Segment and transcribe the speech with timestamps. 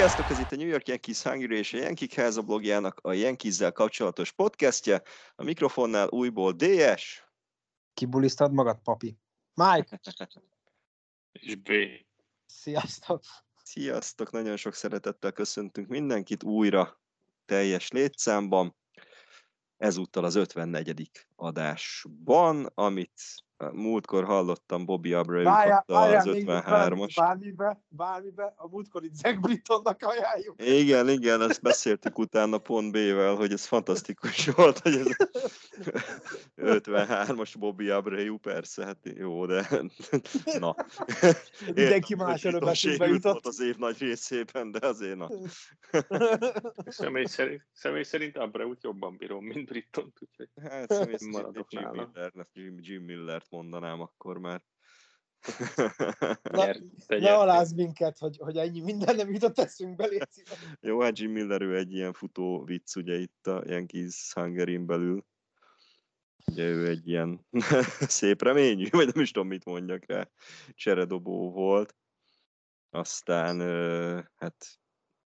[0.00, 3.72] Sziasztok, ez itt a New York Yankees Hungary és a Yankee Háza blogjának a Yankees-zel
[3.72, 5.02] kapcsolatos podcastje.
[5.34, 7.24] A mikrofonnál újból DS.
[7.94, 9.18] Kibulisztad magad, papi?
[9.54, 10.00] Mike,
[11.32, 11.70] És B.
[12.46, 13.22] sziasztok!
[13.62, 17.00] Sziasztok, nagyon sok szeretettel köszöntünk mindenkit újra
[17.44, 18.76] teljes létszámban.
[19.76, 21.10] Ezúttal az 54.
[21.36, 23.22] adásban, amit
[23.72, 27.12] múltkor hallottam Bobby Abreu Várjál, kapta az várjál, még 53-as.
[27.16, 30.62] Bármibe, bármibe, a múltkori Zack Brittonnak ajánljuk.
[30.62, 35.06] Igen, igen, ezt beszéltük utána pont B-vel, hogy ez fantasztikus volt, hogy ez
[36.56, 39.68] 53-as Bobby Abreu, persze, hát jó, de
[40.58, 40.74] na.
[41.74, 43.32] Mindenki más örökbe sérült jutott.
[43.32, 45.28] volt az év nagy részében, de azért na.
[46.86, 51.82] Személy szerint, személy szerint Abreut jobban bírom, mint Britton, úgyhogy Hát személy szerint Maradok Jim,
[51.82, 52.10] nála.
[52.12, 54.62] Miller, Jim, Jim Millert mondanám akkor már.
[56.42, 56.74] Na,
[57.06, 60.58] ne alázz minket, hogy, hogy ennyi minden nem jutott eszünkbe, légy szíves.
[60.80, 65.24] Jó, hát Jim Miller ő egy ilyen futó vicc ugye itt a Yankees hungary belül.
[66.46, 67.46] Ugye ő egy ilyen
[68.18, 70.28] szép reményű, vagy nem is tudom mit mondjak rá,
[70.74, 71.96] cseredobó volt.
[72.90, 73.60] Aztán
[74.36, 74.80] hát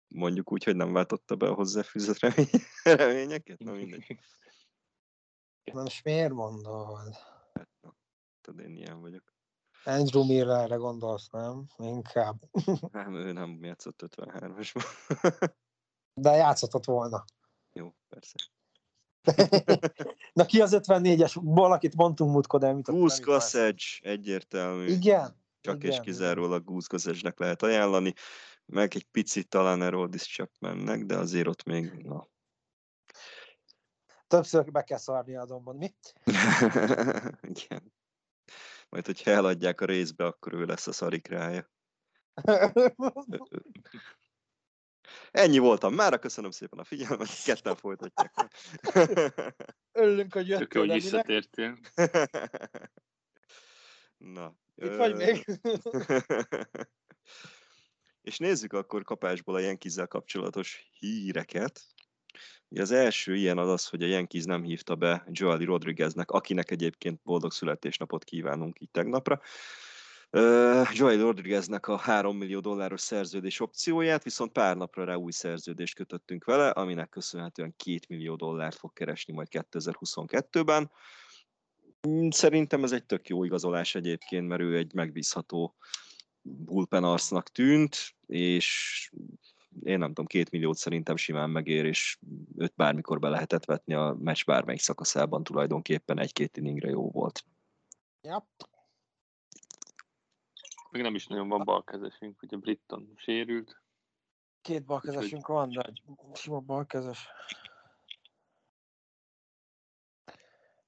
[0.08, 2.48] mondjuk úgy, hogy nem váltotta be a hozzáfűzött remény,
[2.82, 4.18] reményeket, na mindegy.
[5.72, 7.31] Na most miért mondod?
[8.42, 9.34] Tudod, én ilyen vagyok.
[9.84, 11.66] Andrew Millerre gondolsz, nem?
[11.76, 12.42] Inkább.
[12.92, 14.84] Nem, ő nem játszott 53-asban.
[16.14, 17.24] De játszhatott volna.
[17.72, 18.36] Jó, persze.
[20.32, 21.38] Na ki az 54-es?
[21.42, 24.86] Valakit mondtunk múltkor, de mit Goose Gossage, egyértelmű.
[24.86, 25.40] Igen.
[25.60, 28.14] Csak igen, és kizárólag Goose lehet ajánlani.
[28.66, 32.28] Meg egy picit talán Erodis csak mennek, de azért ott még, na.
[34.26, 35.94] Többször be kell szarni azonban, mi?
[37.54, 37.92] Igen.
[38.92, 41.70] Majd, hogyha eladják a részbe, akkor ő lesz a szarikrája.
[45.30, 48.34] Ennyi voltam mára, köszönöm szépen a figyelmet, ketten folytatják.
[49.92, 51.02] Örülünk, hogy Tök jöttél, hogy Daninek.
[51.02, 51.78] visszatértél.
[54.16, 54.54] Na.
[54.74, 55.44] Itt vagy még?
[58.28, 61.80] És nézzük akkor kapásból a Yankees-zel kapcsolatos híreket.
[62.68, 66.70] Ugye az első ilyen az az, hogy a Yankees nem hívta be Joely Rodrigueznek, akinek
[66.70, 69.40] egyébként boldog születésnapot kívánunk így tegnapra.
[70.36, 75.94] Uh, Joey Rodrigueznek a 3 millió dolláros szerződés opcióját, viszont pár napra rá új szerződést
[75.94, 80.90] kötöttünk vele, aminek köszönhetően 2 millió dollárt fog keresni majd 2022-ben.
[82.08, 85.76] Mm, Szerintem ez egy tök jó igazolás egyébként, mert ő egy megbízható
[86.42, 89.10] bullpen arcnak tűnt, és
[89.82, 92.18] én nem tudom, két milliót szerintem simán megér, és
[92.56, 97.44] őt bármikor be lehetett vetni a meccs bármelyik szakaszában tulajdonképpen egy-két inningre jó volt.
[98.22, 98.48] Ja.
[100.90, 103.82] Még nem is nagyon van balkezesünk, ugye Britton sérült.
[104.60, 106.02] Két balkezesünk van, de egy
[106.34, 107.28] sima balkezes.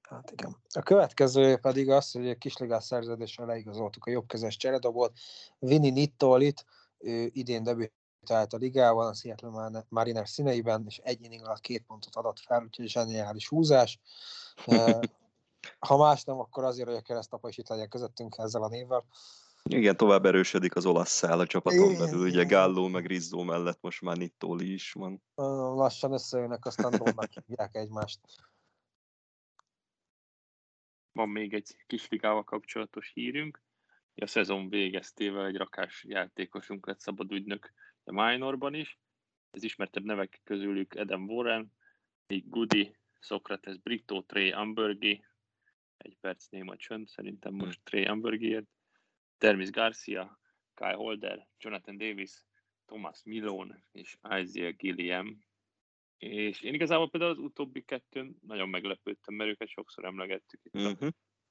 [0.00, 0.56] Hát igen.
[0.75, 5.19] A következő pedig az, hogy a kisligás szerződéssel leigazoltuk a jobbkezes cseredobot.
[5.58, 6.64] Vini Nittolit,
[6.98, 7.62] ő idén
[8.25, 12.62] debütált a ligában, a Seattle Mariners színeiben, és egy inning alatt két pontot adott fel,
[12.62, 13.99] úgyhogy zseniális húzás.
[15.79, 19.05] Ha más nem, akkor azért, hogy a keresztapa is itt legyen közöttünk ezzel a névvel.
[19.62, 22.44] Igen, tovább erősödik az olasz szál a csapaton Igen, belül, ugye.
[22.44, 25.23] Gallo meg Rizzo mellett most már Nittoli is van.
[25.75, 27.15] Lassan összejönnek, aztán
[27.47, 28.20] hívják egymást.
[31.12, 33.62] Van még egy kis ligával kapcsolatos hírünk.
[34.15, 37.73] A szezon végeztével egy rakás játékosunk lett szabad ügynök
[38.05, 38.99] a minorban is.
[39.51, 41.73] Az ismertebb nevek közülük Adam Warren,
[42.27, 45.25] Nick Goody, Socrates Brito, Trey Ambergi,
[45.97, 48.67] egy perc néma csönd, szerintem most Trey Ambergiért,
[49.39, 50.41] Termis Garcia,
[50.75, 52.45] Kyle Holder, Jonathan Davis,
[52.85, 55.39] Thomas Milone és Isaiah Gilliam.
[56.19, 60.79] És én igazából például az utóbbi kettőn nagyon meglepődtem, mert őket sokszor emlegettük itt a
[60.91, 61.09] Uh-huh.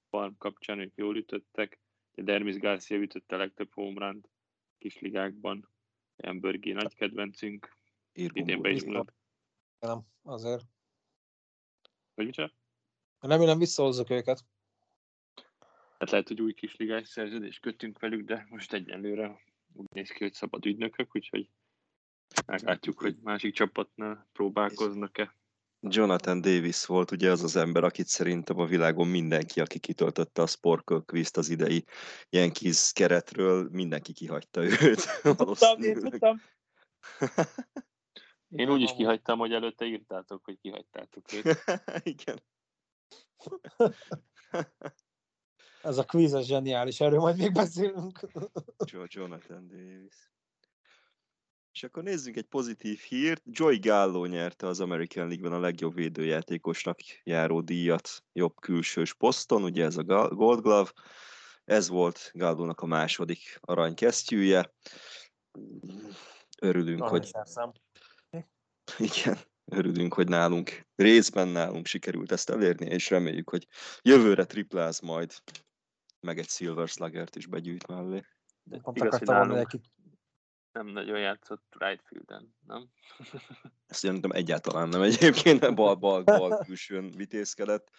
[0.09, 1.79] farm kapcsán, ők jól ütöttek.
[2.11, 4.29] Dermis Garcia ütötte a legtöbb homerunt
[4.77, 5.72] kisligákban.
[6.15, 7.77] Embergi nagy kedvencünk,
[8.11, 9.13] idén be is mulat.
[9.79, 10.63] Nem, azért.
[12.13, 12.53] Vagy micsoda?
[13.19, 14.45] Remélem visszahozzuk őket.
[15.99, 19.41] Hát lehet, hogy új kisligás szerződést kötünk velük, de most egyenlőre
[19.73, 21.49] úgy néz ki, hogy szabad ügynökök, úgyhogy
[22.45, 25.35] meglátjuk, hogy másik csapatnál próbálkoznak-e.
[25.87, 30.47] Jonathan Davis volt ugye az az ember, akit szerintem a világon mindenki, aki kitöltötte a
[30.47, 31.85] Sporkölkvízt az idei
[32.29, 35.21] Yankees keretről, mindenki kihagyta őt.
[35.21, 36.41] Tudtam, én tudtam.
[38.49, 41.63] Én úgy is kihagytam, hogy előtte írtátok, hogy kihagytátok őt.
[42.03, 42.43] Igen.
[45.81, 48.19] Ez a quiz az zseniális, erről majd még beszélünk.
[48.91, 50.32] Jo- Jonathan Davis.
[51.73, 53.41] És akkor nézzünk egy pozitív hírt.
[53.45, 59.83] Joy Gallo nyerte az American League-ben a legjobb védőjátékosnak járó díjat jobb külsős poszton, ugye
[59.83, 60.91] ez a Gold Glove.
[61.63, 64.73] Ez volt Gallónak a második aranykesztyűje.
[66.61, 67.71] Örülünk, hogy Aranyszerszám.
[68.97, 73.67] igen, örülünk, hogy nálunk, részben nálunk sikerült ezt elérni, és reméljük, hogy
[74.01, 75.33] jövőre tripláz majd,
[76.19, 78.25] meg egy Silver Slugger-t is begyűjt mellé.
[78.63, 79.81] De Pont igaz, hogy akartam mondani, nálunk hogy
[80.73, 82.89] nem nagyon játszott right fielden, nem?
[83.87, 87.89] Ezt szerintem egyáltalán nem egyébként, bal, bal, bal külsőn vitézkedett,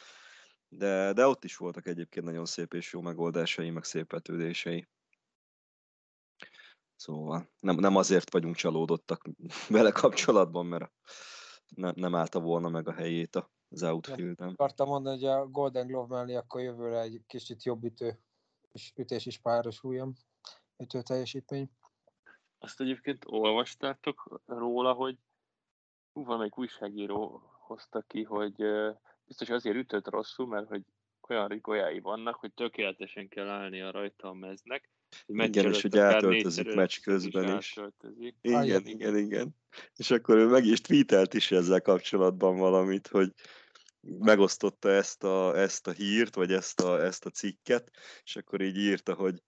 [0.68, 4.88] de, de ott is voltak egyébként nagyon szép és jó megoldásai, meg szép vetődései.
[6.96, 9.24] Szóval nem, nem azért vagyunk csalódottak
[9.68, 10.92] vele kapcsolatban, mert
[11.68, 13.36] nem, nem állta volna meg a helyét
[13.68, 14.48] az outfielden.
[14.48, 18.20] akartam mondani, hogy a Golden Glove mellé akkor jövőre egy kicsit jobb ütő,
[18.72, 20.14] és ütés is párosuljon,
[20.76, 21.70] ütő teljesítmény.
[22.64, 25.16] Azt egyébként olvastátok róla, hogy
[26.12, 28.54] hú, valamelyik újságíró hozta ki, hogy
[29.24, 30.82] biztos azért ütött rosszul, mert hogy
[31.28, 34.90] olyan rigójái vannak, hogy tökéletesen kell állnia rajta a meznek.
[35.26, 37.78] Igen, és hogy átöltözik meccs közben is.
[37.78, 38.36] átöltözik.
[38.40, 38.82] Igen, Ajaj.
[38.84, 39.56] igen, igen.
[39.96, 43.32] És akkor ő meg is tweetelt is ezzel kapcsolatban valamit, hogy
[44.00, 47.90] megosztotta ezt a, ezt a hírt, vagy ezt a, ezt a cikket,
[48.22, 49.42] és akkor így írta, hogy,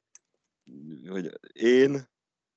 [1.09, 2.15] hogy én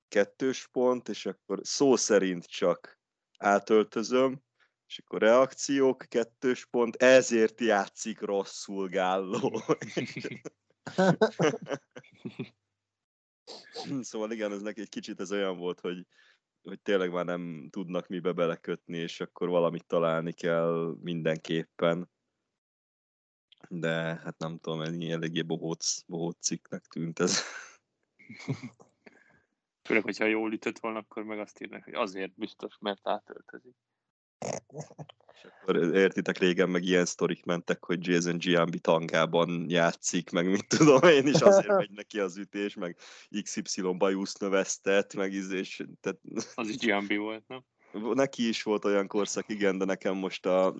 [0.09, 2.99] kettős pont, és akkor szó szerint csak
[3.37, 4.41] átöltözöm,
[4.87, 9.61] és akkor reakciók, kettős pont, ezért játszik rosszul Gálló.
[14.01, 16.07] szóval igen, ez neki egy kicsit ez olyan volt, hogy,
[16.61, 22.09] hogy tényleg már nem tudnak mibe belekötni, és akkor valamit találni kell mindenképpen.
[23.67, 27.41] De hát nem tudom, eléggé bohóc, bohóc cikknek tűnt ez.
[29.89, 33.75] Főleg, hogyha jól ütött volna, akkor meg azt írnak, hogy azért biztos, mert átöltözik.
[35.33, 40.67] És akkor értitek, régen meg ilyen sztorik mentek, hogy Jason Giambi tangában játszik, meg mit
[40.67, 42.97] tudom én is, azért megy neki az ütés, meg
[43.41, 46.19] XY bajusz növesztett, meg íz, és tehát...
[46.55, 47.63] Az is Giambi volt, nem?
[48.13, 50.75] Neki is volt olyan korszak, igen, de nekem most a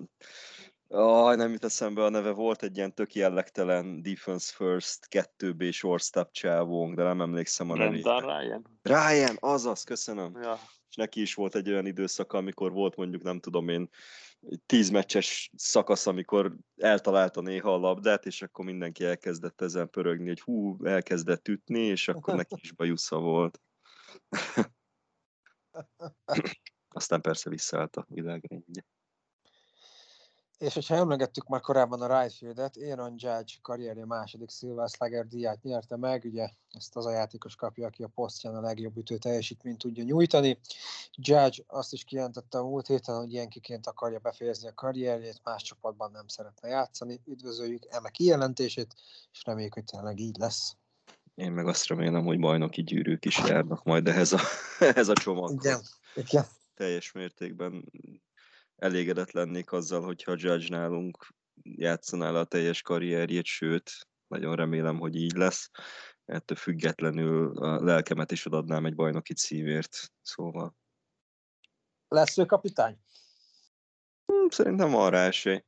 [0.92, 6.32] Ah, nem jut eszembe a neve, volt egy ilyen tök jellegtelen Defense First 2B shortstop
[6.32, 8.18] csávónk, de nem emlékszem a nevére.
[8.18, 8.78] Ryan?
[8.82, 10.42] Ryan, azaz, köszönöm.
[10.42, 10.58] Ja.
[10.88, 13.88] És neki is volt egy olyan időszaka, amikor volt mondjuk, nem tudom én,
[14.66, 20.40] tíz meccses szakasz, amikor eltalálta néha a labdát, és akkor mindenki elkezdett ezen pörögni, hogy
[20.40, 23.60] hú, elkezdett ütni, és akkor neki is bajusza volt.
[26.88, 28.84] Aztán persze visszaállt a világrendje.
[30.60, 35.96] És hogyha emlegettük már korábban a Rightfieldet, Aaron Judge karrierje második Silver Slugger díját nyerte
[35.96, 40.04] meg, ugye ezt az a játékos kapja, aki a posztján a legjobb ütő teljesítményt tudja
[40.04, 40.58] nyújtani.
[41.12, 46.10] Judge azt is kijelentette a múlt héten, hogy ilyenkiként akarja befejezni a karrierjét, más csapatban
[46.10, 47.20] nem szeretne játszani.
[47.26, 48.94] Üdvözöljük eme kijelentését,
[49.32, 50.76] és reméljük, hogy tényleg így lesz.
[51.34, 54.40] Én meg azt remélem, hogy bajnoki gyűrűk is járnak majd ehhez a,
[54.94, 55.64] ehhez a csomaghoz.
[55.64, 55.80] Igen,
[56.14, 56.44] igen.
[56.74, 57.84] Teljes mértékben
[58.80, 65.16] elégedett lennék azzal, hogyha Judge nálunk játszaná le a teljes karrierjét, sőt, nagyon remélem, hogy
[65.16, 65.70] így lesz.
[66.24, 70.76] Ettől függetlenül a lelkemet is adnám egy bajnoki címért, szóval.
[72.08, 72.98] Lesz ő kapitány?
[74.24, 75.64] Hmm, szerintem van rá esély.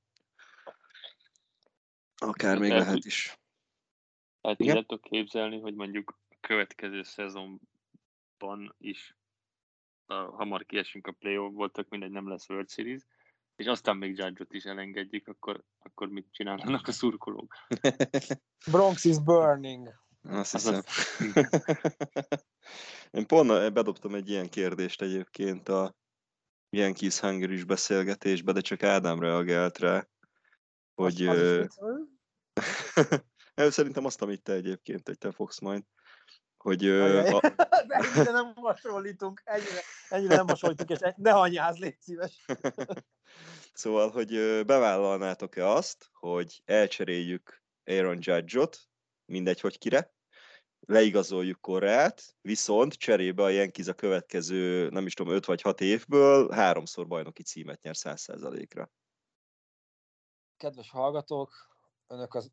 [2.17, 3.39] Akár még lehet hogy- is.
[4.41, 4.77] Igen?
[4.77, 9.17] így tudok képzelni, hogy mondjuk a következő szezonban is
[10.07, 13.03] a, hamar kiesünk a play voltak mindegy, nem lesz World Series,
[13.57, 17.55] és aztán még Judge-ot is elengedjük, akkor, akkor mit csinálnak a szurkolók?
[18.73, 19.89] Bronx is burning.
[20.23, 20.83] Azt Az hiszem.
[23.11, 25.97] Én pont bedobtam egy ilyen kérdést egyébként a
[26.71, 30.09] Yankees Hungary beszélgetésbe, de csak Ádám reagált rá,
[30.95, 31.27] hogy...
[31.27, 32.05] Az- az
[33.55, 35.83] ő szerintem azt, amit te egyébként, hogy te fogsz majd,
[36.63, 37.29] hogy Ajaj.
[37.29, 37.41] a,
[37.87, 42.45] De ennyire nem hasonlítunk, ennyire, ennyire nem hasonlítunk, és ne hanyáz, légy szíves.
[43.75, 48.79] Szóval, hogy bevállalnátok-e azt, hogy elcseréljük Aaron Judge-ot,
[49.25, 50.15] mindegy, hogy kire,
[50.81, 56.51] leigazoljuk Korát, viszont cserébe a Yankees a következő, nem is tudom, 5 vagy 6 évből
[56.51, 58.91] háromszor bajnoki címet nyer 100%-ra.
[60.57, 61.77] Kedves hallgatók,
[62.07, 62.51] önök az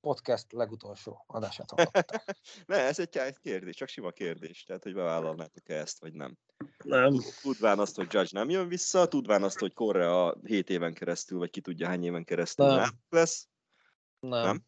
[0.00, 2.36] podcast legutolsó adását hallották.
[2.66, 6.38] ne, ez egy kérdés, csak sima kérdés, tehát hogy bevállalnátok-e ezt, vagy nem.
[6.84, 7.14] Nem.
[7.42, 11.50] Tudván azt, hogy Judge nem jön vissza, tudván azt, hogy Correa 7 éven keresztül, vagy
[11.50, 12.76] ki tudja hány éven keresztül Nem.
[12.76, 13.48] nem lesz,
[14.20, 14.42] Nem.
[14.42, 14.66] Nem?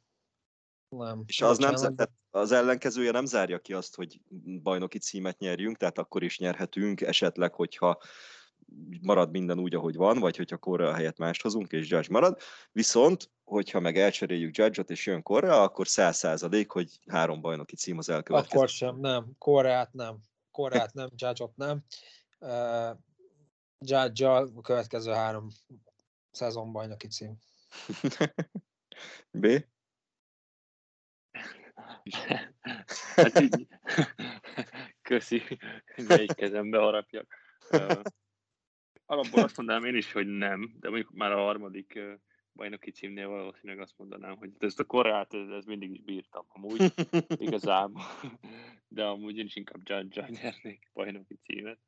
[0.89, 1.23] Nem.
[1.27, 4.21] És az, nem, Bocsánat, tehát az ellenkezője nem zárja ki azt, hogy
[4.63, 8.03] bajnoki címet nyerjünk, tehát akkor is nyerhetünk, esetleg, hogyha
[9.03, 12.41] marad minden úgy, ahogy van, vagy hogyha Correa helyett mást hozunk, és Judge marad.
[12.73, 17.99] Viszont, hogyha meg elcseréljük Judge-ot, és jön Correa, akkor 100 százalék, hogy három bajnoki cím
[17.99, 18.57] az elkövetkező.
[18.57, 19.33] Akkor sem, nem.
[19.39, 20.19] Koreát nem.
[20.51, 21.85] Koreát nem, Judge-ot nem.
[22.39, 22.99] Uh,
[23.79, 25.49] judge a következő három
[26.31, 27.39] szezon bajnoki cím.
[29.31, 29.47] B?
[33.15, 33.67] Hát így,
[35.09, 35.43] köszi,
[36.09, 37.35] melyik kezembe harapjak.
[39.11, 41.99] Alapból azt mondanám én is, hogy nem, de mondjuk már a harmadik
[42.53, 46.93] bajnoki címnél valószínűleg azt mondanám, hogy ezt a korát ez, ez mindig is bírtam amúgy,
[47.47, 48.03] igazából.
[48.89, 51.79] De amúgy én is inkább judge nyernék bajnoki címet.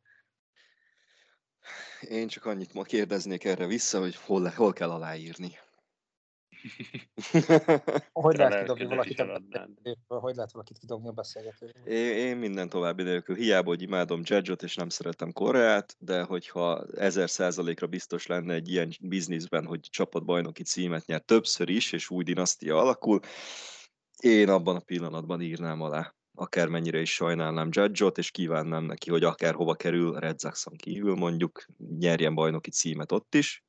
[2.00, 5.50] Én csak annyit ma kérdeznék erre vissza, hogy hol, hol kell aláírni.
[8.12, 9.40] Hogy lehet kidobni valakit a?
[10.06, 11.86] Hogy lehet valakit kidobni a beszélgetőből?
[11.86, 16.84] Én, én minden további nélkül, hiába, hogy imádom Judge-ot és nem szeretem Koreát, de hogyha
[16.96, 22.10] ezer százalékra biztos lenne egy ilyen bizniszben, hogy csapat bajnoki címet nyer többször is, és
[22.10, 23.20] új dinasztia alakul,
[24.18, 26.14] én abban a pillanatban írnám alá.
[26.34, 31.66] Akármennyire is sajnálnám Judge-ot, és kívánnám neki, hogy akárhova kerül, Red Sox-on kívül mondjuk,
[31.98, 33.64] nyerjen bajnoki címet ott is,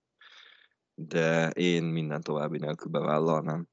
[0.96, 3.68] de én minden további nélkül bevállalnám.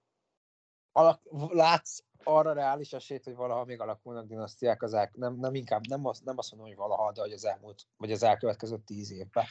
[0.93, 1.21] Alak,
[1.53, 6.07] látsz arra reális esélyt, hogy valaha még alakulnak dinasztiák az el, nem, nem inkább, nem
[6.07, 9.45] azt, nem azt mondom, hogy valaha, de hogy az elmúlt, vagy az elkövetkező tíz évben.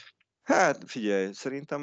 [0.44, 1.82] Hát figyelj, szerintem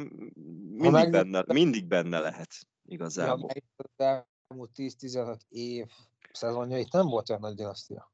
[0.69, 1.11] mindig, meg...
[1.11, 3.51] benne, mindig benne lehet igazából.
[3.55, 5.87] Ja, az elmúlt 10-15 év
[6.33, 8.13] szezonjait nem volt olyan nagy dinasztia.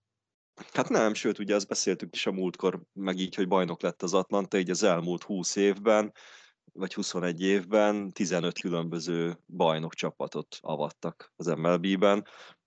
[0.72, 4.14] Hát nem, sőt, ugye azt beszéltük is a múltkor, meg így, hogy bajnok lett az
[4.14, 6.12] Atlanta, így az elmúlt 20 évben,
[6.72, 12.24] vagy 21 évben 15 különböző bajnok csapatot avattak az MLB-ben,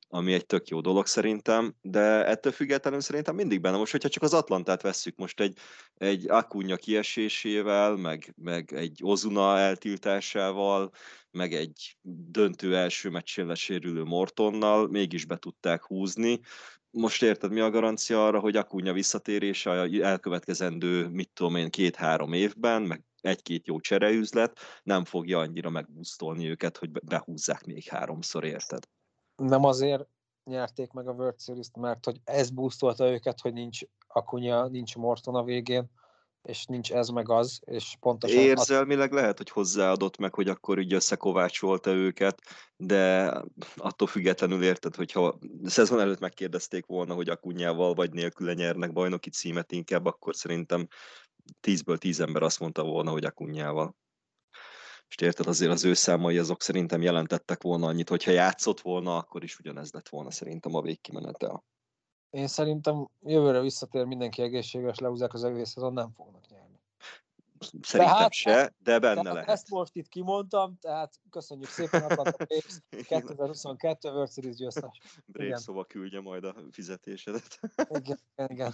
[0.07, 3.77] ami egy tök jó dolog szerintem, de ettől függetlenül szerintem mindig benne.
[3.77, 5.57] Most, hogyha csak az Atlantát vesszük, most egy,
[5.97, 10.91] egy Akunya kiesésével, meg, meg egy Ozuna eltiltásával,
[11.31, 11.97] meg egy
[12.31, 16.39] döntő első meccsén lesérülő Mortonnal mégis be tudták húzni.
[16.91, 19.71] Most érted, mi a garancia arra, hogy Akunya visszatérése
[20.01, 26.77] elkövetkezendő, mit tudom én, két-három évben, meg egy-két jó csereüzlet nem fogja annyira megbusztolni őket,
[26.77, 28.84] hogy behúzzák még háromszor, érted?
[29.36, 30.08] Nem azért
[30.44, 35.36] nyerték meg a World Series-t, mert hogy ez boostolta őket, hogy nincs Akunya, nincs Morton
[35.36, 35.89] a végén,
[36.46, 38.39] és nincs ez meg az, és pontosan...
[38.39, 39.20] Érzelmileg az...
[39.20, 42.41] lehet, hogy hozzáadott meg, hogy akkor így összekovácsolta őket,
[42.77, 43.34] de
[43.75, 49.72] attól függetlenül érted, hogyha szezon előtt megkérdezték volna, hogy Akunyával vagy nélküle nyernek bajnoki címet
[49.72, 50.88] inkább, akkor szerintem
[51.59, 53.95] tízből tíz ember azt mondta volna, hogy Akunyával.
[55.07, 59.43] És érted, azért az ő számai azok szerintem jelentettek volna annyit, hogyha játszott volna, akkor
[59.43, 61.63] is ugyanez lett volna szerintem a végkimenetel.
[62.29, 66.79] Én szerintem jövőre visszatér mindenki egészséges, leúzzák az egész szezon, nem fognak nyerni.
[67.81, 69.49] Szerintem tehát, se, de benne tehát lehet.
[69.49, 75.01] Ezt most itt kimondtam, tehát köszönjük szépen Atlanta Braves 2022 World Series győztes.
[75.25, 77.59] Braves szóval küldje majd a fizetésedet.
[77.89, 78.73] igen, igen, igen.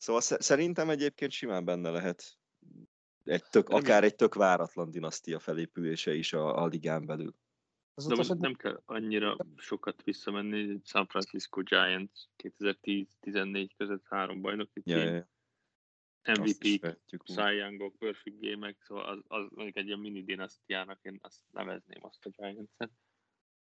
[0.00, 2.38] Szóval szerintem egyébként simán benne lehet
[3.24, 7.34] egy tök, akár egy tök váratlan dinasztia felépülése is a, a ligán belül.
[7.94, 10.80] De nem, nem kell annyira sokat visszamenni.
[10.84, 15.28] San Francisco Giants 2010-14 között három bajnoki ja, ja.
[16.22, 21.40] MVP, Cy Youngok, Perfect Game-ek, szóval az, az mondjuk egy ilyen mini dinasztiának én azt
[21.50, 22.90] nevezném azt a Giants-et.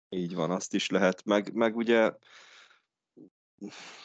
[0.09, 1.25] Így van, azt is lehet.
[1.25, 2.11] Meg, meg ugye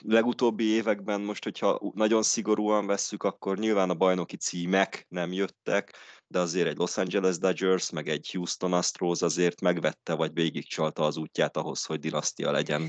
[0.01, 6.39] legutóbbi években most, hogyha nagyon szigorúan vesszük, akkor nyilván a bajnoki címek nem jöttek, de
[6.39, 11.57] azért egy Los Angeles Dodgers, meg egy Houston Astros azért megvette, vagy végigcsalta az útját
[11.57, 12.89] ahhoz, hogy dinasztia legyen.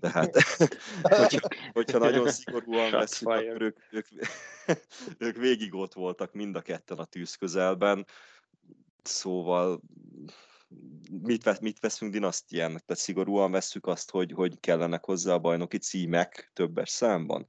[0.00, 0.36] Tehát,
[1.02, 4.06] hogyha, hogyha nagyon szigorúan vesszük, akkor ők, ők,
[5.26, 8.06] ők végig ott voltak mind a ketten a tűz közelben,
[9.02, 9.80] szóval
[11.22, 12.84] mit, vesz, mit veszünk dinasztiának?
[12.84, 17.48] Tehát szigorúan vesszük azt, hogy, hogy kellenek hozzá a bajnoki címek többes számban?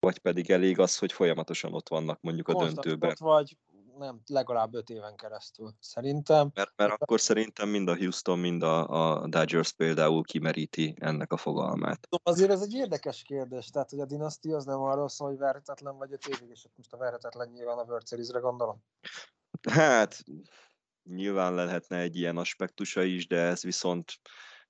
[0.00, 3.10] Vagy pedig elég az, hogy folyamatosan ott vannak mondjuk a Most döntőben?
[3.10, 3.56] Ott vagy
[3.98, 6.50] nem, legalább öt éven keresztül, szerintem.
[6.54, 11.36] Mert, mert akkor szerintem mind a Houston, mind a, a Dodgers például kimeríti ennek a
[11.36, 12.08] fogalmát.
[12.22, 15.96] Azért ez egy érdekes kérdés, tehát hogy a dinasztia az nem arról szól, hogy verhetetlen
[15.96, 18.82] vagy öt évig, és most a verhetetlen nyilván a World Series-re gondolom.
[19.70, 20.24] Hát
[21.04, 24.12] nyilván lehetne egy ilyen aspektusa is, de ez viszont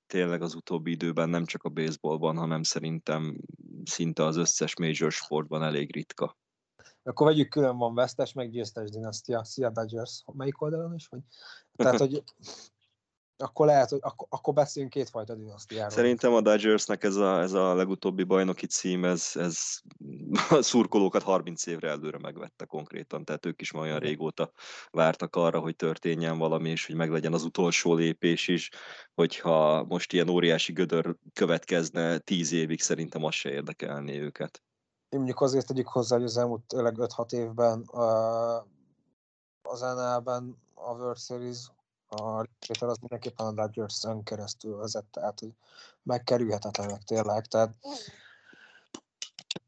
[0.07, 3.41] tényleg az utóbbi időben nem csak a baseballban, hanem szerintem
[3.85, 6.37] szinte az összes major sportban elég ritka.
[7.03, 9.45] Akkor vegyük külön van vesztes, meg győztes dinasztia.
[9.45, 11.07] Szia Dodgers, melyik oldalon is?
[11.07, 11.21] Vagy?
[11.73, 12.23] Tehát, hogy
[13.43, 15.91] akkor lehet, hogy akkor, akkor beszéljünk kétfajta dinasztiáról.
[15.91, 19.59] Szerintem a Dodgersnek ez a, ez a legutóbbi bajnoki cím, ez, ez
[20.59, 24.51] a szurkolókat 30 évre előre megvette konkrétan, tehát ők is már olyan régóta
[24.91, 28.71] vártak arra, hogy történjen valami, és hogy meglegyen az utolsó lépés is,
[29.15, 34.63] hogyha most ilyen óriási gödör következne 10 évig, szerintem az se érdekelné őket.
[35.09, 37.85] Én mondjuk azért tegyük hozzá, hogy az elmúlt 5-6 évben
[39.63, 41.71] az NL-ben a World Series
[42.17, 45.53] a részvétel az mindenképpen a dodgers keresztül vezet, tehát hogy
[46.03, 47.75] megkerülhetetlenek tényleg, tehát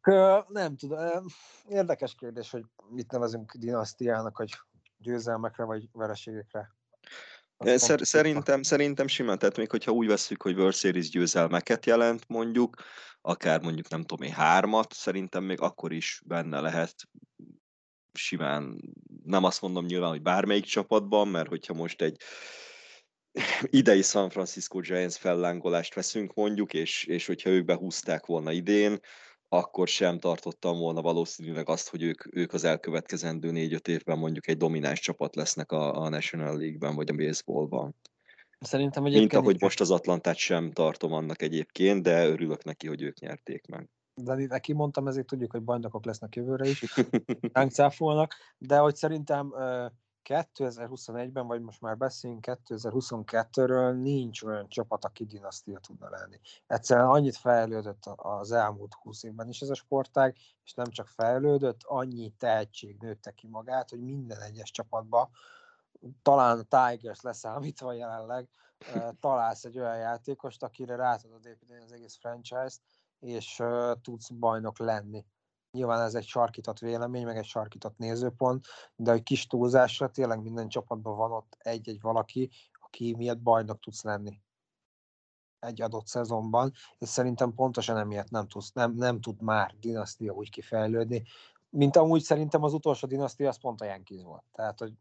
[0.01, 1.27] csak nem tudom,
[1.69, 4.59] érdekes kérdés, hogy mit nevezünk dinasztiának, hogy
[4.99, 6.75] győzelmekre vagy vereségekre.
[7.59, 12.77] Szer- szerintem, szerintem simán, tehát még hogyha úgy veszük, hogy World Series győzelmeket jelent mondjuk,
[13.21, 16.95] akár mondjuk nem tudom én hármat, szerintem még akkor is benne lehet
[18.19, 18.81] simán,
[19.25, 22.17] nem azt mondom nyilván, hogy bármelyik csapatban, mert hogyha most egy
[23.81, 28.99] idei San Francisco Giants fellángolást veszünk mondjuk, és, és hogyha ők behúzták volna idén,
[29.49, 34.57] akkor sem tartottam volna valószínűleg azt, hogy ők, ők az elkövetkezendő négy-öt évben mondjuk egy
[34.57, 37.97] domináns csapat lesznek a, a National League-ben, vagy a baseballban.
[38.61, 39.33] Szerintem egyébként...
[39.33, 43.67] Mint ahogy most az Atlantát sem tartom annak egyébként, de örülök neki, hogy ők nyerték
[43.67, 46.95] meg de neki mondtam, ezért tudjuk, hogy bajnokok lesznek jövőre is,
[47.53, 49.53] ránk cáfolnak, de hogy szerintem
[50.25, 56.41] 2021-ben, vagy most már beszélünk 2022-ről, nincs olyan csapat, aki dinasztia tudna lenni.
[56.67, 61.81] Egyszerűen annyit fejlődött az elmúlt 20 évben is ez a sportág, és nem csak fejlődött,
[61.83, 65.31] annyi tehetség nőtte ki magát, hogy minden egyes csapatba,
[66.23, 68.49] talán a Tigers leszámítva jelenleg,
[69.21, 72.81] találsz egy olyan játékost, akire rá tudod építeni az egész franchise-t,
[73.25, 73.63] és
[74.03, 75.25] tudsz bajnok lenni
[75.75, 80.69] Nyilván ez egy sarkított vélemény, meg egy sarkított nézőpont, de egy kis túlzásra tényleg minden
[80.69, 84.41] csapatban van ott egy-egy valaki, aki miatt bajnok tudsz lenni
[85.59, 90.51] egy adott szezonban, és szerintem pontosan emiatt nem, tudsz, nem, nem tud már dinasztia úgy
[90.51, 91.23] kifejlődni,
[91.71, 94.45] mint amúgy szerintem az utolsó dinasztia az pont a Yankees volt.
[94.53, 94.93] Tehát, hogy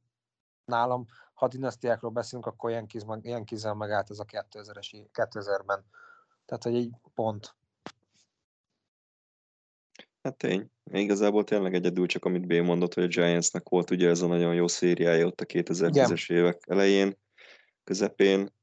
[0.65, 5.85] nálam, ha dinasztiákról beszélünk, akkor Yankees, Yankees-el megállt ez a 2000-es, 2000-ben.
[6.45, 7.55] Tehát, hogy egy pont.
[10.23, 10.69] Hát tény.
[10.91, 14.53] Igazából tényleg egyedül csak amit B mondott, hogy a Giantsnek volt ugye ez a nagyon
[14.53, 17.17] jó szériája ott a 2010-es évek elején,
[17.83, 18.53] közepén,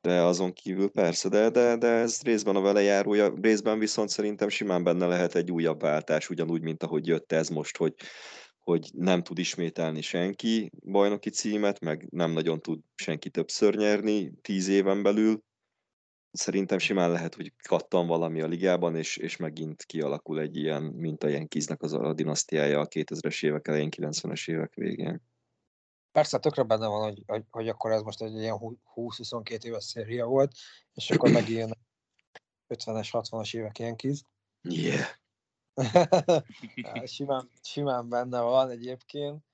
[0.00, 4.48] de azon kívül persze, de, de, de ez részben a vele járója, részben viszont szerintem
[4.48, 7.94] simán benne lehet egy újabb váltás, ugyanúgy, mint ahogy jött ez most, hogy,
[8.58, 14.68] hogy nem tud ismételni senki bajnoki címet, meg nem nagyon tud senki többször nyerni tíz
[14.68, 15.42] éven belül,
[16.34, 21.24] szerintem simán lehet, hogy kattan valami a ligában, és, és megint kialakul egy ilyen, mint
[21.24, 25.22] a Yankeesnek az a dinasztiája a 2000-es évek elején, 90-es évek végén.
[26.12, 28.58] Persze, tökre benne van, hogy, hogy, hogy akkor ez most egy ilyen
[28.94, 30.52] 20-22 éves széria volt,
[30.94, 31.78] és akkor megint
[32.68, 34.22] 50-es, 60-as évek Yankees.
[34.62, 35.06] Yeah.
[37.04, 39.44] simán, simán benne van egyébként.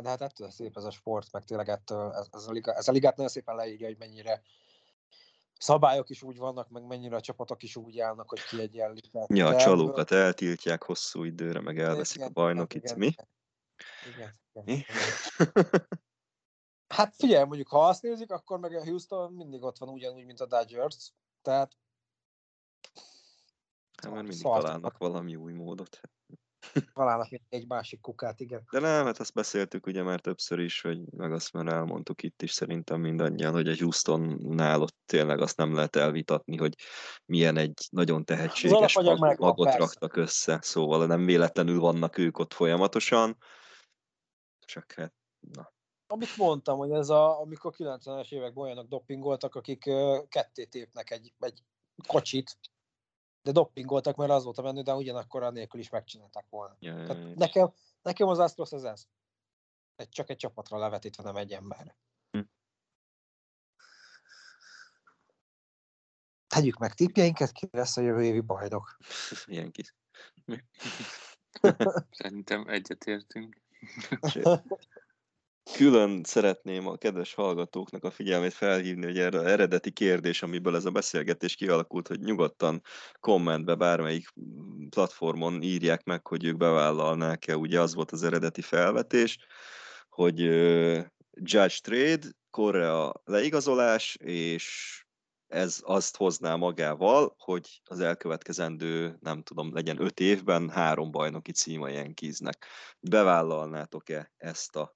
[0.00, 2.88] De hát ettől szép ez a sport, meg tényleg ettől ez, ez, a, liga, ez
[2.88, 4.42] a ligát nagyon szépen leírja, hogy mennyire
[5.58, 9.28] szabályok is úgy vannak, meg mennyire a csapatok is úgy állnak, hogy kiegyenlítenek.
[9.32, 12.84] Ja, a csalókat eltiltják hosszú időre, meg elveszik igen, a bajnokit.
[12.84, 13.14] Igen, Mi?
[14.14, 14.84] Igen, igen, Mi?
[16.96, 20.40] hát figyelj, mondjuk ha azt nézik, akkor meg a Houston mindig ott van ugyanúgy, mint
[20.40, 21.12] a Dodgers.
[21.42, 21.76] Tehát
[24.02, 26.00] Hát már mindig találnak valami új módot
[26.94, 28.62] találnak egy másik kukát, igen.
[28.70, 32.42] De nem, hát azt beszéltük ugye már többször is, hogy meg azt már elmondtuk itt
[32.42, 36.74] is szerintem mindannyian, hogy egy Houstonnál ott tényleg azt nem lehet elvitatni, hogy
[37.24, 43.36] milyen egy nagyon tehetséges mag- magot raktak össze, szóval nem véletlenül vannak ők ott folyamatosan,
[44.66, 45.74] csak hát, na.
[46.06, 49.90] Amit mondtam, hogy ez a, amikor 90-es években olyanok dopingoltak, akik
[50.28, 51.62] ketté tépnek egy, egy
[52.06, 52.58] kocsit,
[53.46, 56.76] de doppingoltak, mert az volt a menő, de ugyanakkor a nélkül is megcsinálták volna.
[56.78, 59.06] Ja, Tehát ja, nekem, nekem az Astros az ez.
[59.96, 61.96] Egy, csak egy csapatra levetítve, nem egy emberre.
[62.30, 62.40] Hm.
[66.46, 68.96] Tegyük meg tippjeinket, ki lesz a jövő évi bajnok.
[69.46, 69.94] Ilyen kis.
[72.18, 73.60] Szerintem egyetértünk
[75.72, 80.90] külön szeretném a kedves hallgatóknak a figyelmét felhívni, hogy erre eredeti kérdés, amiből ez a
[80.90, 82.82] beszélgetés kialakult, hogy nyugodtan
[83.20, 84.28] kommentbe bármelyik
[84.90, 89.38] platformon írják meg, hogy ők bevállalnák-e, ugye az volt az eredeti felvetés,
[90.08, 94.96] hogy uh, Judge Trade, Korea leigazolás, és
[95.46, 101.88] ez azt hozná magával, hogy az elkövetkezendő, nem tudom, legyen öt évben három bajnoki címa
[101.88, 102.66] Yankeesnek.
[103.00, 104.95] Bevállalnátok-e ezt a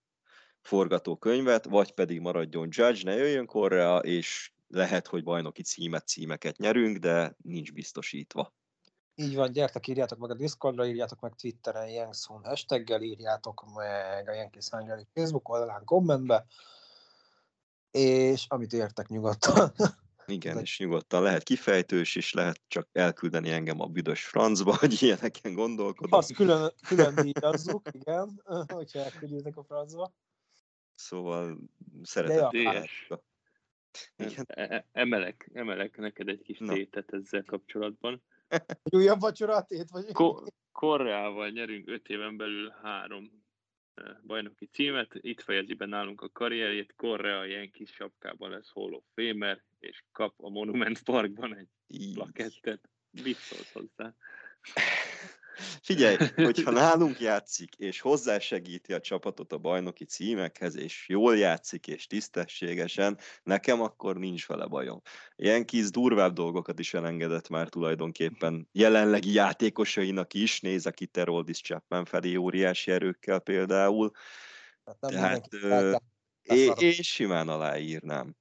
[0.63, 6.97] forgatókönyvet, vagy pedig maradjon Judge, ne jöjjön Korea, és lehet, hogy bajnoki címet, címeket nyerünk,
[6.97, 8.53] de nincs biztosítva.
[9.15, 14.33] Így van, gyertek, írjátok meg a Discordra, írjátok meg Twitteren Yankson hashtaggel, írjátok meg a
[14.33, 16.47] Yankees Hungary Facebook oldalán kommentbe,
[17.91, 19.73] és amit értek nyugodtan.
[20.27, 20.61] Igen, De...
[20.61, 26.19] és nyugodtan lehet kifejtős, és lehet csak elküldeni engem a büdös francba, hogy ilyeneken gondolkodom.
[26.19, 28.43] Azt külön, külön díjazzuk, igen,
[28.75, 30.13] hogyha elküldjétek a francba.
[31.01, 31.59] Szóval
[32.03, 32.89] szeretettel.
[34.17, 34.45] Igen.
[34.49, 36.73] E, e, emelek, emelek neked egy kis Na.
[36.73, 38.23] tétet ezzel kapcsolatban.
[38.91, 40.13] Újabb vacsora tét vagy?
[40.13, 43.45] Ko- Koreával nyerünk öt éven belül három
[43.95, 45.09] e, bajnoki címet.
[45.13, 46.95] Itt fejezi be nálunk a karrierjét.
[46.97, 52.15] Korea ilyen kis sapkában lesz Hall of Famer, és kap a Monument Parkban egy Így.
[52.15, 52.91] plakettet.
[53.11, 54.15] Mit szólsz hozzá?
[55.83, 62.07] Figyelj, hogyha nálunk játszik, és hozzásegíti a csapatot a bajnoki címekhez, és jól játszik, és
[62.07, 65.01] tisztességesen, nekem akkor nincs vele bajom.
[65.37, 72.05] Ilyen kis durvább dolgokat is elengedett már tulajdonképpen jelenlegi játékosainak is, néz aki Teroldis Chapman
[72.05, 74.11] felé óriási erőkkel például.
[74.85, 78.37] Hát, Tehát, én simán aláírnám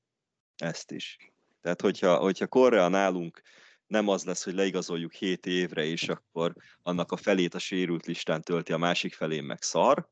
[0.55, 1.17] ezt is.
[1.61, 3.41] Tehát, hogyha, hogyha Korea nálunk
[3.89, 8.41] nem az lesz, hogy leigazoljuk 7 évre, és akkor annak a felét a sérült listán
[8.41, 10.09] tölti, a másik felén meg szar,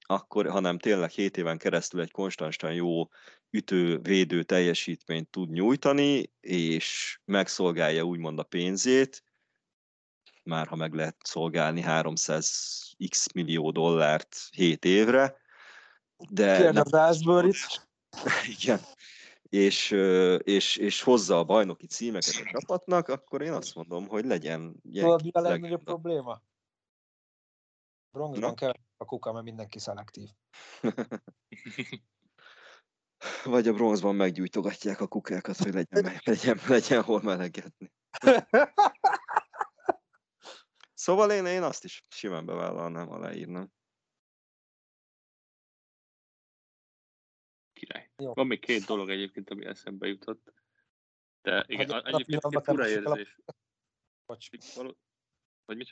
[0.00, 3.08] akkor, hanem tényleg 7 éven keresztül egy konstantan jó
[3.50, 9.24] ütő-védő teljesítményt tud nyújtani, és megszolgálja úgymond a pénzét,
[10.42, 15.36] már ha meg lehet szolgálni 300x millió dollárt 7 évre,
[16.30, 16.56] de...
[16.56, 17.88] Kérdez Asbury-t.
[18.60, 18.80] Igen.
[19.48, 19.90] És,
[20.42, 24.80] és, és hozza a bajnoki címeket a csapatnak, akkor én azt mondom, hogy legyen...
[24.92, 26.42] Tudod, mi a legnagyobb probléma?
[28.10, 30.28] Bronxban kell a kuka, mert mindenki szelektív.
[33.44, 37.92] Vagy a bronzban meggyújtogatják a kukákat, hogy legyen, legyen, legyen hol melegetni.
[40.94, 43.70] Szóval én, én azt is simán bevállalnám, aláírnám.
[48.22, 48.34] Jó.
[48.34, 50.52] Van még két dolog egyébként, ami eszembe jutott.
[51.42, 53.36] De igen, Hogy a- a egyébként pillanatban fura el a- érzés.
[54.26, 54.48] Bocs.
[55.64, 55.88] Vagy mit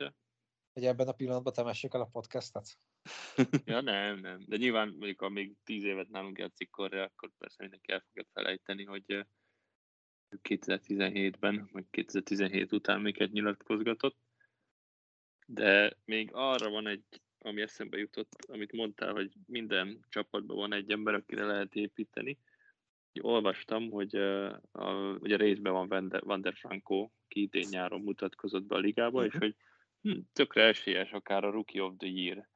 [0.73, 2.79] hogy ebben a pillanatban temessük el a podcastet.
[3.65, 4.45] Ja, nem, nem.
[4.47, 8.25] De nyilván mondjuk, ha még tíz évet nálunk játszik korra, akkor persze mindenki el fogja
[8.33, 9.25] felejteni, hogy eh,
[10.43, 14.19] 2017-ben, vagy 2017 után miket nyilatkozgatott.
[15.47, 20.91] De még arra van egy, ami eszembe jutott, amit mondtál, hogy minden csapatban van egy
[20.91, 22.39] ember, akire lehet építeni.
[23.21, 28.75] Olvastam, hogy uh, a, ugye részben van Van der, Franco, ki idén nyáron mutatkozott be
[28.75, 29.55] a ligába, és hogy
[30.03, 32.49] hm, tökre esélyes akár a Rookie of the Year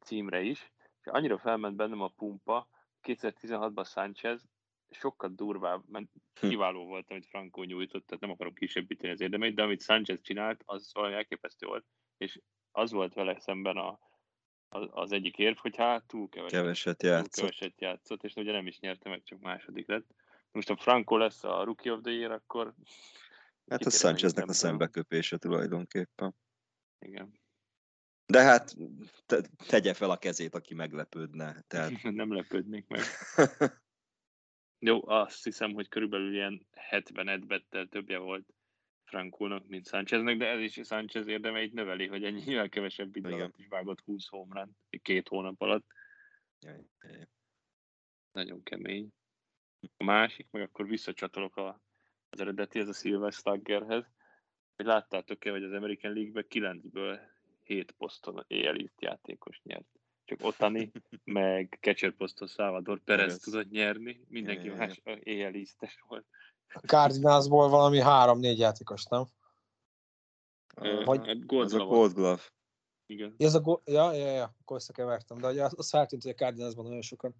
[0.00, 0.72] címre is.
[1.00, 2.68] És annyira felment bennem a pumpa,
[3.02, 4.48] 2016-ban Sánchez
[4.90, 6.06] sokkal durvább, mert
[6.40, 6.48] Hm.
[6.48, 10.62] kiváló volt, amit Franco nyújtott, tehát nem akarom kisebbíteni az érdemeit, de amit Sánchez csinált,
[10.64, 11.84] az valami elképesztő volt,
[12.16, 12.40] és
[12.76, 13.98] az volt vele szemben a,
[14.90, 17.34] az, egyik érv, hogy hát túl keveset, Keveset túl játszott.
[17.34, 20.06] keveset játszott, és ugye nem is nyerte meg, csak második lett.
[20.52, 22.74] Most ha Franco lesz a Rookie of the Year, akkor
[23.68, 26.34] Hát a Sancheznek a szembeköpése tulajdonképpen.
[26.98, 27.40] Igen.
[28.26, 28.74] De hát
[29.26, 31.60] te, tegye fel a kezét, aki meglepődne.
[31.66, 33.02] Tehát nem lepődnék meg.
[34.78, 38.54] Jó, azt hiszem, hogy körülbelül ilyen 70 bettel többje volt
[39.04, 43.66] Frankónak, mint Sáncheznek, de ez is Sánchez érdemeit növeli, hogy ennyivel kevesebb idő alatt is
[43.66, 45.86] vágott 20 homrán, két hónap alatt.
[46.60, 47.28] Jaj, jaj.
[48.32, 49.08] Nagyon kemény.
[49.96, 51.80] A másik, meg akkor visszacsatolok a,
[52.30, 54.04] az eredeti, ez a Silver Sluggerhez,
[54.76, 57.20] hogy láttátok-e, hogy az American League-ben 9-ből
[57.62, 59.86] 7 poszton éjjel játékos nyert.
[60.24, 60.90] Csak Otani,
[61.24, 63.40] meg catcher poszton Salvador Perez Perez.
[63.40, 65.52] tudott nyerni, mindenki más éjjel
[66.08, 66.26] volt.
[66.74, 69.24] A Cardinalsból valami három-négy játékos, nem?
[70.74, 72.42] A- Vagy- hát Gold a Glove, Gold Glove.
[73.06, 73.34] igen.
[73.38, 76.34] Ez a go- ja, ja, ja, akkor összekevertem, de ugye az, az feltűnt, hogy a
[76.34, 77.34] Cardinalsban nagyon sokan.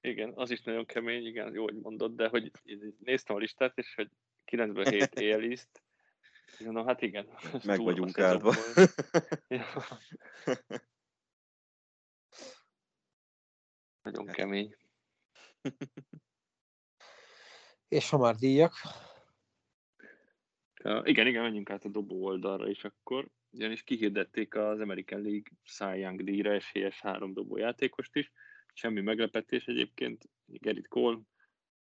[0.00, 2.50] Igen, az is nagyon kemény, igen, jó, hogy mondod, de hogy
[2.98, 4.10] néztem a listát, és hogy
[4.46, 5.82] 9-ből 7 éjjeliszt,
[6.58, 7.28] és mondom, hát igen.
[7.64, 8.54] Meg vagyunk állva.
[9.48, 9.66] Ja.
[14.02, 14.76] Nagyon kemény.
[17.90, 18.72] És ha már díjak,
[20.84, 23.28] Uh, igen, igen, menjünk át a dobó oldalra is akkor.
[23.50, 28.32] Ugyanis kihirdették az American League Cy Young díjra esélyes három dobó játékost is.
[28.72, 30.28] Semmi meglepetés egyébként.
[30.46, 31.18] Gerrit Cole,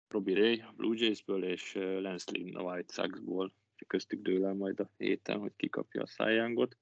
[0.07, 3.53] Robbie Ray a Blue Jaysből és Lance Lynn a White Soxból.
[3.87, 6.77] Köztük dől el majd a héten, hogy ki kapja a Youngot.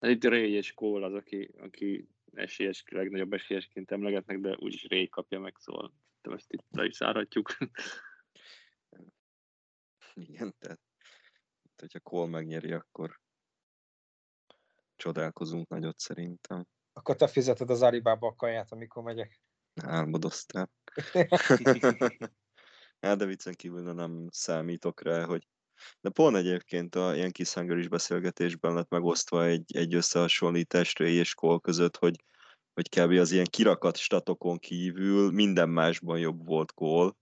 [0.00, 5.08] Hát Itt Ray és Cole az, aki, aki esélyes, legnagyobb esélyesként emlegetnek, de úgyis Ray
[5.08, 5.92] kapja meg, szóval
[6.24, 7.56] szerintem ezt itt le is zárhatjuk.
[10.14, 10.80] Igen, tehát
[11.76, 13.20] hogyha Cole megnyeri, akkor
[14.96, 16.66] csodálkozunk nagyot szerintem.
[16.92, 19.40] akkor te fizeted az Alibaba a kaját, amikor megyek.
[19.82, 20.70] Álmodoztál.
[23.00, 25.48] hát de viccen kívül nem számítok rá, hogy
[26.00, 31.34] de pont egyébként a Yankees Hunger is beszélgetésben lett megosztva egy, egy összehasonlítás Ray és
[31.34, 32.24] Cole között, hogy,
[32.74, 33.10] hogy kb.
[33.10, 37.12] az ilyen kirakat statokon kívül minden másban jobb volt Cole,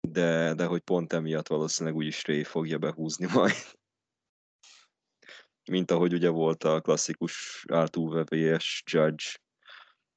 [0.00, 3.76] de, de hogy pont emiatt valószínűleg úgyis Ray fogja behúzni majd.
[5.70, 8.82] Mint ahogy ugye volt a klasszikus Altuve vs.
[8.90, 9.24] Judge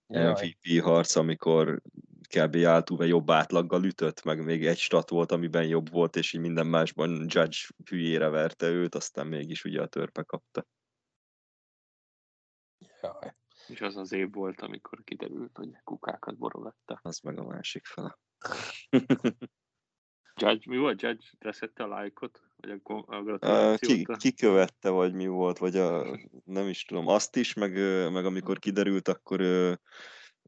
[0.07, 0.31] Jaj.
[0.31, 1.81] MVP harc, amikor
[2.35, 2.55] kb.
[2.55, 6.67] Altuve jobb átlaggal ütött, meg még egy stat volt, amiben jobb volt, és így minden
[6.67, 7.57] másban Judge
[7.89, 10.65] hülyére verte őt, aztán mégis ugye a törpe kapta.
[13.01, 13.33] Jaj.
[13.71, 16.99] És az az év volt, amikor kiderült, hogy kukákat borogatta.
[17.03, 18.17] Az meg a másik fele.
[20.35, 21.01] Judge, mi volt?
[21.01, 22.41] Judge leszette a lájkot?
[22.55, 27.07] Vagy a, a Uh, ki, ki követte, vagy mi volt, vagy a, nem is tudom,
[27.07, 27.73] azt is, meg,
[28.11, 29.41] meg amikor kiderült, akkor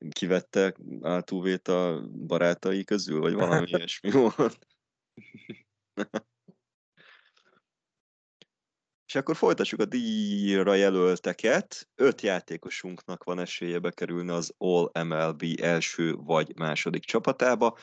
[0.10, 4.68] kivette Altuve-t a barátai közül, vagy valami ilyesmi volt.
[9.14, 11.90] És akkor folytassuk a díjra jelölteket.
[11.96, 17.78] Öt játékosunknak van esélye bekerülni az All MLB első vagy második csapatába,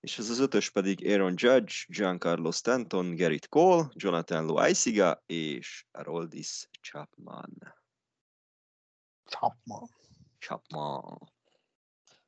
[0.00, 6.68] és ez az ötös pedig Aaron Judge, Giancarlo Stanton, Gerrit Cole, Jonathan Loaiziga és Aroldis
[6.80, 7.74] Chapman.
[9.24, 9.88] Chapman.
[10.38, 11.31] Chapman.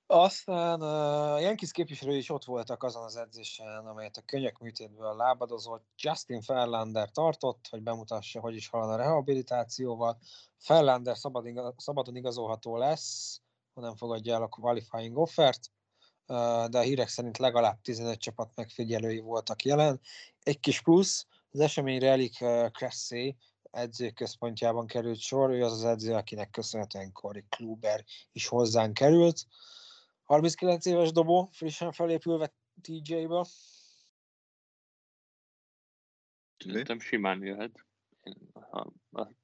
[0.07, 5.85] Aztán a Yankees képviselői is ott voltak azon az edzésen, amelyet a könyök műtétből lábadozott.
[5.97, 10.19] Justin Ferlander tartott, hogy bemutassa, hogy is halad a rehabilitációval.
[10.59, 13.41] Ferlander szabad, szabadon igazolható lesz,
[13.75, 15.71] ha nem fogadja el a qualifying offert,
[16.27, 20.01] de a hírek szerint legalább 15 csapat megfigyelői voltak jelen.
[20.43, 23.37] Egy kis plusz, az eseményre Elik Cressy
[23.71, 29.47] edzőközpontjában került sor, ő az az edző, akinek köszönhetően Cory Kluber is hozzánk került.
[30.25, 33.45] 39 éves dobó, frissen felépülve TJ-ből.
[36.57, 37.87] Szerintem simán jöhet.
[38.53, 38.93] Ha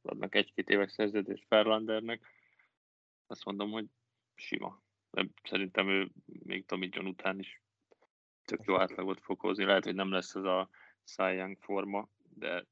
[0.03, 2.27] adnak egy-két éves szerződést Ferlandernek,
[3.27, 3.87] azt mondom, hogy
[4.35, 4.83] sima.
[5.11, 7.63] De szerintem ő még Tommy John után is
[8.45, 9.65] tök jó átlagot fog hozni.
[9.65, 10.69] Lehet, hogy nem lesz az a
[11.05, 12.67] Cy Young forma, de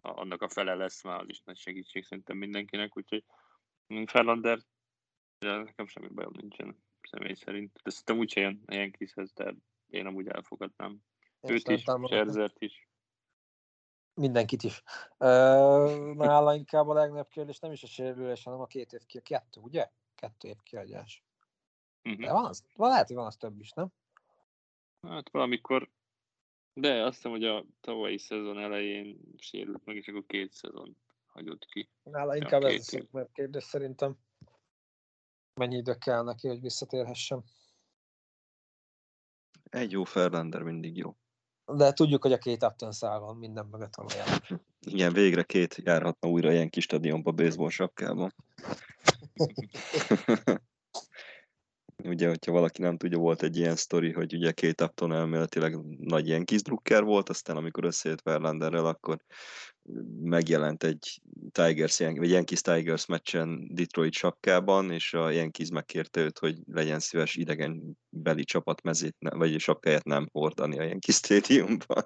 [0.00, 3.24] annak a fele lesz már az is nagy segítség szerintem mindenkinek, úgyhogy
[4.06, 4.58] Ferlander,
[5.38, 7.80] de nekem semmi bajom nincsen személy szerint.
[7.82, 9.54] De szerintem úgyse jön a Yankeeshez, de
[9.86, 11.00] én amúgy elfogadnám.
[11.40, 12.88] Én Őt is, Scherzert is.
[14.14, 14.82] Mindenkit is.
[15.18, 19.20] nála inkább a legnagyobb kérdés nem is a sérülés, hanem a két év ki, a
[19.20, 19.90] kettő, ugye?
[20.14, 21.24] Kettő év kiadás.
[22.04, 22.20] Uh-huh.
[22.20, 23.92] De van az, van, lehet, hogy van az több is, nem?
[25.02, 25.90] Hát valamikor,
[26.72, 31.64] de azt hiszem, hogy a tavalyi szezon elején sérült meg, és akkor két szezon hagyott
[31.64, 31.88] ki.
[32.02, 34.16] Nála inkább ez a szép kérdés szerintem
[35.54, 37.44] mennyi idő kell neki, hogy visszatérhessen.
[39.70, 41.16] Egy jó Ferlander mindig jó.
[41.72, 44.40] De tudjuk, hogy a két Upton szál van minden mögött valójában.
[44.80, 48.34] Igen, végre két járhatna újra ilyen kis stadionba baseball sapkában.
[52.04, 56.26] ugye, hogyha valaki nem tudja, volt egy ilyen sztori, hogy ugye két Upton elméletileg nagy
[56.26, 59.24] ilyen drukker volt, aztán amikor összejött Verlanderrel, akkor
[60.20, 66.58] megjelent egy Tigers, vagy Yankees Tigers meccsen Detroit sapkában, és a Yankees megkérte őt, hogy
[66.66, 72.04] legyen szíves idegen beli csapatmezét, vagy sapkáját nem hordani a Yankee Stadiumban.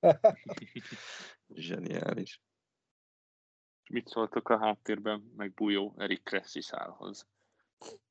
[1.54, 2.40] Zseniális.
[3.90, 7.26] Mit szóltok a háttérben meg bújó Erik Kressi szálhoz?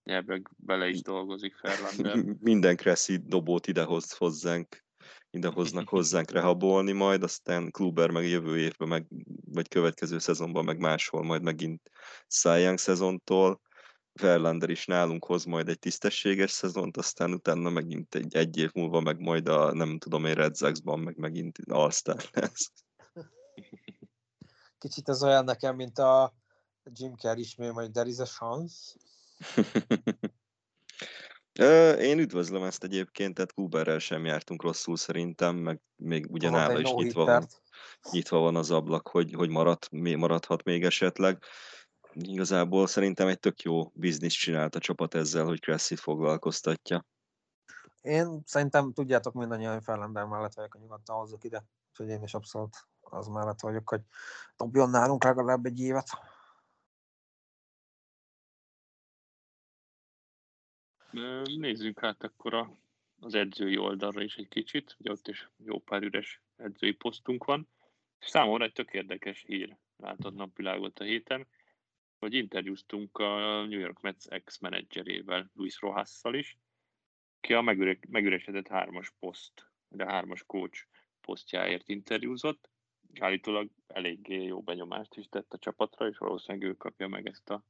[0.04, 2.24] Ebbe bele is dolgozik Ferlander.
[2.40, 4.86] Minden Kressi dobót idehoz hozzánk,
[5.30, 9.08] idehoznak hozzánk rehabolni majd, aztán Kluber meg jövő évben, meg,
[9.46, 11.92] vagy következő szezonban, meg máshol majd megint
[12.28, 13.62] Cy szezontól.
[14.22, 19.00] Verlander is nálunk hoz majd egy tisztességes szezont, aztán utána megint egy, egy év múlva
[19.00, 21.92] meg majd a, nem tudom én, Red Sox-ban meg megint all
[22.32, 22.72] lesz.
[24.80, 26.34] Kicsit ez olyan nekem, mint a
[26.84, 28.76] Jim Carrey ismét, hogy there is a chance.
[32.00, 36.92] Én üdvözlöm ezt egyébként, tehát Kuberrel sem jártunk rosszul szerintem, meg még ugye nála is
[36.92, 37.48] nyitva van,
[38.12, 41.44] nyitva van az ablak, hogy, hogy marad, maradhat még esetleg.
[42.14, 47.06] Igazából szerintem egy tök jó biznisz csinált a csapat ezzel, hogy Cressit foglalkoztatja.
[48.02, 52.34] Én szerintem tudjátok mindannyian, hogy Ferlander mellett vagyok, a nyugodtan hozzuk ide, úgyhogy én is
[52.34, 54.02] abszolút az mellett vagyok, hogy
[54.58, 56.08] dobjon nálunk legalább egy évet.
[61.46, 62.78] Nézzünk hát akkor a,
[63.20, 67.68] az edzői oldalra is egy kicsit, ugye ott is jó pár üres edzői posztunk van.
[68.20, 71.48] Számomra egy tök érdekes hír látott napvilágot a héten,
[72.20, 76.58] hogy interjúztunk a New York Mets ex-menedzserével, Luis Rojasszal is,
[77.40, 80.86] ki a megüre, megüresedett hármas poszt, de hármas coach
[81.22, 82.70] posztjáért interjúzott.
[83.20, 87.64] Állítólag eléggé jó benyomást is tett a csapatra, és valószínűleg ő kapja meg ezt a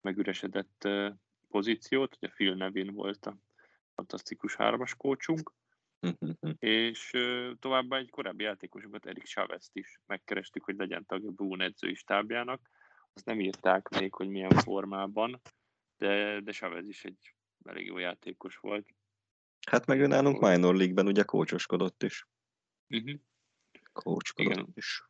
[0.00, 0.88] megüresedett
[1.48, 3.36] pozíciót, ugye Phil Nevin volt a
[3.94, 5.52] fantasztikus hármas kócsunk,
[6.58, 7.10] és
[7.58, 12.70] továbbá egy korábbi játékosokat, Erik chavez is megkerestük, hogy legyen tagja Boone edzői stábjának.
[13.12, 15.40] Azt nem írták még, hogy milyen formában,
[15.96, 18.88] de, de Chavez is egy elég jó játékos volt.
[19.66, 22.28] Hát meg ő nálunk minor league-ben ugye kócsoskodott is.
[22.88, 23.20] Uh-huh.
[23.92, 24.72] Kócskodott Igen.
[24.74, 25.02] is.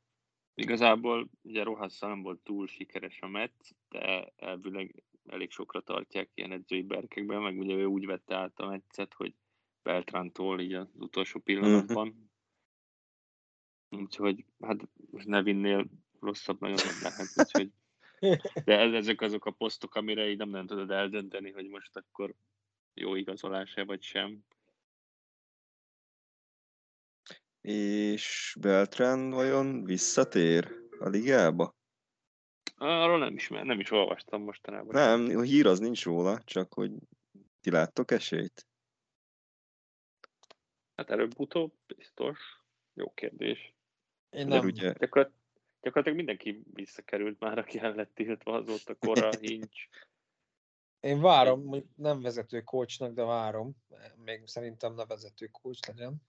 [0.61, 6.53] Igazából ugye Rohasszal nem volt túl sikeres a Met, de elvileg elég sokra tartják ilyen
[6.53, 9.35] edzői berkekben, meg ugye ő úgy vette át a meccet, hogy
[9.83, 12.09] Beltrántól így az utolsó pillanatban.
[12.09, 12.27] Uh-huh.
[14.03, 15.87] Úgyhogy hát Nevinnél
[16.21, 17.73] rosszabb nagyon nem lehet, úgyhogy
[18.65, 22.35] de ezek azok a posztok, amire így nem, nem tudod eldönteni, hogy most akkor
[22.95, 24.45] jó igazolás-e vagy sem.
[27.61, 30.79] És Beltrán vajon visszatér?
[30.99, 31.77] a ligába?
[32.77, 34.95] Arról nem is, nem is olvastam mostanában.
[34.95, 36.93] Nem, a hír az nincs róla, csak hogy
[37.61, 38.67] ti láttok esélyt?
[40.95, 42.39] Hát előbb-utóbb biztos.
[42.95, 43.75] Jó kérdés.
[44.31, 44.65] Én nem.
[44.65, 45.33] ugye, Gyakor-
[45.81, 49.89] gyakorlatilag mindenki visszakerült már, aki el lett tiltva azóta korra, hincs.
[51.01, 53.77] Én várom, mondjuk nem vezető coachnak, de várom.
[54.17, 56.23] Még szerintem ne vezető coach legyen.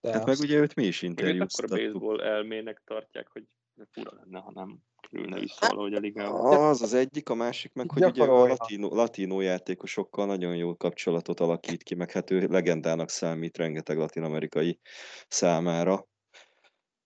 [0.00, 1.76] De hát meg ugye őt mi is őt akkor a interjúztattuk.
[1.92, 3.44] baseball elmének tartják, hogy
[3.90, 4.78] fura lenne, ha nem
[5.10, 6.68] kerülne vissza valahogy a ligába.
[6.68, 8.48] Az az egyik, a másik meg, hogy ugye a Gyakorolja.
[8.48, 14.80] latino, latino játékosokkal nagyon jó kapcsolatot alakít ki, meg hát ő legendának számít rengeteg latin-amerikai
[15.28, 16.08] számára.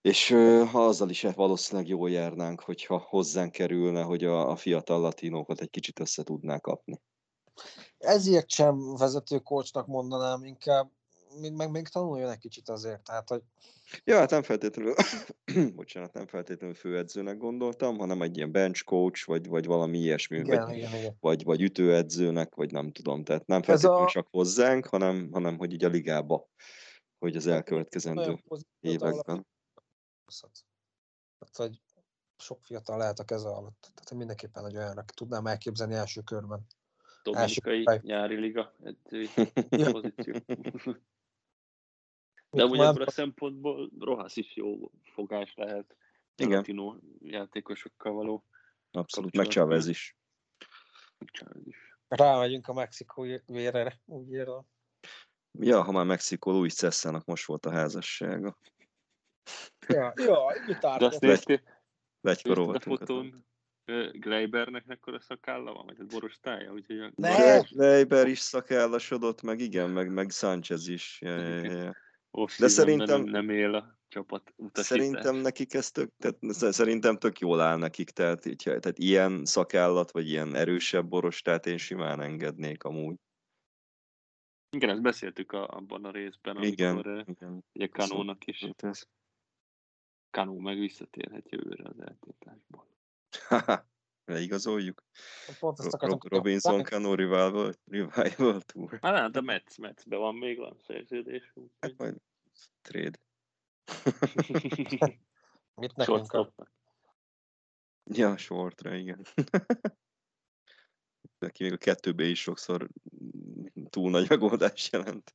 [0.01, 4.99] És ö, ha azzal is valószínűleg jól járnánk, hogyha hozzánk kerülne, hogy a, a fiatal
[4.99, 7.01] latinókat egy kicsit össze tudná kapni.
[7.97, 10.91] ezért sem vezető coachnak mondanám, inkább
[11.39, 13.03] még, meg még tanuljon egy kicsit azért.
[13.03, 13.41] Tehát, hogy
[14.03, 14.93] Ja, hát nem feltétlenül,
[15.75, 20.65] bocsánat, nem feltétlenül főedzőnek gondoltam, hanem egy ilyen bench coach, vagy, vagy valami ilyesmi, igen,
[20.65, 21.17] vagy, igen, igen.
[21.19, 25.57] vagy, vagy ütőedzőnek, vagy nem tudom, tehát nem Ez feltétlenül a- csak hozzánk, hanem, hanem
[25.57, 26.47] hogy így a ligába,
[27.17, 28.43] hogy az elkövetkezendő
[28.79, 29.47] években.
[31.37, 31.81] Tehát, hogy
[32.37, 33.91] sok fiatal lehet a keze alatt.
[33.93, 36.65] Tehát mindenképpen egy olyanra tudnám elképzelni első körben.
[37.23, 39.29] Dominikai első- nyári liga edzői
[39.69, 39.91] Ja.
[40.01, 40.33] pozíció.
[42.55, 45.95] De ugye már- ebből a szempontból Rohasz is jó fogás lehet.
[46.35, 46.57] Igen.
[46.57, 48.43] Latino játékosokkal való
[48.91, 50.17] Abszolút, meg Chavez is.
[51.31, 51.75] Chavez is.
[52.07, 54.61] Rámegyünk a mexikói vérre, úgy érzem.
[55.59, 58.57] Ja, ha már Mexikó, Luis Cessának most volt a házassága.
[59.87, 60.37] Ja, ja,
[60.67, 61.61] mit De azt néztél,
[62.21, 63.45] nézted a fotón
[64.11, 67.35] Gleibernek mekkora szakálla van, vagy a borostája, úgyhogy a Ne!
[67.37, 71.21] boros- Leiber is szakállasodott, meg igen, meg, meg Sanchez is.
[71.21, 71.95] Ja, ja, ja,
[72.37, 74.85] off-seasonben szerintem- nem, nem él a csapat utasítás.
[74.85, 79.45] Szerintem nekik ez tök, tehát sz- szerintem tök jól áll nekik, tehát, így, tehát ilyen
[79.45, 83.15] szakállat, vagy ilyen erősebb borostát én simán engednék amúgy.
[84.69, 87.63] Igen, ezt beszéltük a, abban a részben, Igen, amikor ö, igen.
[87.73, 89.07] ugye Kanónak is, ez-
[90.29, 92.87] Kanó meg visszatérhet jövőre az eltiltásból.
[94.25, 95.03] Leigazoljuk.
[95.59, 98.99] Pont ezt Ro- akartam Ro- Robinson Cano Revival, Revival Tour.
[99.01, 101.51] Hát hát a Metsz, Metzbe van még van szerződés.
[101.53, 102.17] úgyhogy- Hát majd
[102.81, 103.19] trade.
[105.75, 106.53] Mit nekünk a...
[108.03, 109.25] Ja, shortra, igen.
[111.39, 112.89] Neki még a kettőbe is sokszor
[113.89, 115.33] túl nagy megoldás jelent.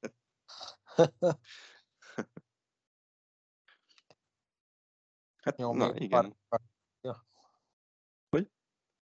[5.42, 6.08] Hát, Jó, na, igen.
[6.08, 6.60] Pár...
[6.60, 6.69] Ja.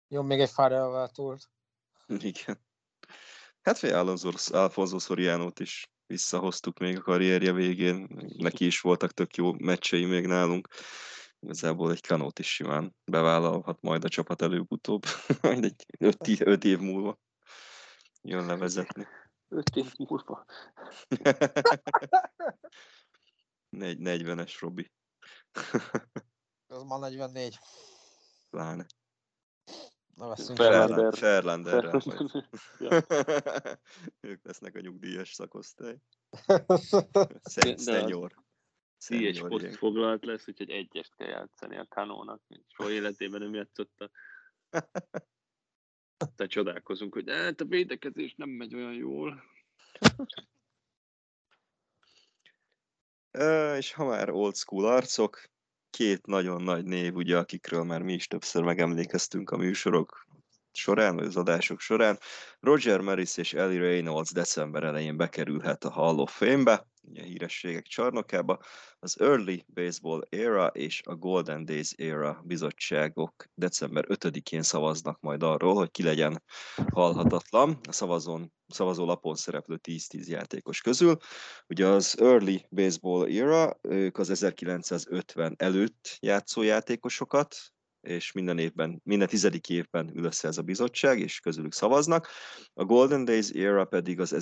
[0.08, 1.50] Jó, még egy Farrell túlt.
[2.32, 2.66] Igen.
[3.60, 8.08] Hát fél Alonso, Alfonso Soriano-t is visszahoztuk még a karrierje végén.
[8.36, 10.68] Neki is voltak tök jó meccsei még nálunk.
[11.40, 15.04] Igazából egy kanót is simán bevállalhat majd a csapat előbb-utóbb.
[15.42, 17.18] Majd egy öt, öt év múlva
[18.22, 19.06] jön levezetni.
[19.48, 20.44] Öt év múlva.
[23.68, 24.92] Negy, 40-es Robi.
[26.66, 27.58] Az már 44.
[28.50, 28.86] Pláne.
[30.18, 31.14] Veszünk Ferlander.
[31.14, 32.00] Ferlanderrel
[32.78, 33.02] ja.
[34.30, 35.96] ők lesznek a nyugdíjas szakosztály.
[37.42, 38.32] Szenyor.
[38.32, 38.44] Egy
[38.96, 42.42] Szenyor, poszt foglalt lesz, úgyhogy egyest kell játszani a kanónak.
[42.66, 44.10] Soha életében nem játszotta.
[46.36, 49.42] Te csodálkozunk, hogy hát a védekezés nem megy olyan jól.
[53.30, 55.50] Ö, és ha már old school arcok,
[55.98, 60.26] két nagyon nagy név, ugye, akikről már mi is többször megemlékeztünk a műsorok
[60.72, 62.18] során, vagy az adások során.
[62.60, 68.58] Roger Maris és Ellie Reynolds december elején bekerülhet a Hall of Fame-be, ugye hírességek csarnokába.
[68.98, 75.74] Az Early Baseball Era és a Golden Days Era bizottságok december 5-én szavaznak majd arról,
[75.74, 76.42] hogy ki legyen
[76.92, 81.16] halhatatlan a szavazón, szavazólapon szereplő 10-10 játékos közül.
[81.66, 87.56] Ugye az Early Baseball Era, ők az 1950 előtt játszó játékosokat,
[88.00, 92.28] és minden évben, minden tizedik évben ül össze ez a bizottság, és közülük szavaznak.
[92.74, 94.32] A Golden Days Era pedig az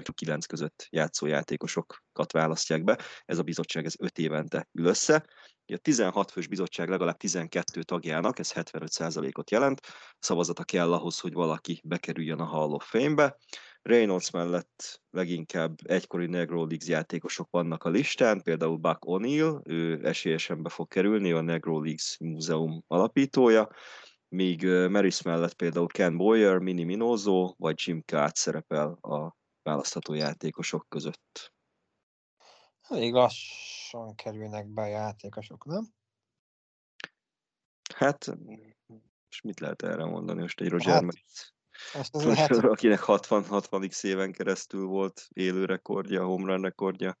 [0.00, 2.98] 1909 között játszó játékosokat választják be.
[3.24, 5.26] Ez a bizottság ez 5 évente ül össze.
[5.72, 9.80] A 16 fős bizottság legalább 12 tagjának, ez 75%-ot jelent,
[10.18, 13.36] szavazata kell ahhoz, hogy valaki bekerüljön a Hall of Fame-be.
[13.82, 20.62] Reynolds mellett leginkább egykori Negro Leagues játékosok vannak a listán, például Buck O'Neill, ő esélyesen
[20.62, 23.68] be fog kerülni, a Negro Leagues Múzeum alapítója,
[24.28, 30.86] míg Maris mellett például Ken Boyer, Mini Minozo vagy Jim Katz szerepel a választható játékosok
[30.88, 31.52] között.
[32.88, 35.88] Elég lassan kerülnek be a játékosok, nem?
[37.94, 38.26] Hát,
[39.28, 40.40] és mit lehet erre mondani?
[40.40, 41.04] Most egy Roger
[41.92, 47.18] Hát, azért hát, akinek 60-60 éven keresztül volt élő rekordja, home run rekordja,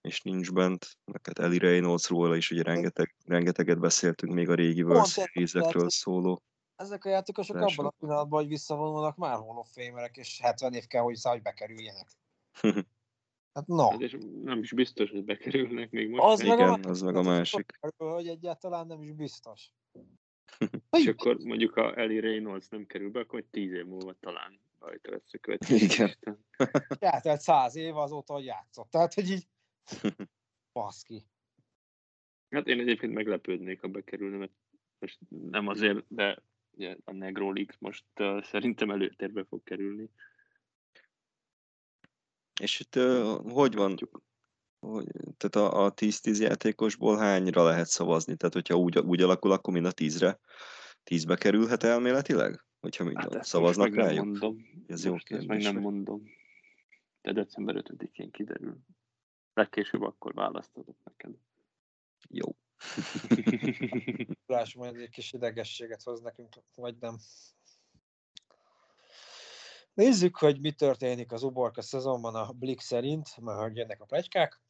[0.00, 0.98] és nincs bent.
[1.04, 5.90] Neked Eli Reynolds róla is ugye rengeteg, rengeteget beszéltünk még a régi World Series-ekről lehet,
[5.90, 6.42] szóló.
[6.80, 7.74] Ezek a játékosok Első.
[7.78, 11.40] abban a pillanatban, hogy visszavonulnak, már Hall of Famerek, és 70 év kell, hogy szállj
[11.40, 12.08] bekerüljenek.
[13.52, 13.90] Hát no.
[13.90, 16.22] Hát és nem is biztos, hogy bekerülnek még most.
[16.22, 16.46] Az se.
[16.46, 17.78] meg a Igen, másik, az meg a hogy másik.
[17.80, 19.72] Erről, hogy egyáltalán nem is biztos.
[20.98, 25.10] És akkor mondjuk a Eli Reynolds nem kerül be, akkor 10 év múlva talán rajta
[25.10, 25.84] lesz a következő.
[25.84, 26.06] Igen.
[26.06, 26.46] listán.
[26.98, 28.90] Eltelt száz év azóta, hogy játszott.
[28.90, 29.48] Tehát, hogy így
[30.72, 31.26] baszki.
[32.50, 34.52] Hát én egyébként meglepődnék, ha bekerülne, mert
[34.98, 36.42] most nem azért, de
[36.80, 40.10] ugye a Negro League most uh, szerintem előtérbe fog kerülni.
[42.60, 43.98] És itt uh, hogy van,
[44.78, 45.06] hogy,
[45.36, 48.36] tehát a, a 10-10 játékosból hányra lehet szavazni?
[48.36, 50.38] Tehát, hogyha úgy, úgy alakul, akkor mind a 10-re
[51.10, 52.64] 10-be kerülhet elméletileg?
[52.80, 54.24] Hogyha mind Hát szavaznak meg nem rájuk?
[54.24, 54.56] mondom.
[54.86, 55.64] Ez jó ezt meg kérdés.
[55.64, 56.22] nem mondom.
[57.22, 58.78] De december 5-én kiderül.
[59.54, 61.34] Legkésőbb akkor választodok neked.
[62.28, 62.56] Jó.
[64.46, 67.18] Láss majd egy kis idegességet hoz nekünk, vagy nem.
[69.94, 74.60] Nézzük, hogy mi történik az uborka szezonban a Blick szerint, már hogy jönnek a plegykák.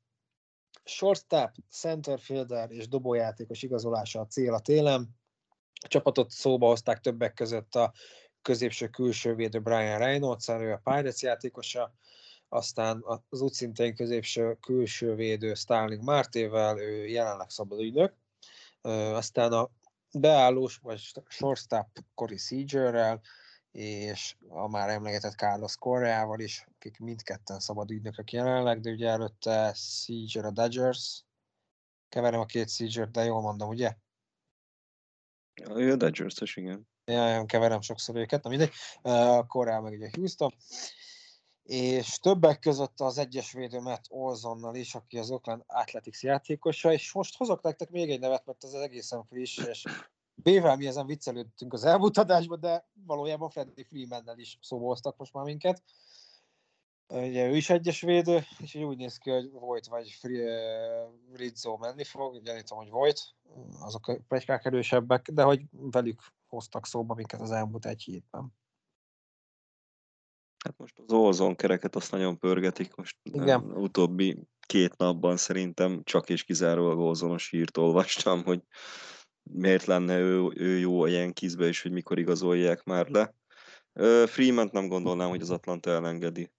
[0.84, 5.18] Shortstop, centerfielder és dobójátékos igazolása a cél a télen.
[5.82, 7.92] A csapatot szóba hozták többek között a
[8.42, 11.94] középső külső védő Brian Reynolds, a Pirates játékosa,
[12.52, 18.14] aztán az úgy szintén középső külső védő Starling Mártével, ő jelenleg szabad ügynök,
[19.12, 19.70] aztán a
[20.12, 23.20] beállós vagy shortstop Corey Seagerrel,
[23.72, 29.72] és a már emlegetett Carlos Correával is, akik mindketten szabad ügynökök jelenleg, de ugye előtte
[29.74, 31.24] Seager a Dodgers,
[32.08, 33.96] keverem a két Seager, de jól mondom, ugye?
[35.74, 36.88] Ő a Dodgers-es, igen.
[37.04, 38.72] Ja, keverem sokszor őket, na mindegy.
[39.02, 40.54] Uh, Correa meg ugye Houston.
[41.70, 47.12] És többek között az egyes védő Matt Olsonnal is, aki az Oakland Athletics játékosa, és
[47.12, 49.84] most hozok nektek még egy nevet, mert ez egészen friss, és
[50.34, 55.32] B-vel mi ezen viccelődtünk az elmúlt adásban, de valójában Freddie Freemannel is szóba hoztak most
[55.32, 55.82] már minket.
[57.08, 60.18] Ugye ő is egyes védő, és úgy néz ki, hogy Voigt vagy
[61.32, 63.34] Rizzo menni fog, gyanítom, hogy Voigt,
[63.80, 64.18] azok a
[64.62, 68.58] erősebbek, de hogy velük hoztak szóba minket az elmúlt egy hétben.
[70.64, 73.44] Hát most az Ozon kereket azt nagyon pörgetik, most Igen.
[73.44, 78.62] nem, utóbbi két napban szerintem csak és kizárólag Ozonos hírt olvastam, hogy
[79.42, 83.34] miért lenne ő, ő jó a Yankeesbe, és hogy mikor igazolják már le.
[84.26, 86.52] Freeman nem gondolnám, hogy az Atlanta elengedi.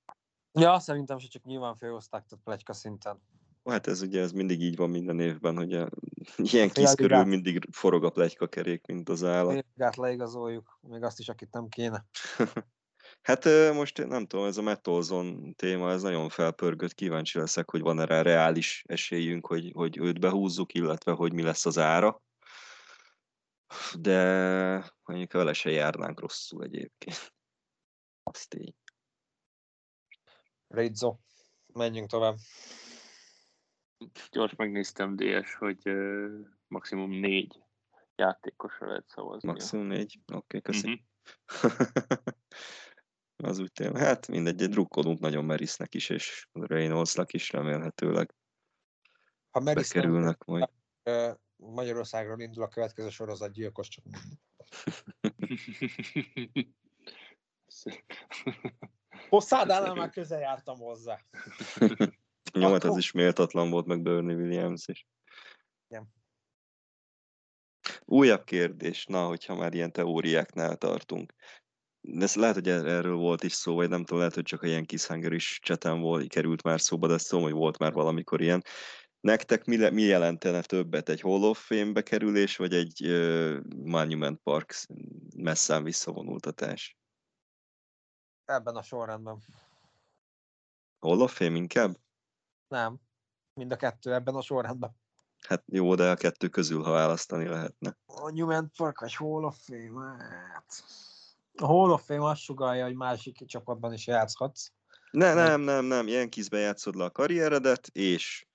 [0.51, 3.21] Ja, szerintem se csak nyilván felhozták, tehát plegyka szinten.
[3.63, 6.95] Hát ez ugye ez mindig így van minden évben, hogy Yankees Félligát.
[6.95, 9.51] körül mindig forog a pletyka kerék, mint az állat.
[9.51, 12.05] Félgát leigazoljuk, még azt is, akit nem kéne.
[13.21, 17.81] Hát most nem tudom, ez a Matt Olson téma, ez nagyon felpörgött, kíváncsi leszek, hogy
[17.81, 22.21] van erre reális esélyünk, hogy, hogy őt behúzzuk, illetve hogy mi lesz az ára.
[23.99, 24.23] De
[25.03, 27.33] mondjuk vele se járnánk rosszul egyébként.
[28.23, 28.75] Azt így.
[30.67, 31.17] Rizzo.
[31.73, 32.35] Menjünk tovább.
[34.31, 37.63] Gyors megnéztem DS, hogy uh, maximum négy
[38.15, 39.49] játékosra lehet szavazni.
[39.49, 40.19] Maximum négy.
[40.33, 40.87] Oké, okay, köszi.
[40.87, 40.99] Mhm.
[43.43, 44.01] az úgy tényleg.
[44.01, 48.35] Hát mindegy, egy drukkolunk nagyon Merisnek is, és Reynoldsnak is remélhetőleg
[49.51, 50.69] Ha Meris nem, bekerülnek majd.
[51.55, 54.03] Magyarországról indul a következő sorozat gyilkos, csak.
[59.29, 61.25] Hosszádánál már közel jártam hozzá.
[62.53, 65.07] Jó, hát az is méltatlan volt, meg Bernie Williams is.
[65.87, 66.13] Igen.
[68.05, 71.33] Újabb kérdés, na, hogyha már ilyen teóriáknál tartunk.
[72.01, 74.67] Ez lehet, hogy er- erről volt is szó, vagy nem tudom, lehet, hogy csak a
[74.67, 78.41] ilyen Hunger is cseten volt, került már szóba, de ezt tudom, hogy volt már valamikor
[78.41, 78.63] ilyen.
[79.19, 84.39] Nektek mi, le, mi jelentene többet, egy Hall of Fame bekerülés, vagy egy uh, Monument
[84.43, 84.75] Park
[85.35, 86.97] messzán visszavonultatás?
[88.45, 89.41] Ebben a sorrendben.
[90.99, 91.97] Hall of Fame inkább?
[92.67, 92.99] Nem.
[93.53, 94.95] Mind a kettő ebben a sorrendben.
[95.47, 97.97] Hát jó, de a kettő közül, ha választani lehetne.
[98.05, 100.23] Monument Park vagy Hall of Fame?
[100.53, 100.83] Hát...
[101.57, 104.71] A Hall of Fame azt sugalja, hogy másik csapatban is játszhatsz.
[105.11, 108.45] Ne, nem, nem, nem, Yankeesbe játszod le a karrieredet, és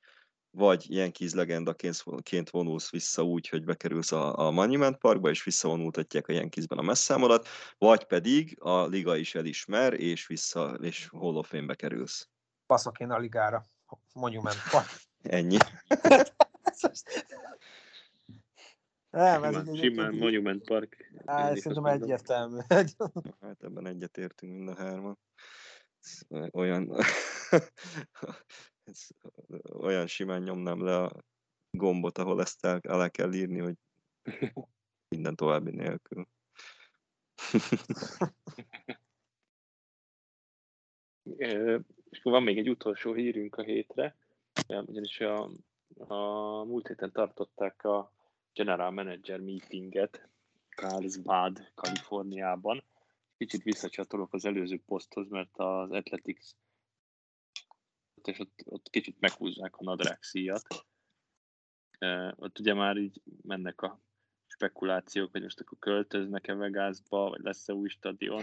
[0.50, 6.28] vagy Yankees legendaként ként vonulsz vissza úgy, hogy bekerülsz a, a Monument Parkba, és visszavonultatják
[6.28, 11.48] a Yankeesben a messzámodat, vagy pedig a liga is elismer, és vissza, és Hall of
[11.48, 12.28] Fame-be kerülsz.
[12.66, 13.64] Baszok én a ligára.
[14.12, 15.00] Monument Park.
[15.22, 15.56] Ennyi.
[19.10, 21.12] Nem, ez Simán, így simán egyébként- Monument Park.
[21.24, 22.58] Á, Szerintem egyértelmű.
[23.40, 25.18] Hát ebben egyetértünk mind a hárman.
[26.00, 26.20] Ez
[26.52, 26.90] olyan,
[28.84, 29.06] ez
[29.72, 31.12] olyan simán nyomnám le a
[31.70, 33.76] gombot, ahol ezt el, alá kell írni, hogy
[35.14, 36.28] minden további nélkül.
[42.10, 44.16] És van még egy utolsó hírünk a hétre,
[44.68, 45.50] ugyanis a,
[45.96, 46.14] a
[46.64, 48.15] múlt héten tartották a
[48.56, 50.28] General Manager meetinget
[50.76, 52.84] Carlsbad, Kaliforniában.
[53.36, 56.50] Kicsit visszacsatolok az előző poszthoz, mert az Athletics
[58.28, 60.86] és ott, ott kicsit meghúzzák a nadrág szíjat.
[61.98, 64.00] E, ott ugye már így mennek a
[64.46, 68.42] spekulációk, hogy most akkor költöznek-e Vegasba, vagy lesz-e új stadion,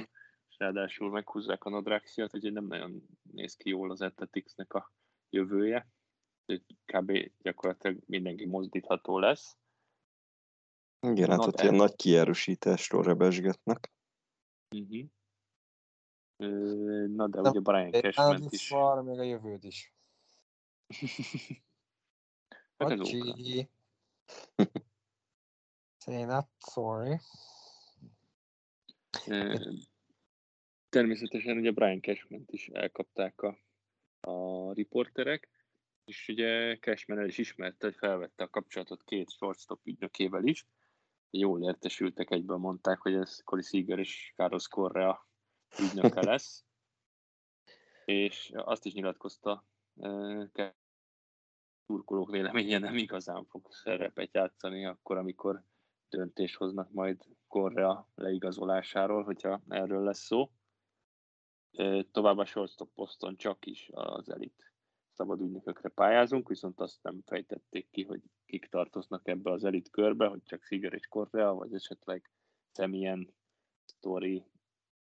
[0.49, 4.91] és ráadásul meghúzzák a nadrág szíjat, úgyhogy nem nagyon néz ki jól az Athleticsnek a
[5.29, 5.87] jövője.
[6.85, 7.31] Kb.
[7.41, 9.57] gyakorlatilag mindenki mozdítható lesz.
[11.03, 11.63] Igen, hát ott de.
[11.63, 13.91] ilyen nagy kierősítésről rebesgetnek.
[14.75, 15.07] Uh-huh.
[17.07, 18.61] Na de Na, ugye Brian Cashman is.
[18.61, 19.93] szar, még a jövőd is.
[22.77, 23.69] Bocsi.
[26.05, 27.19] Say not sorry.
[30.89, 33.57] Természetesen ugye Brian cashman is elkapták a,
[34.19, 35.49] a riporterek,
[36.05, 40.65] és ugye Cashman el is ismerte, hogy felvette a kapcsolatot két shortstop ügynökével is.
[41.37, 45.27] Jól értesültek, egyből mondták, hogy ez Corey Seager és Carlos Correa
[45.79, 46.65] ügynöke lesz.
[48.05, 49.65] És azt is nyilatkozta
[50.51, 50.77] Ke-
[51.85, 55.63] turkolók véleménye nem igazán fog szerepet játszani akkor, amikor
[56.09, 60.51] döntést hoznak majd Correa leigazolásáról, hogyha erről lesz szó.
[61.71, 64.72] Ö, Továbbá shortstop poszton csak is az elit
[65.13, 70.27] szabad ügynökökre pályázunk, viszont azt nem fejtették ki, hogy kik tartoznak ebbe az elit körbe,
[70.27, 72.31] hogy csak Seager és Correa, vagy esetleg
[72.75, 73.33] Semien
[73.85, 74.45] Story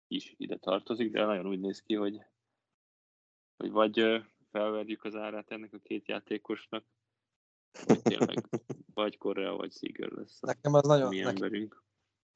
[0.07, 2.21] is ide tartozik, de nagyon úgy néz ki, hogy,
[3.57, 6.85] hogy vagy felverjük az árát ennek a két játékosnak,
[7.85, 8.49] vagy tényleg
[8.93, 11.83] vagy Correa, vagy Seager lesz Nekem az nagyon, mi nekem, emberünk.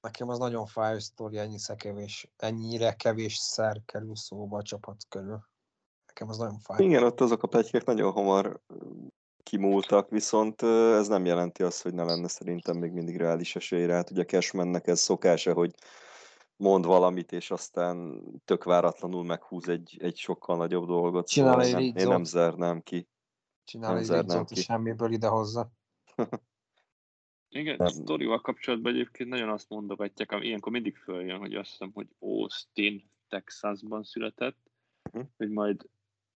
[0.02, 5.04] nekem az nagyon fáj, hogy sztori ennyi kevés, ennyire kevés szer kerül szóba a csapat
[5.10, 5.50] körül.
[6.14, 6.84] Nekem az nagyon fáj.
[6.86, 8.60] Igen, ott azok a pletykek nagyon hamar
[9.44, 13.96] kimúltak, viszont ez nem jelenti azt, hogy ne lenne szerintem még mindig reális esély rá.
[13.96, 15.74] Hát ugye Cashmannek ez szokása, hogy
[16.56, 21.28] mond valamit, és aztán tök váratlanul meghúz egy, egy sokkal nagyobb dolgot.
[21.28, 22.10] Csinál szóval egy én nem, én Rizzo.
[22.10, 23.08] nem zárnám ki.
[23.64, 24.62] Csinál nem egy zárnám Rizzót ki.
[24.62, 25.72] semmiből idehozza.
[27.54, 27.86] Igen, Nem.
[27.88, 32.08] a sztorival kapcsolatban egyébként nagyon azt mondogatják, ami ilyenkor mindig följön, hogy azt hiszem, hogy
[32.20, 34.58] Austin, Texasban született,
[35.12, 35.24] Mhm.
[35.38, 35.90] hogy majd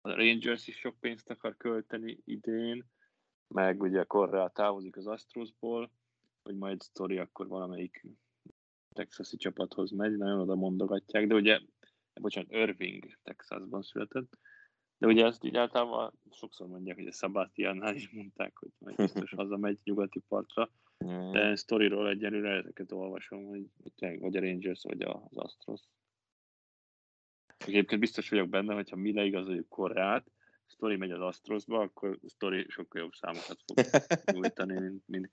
[0.05, 2.85] a Rangers is sok pénzt akar költeni idén,
[3.47, 5.91] meg ugye Correa távozik az Astrosból,
[6.43, 8.05] hogy majd Story akkor valamelyik
[8.93, 11.59] texasi csapathoz megy, nagyon oda mondogatják, de ugye,
[12.13, 14.37] bocsánat, Irving Texasban született,
[14.97, 19.31] de ugye ezt így általában sokszor mondják, hogy a Szabátiánál is mondták, hogy majd biztos
[19.37, 20.71] hazamegy nyugati partra,
[21.31, 23.65] de sztoriról egyelőre ezeket olvasom, hogy
[24.19, 25.81] vagy a Rangers, vagy az Astros.
[27.57, 30.25] Egyébként biztos vagyok benne, hogyha mi leigazoljuk Koreát,
[30.67, 33.85] Story megy az Astrosba, akkor Story sokkal jobb számokat fog
[34.35, 35.29] nyújtani, mint, mint.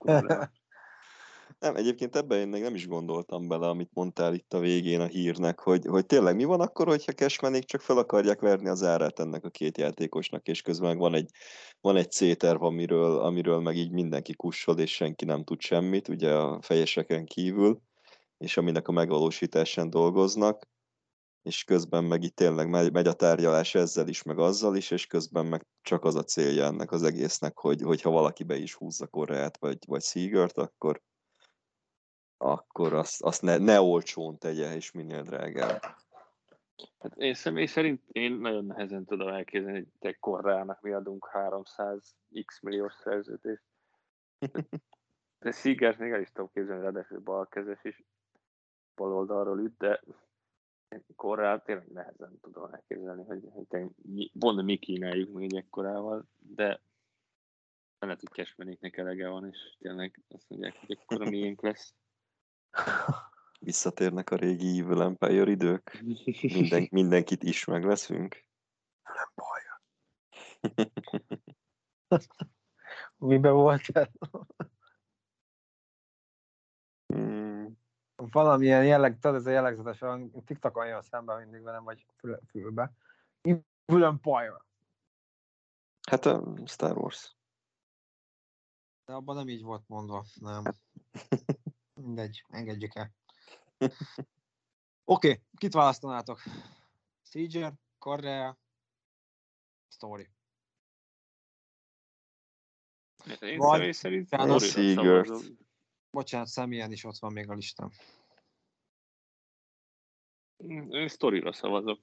[1.58, 5.06] Nem, egyébként ebben én még nem is gondoltam bele, amit mondtál itt a végén a
[5.06, 9.18] hírnek, hogy, hogy tényleg mi van akkor, hogyha Cashmanék csak fel akarják verni az árát
[9.18, 11.30] ennek a két játékosnak, és közben meg van egy,
[11.80, 16.34] van egy C-terv, amiről, amiről meg így mindenki kussol, és senki nem tud semmit, ugye
[16.34, 17.80] a fejeseken kívül,
[18.38, 20.70] és aminek a megvalósításán dolgoznak,
[21.42, 25.06] és közben meg itt tényleg megy, megy a tárgyalás ezzel is, meg azzal is, és
[25.06, 29.06] közben meg csak az a célja ennek az egésznek, hogy, hogyha valaki be is húzza
[29.06, 31.02] Koreát, vagy, vagy Seagert, akkor,
[32.36, 35.80] akkor azt, azt ne, ne olcsón tegye, és minél drágább.
[36.98, 42.14] Hát én személy szerint én nagyon nehezen tudom elképzelni, hogy te Korrának mi adunk 300
[42.44, 43.62] x milliós szerződést.
[45.38, 48.02] De Seagert még el is tudom képzelni, ráadásul balkezes is
[48.94, 50.00] bal oldalról üt, de
[51.16, 53.86] Korrát tényleg nehezen tudom elképzelni, hogy, hogy
[54.38, 56.80] pont mi kínáljuk még ekkorával, de
[57.98, 61.94] lehet, hogy Cashmanéknek elege van, és tényleg azt mondják, hogy ekkora miénk lesz.
[63.60, 66.02] Visszatérnek a régi Evil Empire idők,
[66.40, 68.44] Minden, mindenkit is megveszünk.
[73.16, 74.08] Mibe volt ez?
[74.30, 74.71] Hmm,
[78.30, 82.92] Valamilyen jelleg, tudod, ez a jellegzetes, olyan TikTokon jön szembe mindig velem, vagy fül, fülbe.
[83.40, 84.62] Evil Empire.
[86.10, 87.36] Hát a Star Wars.
[89.04, 90.62] De abban nem így volt mondva, nem.
[92.00, 93.10] Mindegy, engedjük el.
[93.78, 93.90] Oké,
[95.04, 96.40] okay, kit választanátok?
[97.22, 98.58] Seager, Correa,
[99.88, 100.30] Story.
[103.40, 105.60] Én Vagy- személy szerint szavazom.
[106.12, 107.90] Bocsánat, személyen is ott van még a listán.
[110.90, 112.00] Én sztorira szavazok.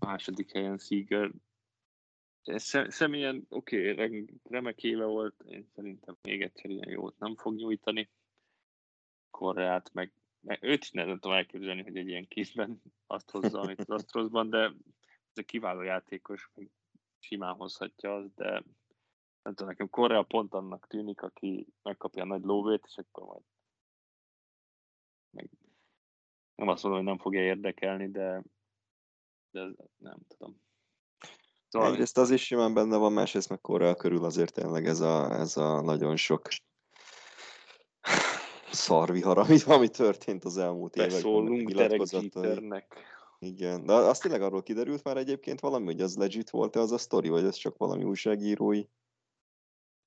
[0.00, 1.30] Második helyen Seager.
[2.88, 8.10] Személyen oké, okay, remek éve volt, én szerintem még egyszer ilyen jót nem fog nyújtani.
[9.30, 13.80] Korreát, meg, meg őt is nem tudom elképzelni, hogy egy ilyen kézben azt hozza, amit
[13.80, 16.70] az Astrosban, de ez egy kiváló játékos, meg
[17.18, 18.62] simán hozhatja azt, de
[19.42, 23.42] nem tudom, nekem Korrea pont annak tűnik, aki megkapja a nagy lóvét, és akkor majd
[25.30, 25.50] meg
[26.54, 28.42] nem azt mondom, hogy nem fogja érdekelni, de,
[29.50, 29.60] de
[29.96, 30.60] nem tudom.
[31.68, 35.32] Szóval Egyrészt az is simán benne van, másrészt meg Korea körül azért tényleg ez a,
[35.32, 36.48] ez a nagyon sok
[38.70, 41.16] szarvihar, ami, ami történt az elmúlt években.
[41.16, 43.16] beszólunk Derek.
[43.38, 46.98] Igen, de az tényleg arról kiderült már egyébként valami, hogy az legit volt-e az a
[46.98, 48.84] sztori, vagy ez csak valami újságírói?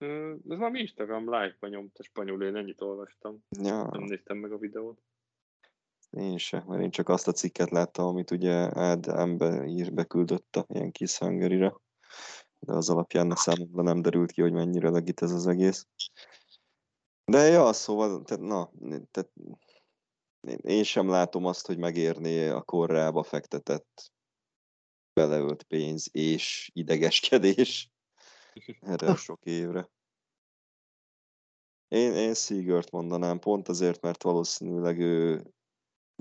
[0.02, 3.44] Ez valami Instagram live-ban nyomta spanyol, én ennyit olvastam.
[3.50, 5.02] Ja, Nem néztem meg a videót.
[6.10, 10.56] én se, mert én csak azt a cikket láttam, amit ugye Ad Embe ír beküldött
[10.56, 11.58] a Yankees hungary
[12.60, 15.88] de az alapján számomra nem derült ki, hogy mennyire legit ez az egész.
[17.26, 18.72] De ja, szóval, tehát, na,
[19.12, 19.32] tehát
[20.48, 24.12] én- én sem látom azt, hogy megérné a korrába fektetett
[25.14, 27.91] beleölt pénz és idegeskedés
[28.80, 29.90] erre a sok évre.
[31.88, 35.44] Én, én Seagert mondanám, pont azért, mert valószínűleg ő,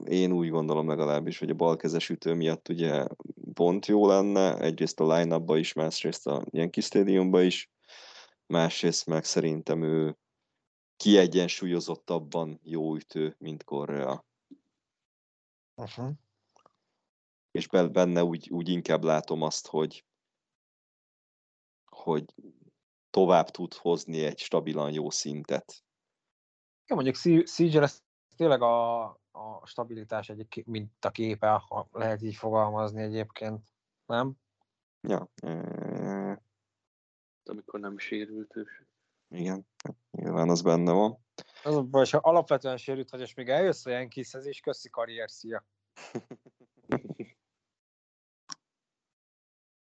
[0.05, 3.07] én úgy gondolom legalábbis, hogy a balkezes ütő miatt ugye
[3.53, 7.71] pont jó lenne, egyrészt a line is, másrészt a Yankee Stadiumba is,
[8.47, 10.19] másrészt meg szerintem ő
[10.97, 14.25] kiegyensúlyozottabban jó ütő, mint Correa.
[15.75, 16.11] Uh-huh.
[17.51, 20.05] És be- benne úgy, úgy inkább látom azt, hogy
[22.01, 22.25] hogy
[23.11, 25.85] tovább tud hozni egy stabilan jó szintet.
[26.87, 28.03] Ja, mondjuk Sie- Seager ez
[28.37, 33.69] tényleg a, a stabilitás egy ké- mint a képe, ha lehet így fogalmazni egyébként.
[34.07, 34.33] Nem?
[35.09, 36.43] Ja, e-
[37.45, 38.65] Amikor nem sérült ő.
[38.65, 38.87] se.
[39.29, 41.19] igen, hát nyilván az benne van.
[41.65, 45.31] Az a baj, ha alapvetően sérült vagy, és még eljössz a Yankeeshez is, köszi karrier,
[45.31, 45.65] szia.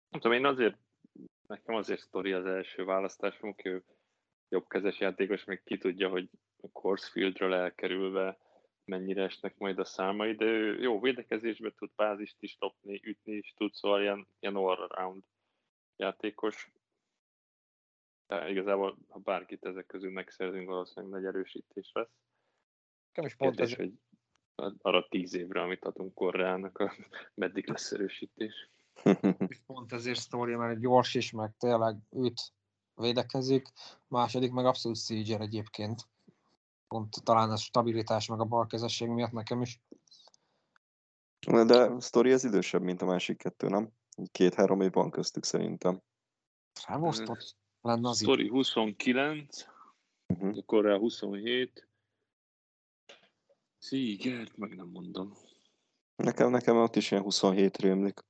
[0.08, 0.78] Nem tudom, én azért,
[1.48, 3.84] nekem azért sztori az első választásom, ő
[4.48, 6.30] jobbkezes játékos, meg ki tudja, hogy
[6.60, 8.38] a Coors Fieldről elkerülve
[8.84, 13.54] mennyire esnek majd a számai, de ő jó védekezésbe tud bázist is lopni, ütni is
[13.56, 15.22] tud, szóval ilyen, ilyen all-around
[15.96, 16.72] játékos.
[18.26, 22.14] De igazából, ha bárkit ezek közül megszerzünk, valószínűleg nagy erősítés lesz.
[23.08, 23.98] Nekem is pont ez, Kérdés,
[24.54, 26.96] hogy arra tíz évre, amit adunk Korreának,
[27.34, 28.70] meddig lesz erősítés.
[29.66, 32.52] pont ezért sztória, mert gyors is, meg tényleg őt
[32.94, 33.68] védekezik.
[34.08, 36.08] Második meg abszolút Seager egyébként.
[36.88, 39.80] Pont talán a stabilitás meg a balkezesség miatt nekem is.
[41.46, 43.90] De a sztori az idősebb, mint a másik kettő, nem?
[44.32, 46.02] Két-három év van köztük szerintem.
[46.80, 48.20] Felosztott lenne az.
[48.22, 49.64] Story 29,
[50.28, 50.64] Uh-huh.
[50.64, 51.88] Korea 27,
[53.78, 55.32] Szigert, meg nem mondom.
[56.16, 58.20] Nekem, nekem ott is ilyen 27 rémlik.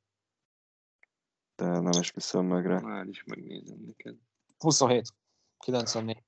[1.57, 2.78] De nem esküszöm meg rá.
[2.78, 4.16] Már is megnézem neked.
[4.59, 5.12] 27.
[5.59, 6.22] 94.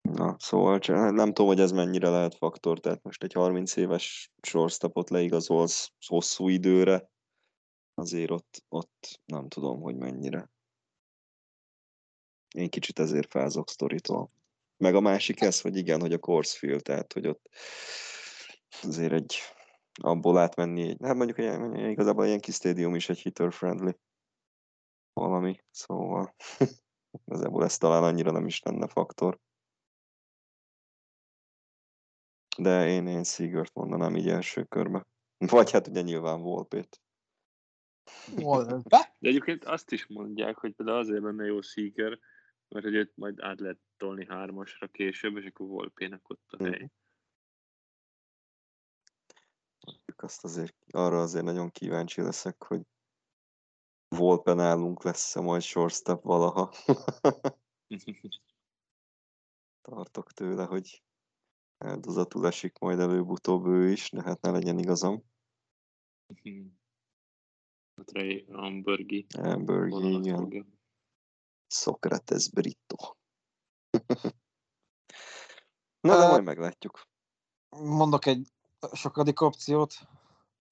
[0.00, 4.32] Na, szóval csak nem tudom, hogy ez mennyire lehet faktor, tehát most egy 30 éves
[4.42, 7.10] shortstopot leigazolsz hosszú időre,
[7.94, 10.50] azért ott, ott nem tudom, hogy mennyire.
[12.54, 14.30] Én kicsit ezért fázok sztoritól.
[14.76, 17.48] Meg a másik ez, hogy igen, hogy a Coors Field, tehát hogy ott
[18.82, 19.36] azért egy
[20.02, 23.90] abból átmenni, hát mondjuk egy, igazából ilyen kis stadium is egy hitter friendly
[25.12, 26.34] valami, szóval
[27.26, 29.38] igazából ez talán annyira nem is lenne faktor.
[32.56, 35.06] De én, én Seagert mondanám így első körbe.
[35.52, 37.02] Vagy hát ugye nyilván Volpét.
[38.34, 39.14] Be?
[39.18, 42.18] De egyébként azt is mondják, hogy például azért benne jó Seager,
[42.68, 46.72] mert hogy őt majd át lehet tolni hármasra később, és akkor Volpének ott a Mhm.
[46.72, 46.90] hely.
[50.16, 52.80] Azt azért, arra azért nagyon kíváncsi leszek, hogy
[54.16, 56.72] Volpe nálunk lesz-e majd shortstop valaha.
[59.82, 61.02] Tartok tőle, hogy
[61.78, 65.24] áldozatul esik majd előbb-utóbb ő is, de hát ne legyen igazam.
[67.94, 70.36] A Trey Ambergi Amberg, vonalat igen.
[70.36, 70.66] fogja.
[71.66, 72.96] Socrates Brito.
[76.00, 77.08] Na, de majd meglátjuk.
[77.68, 78.48] Mondok egy
[78.92, 79.94] sokadik opciót.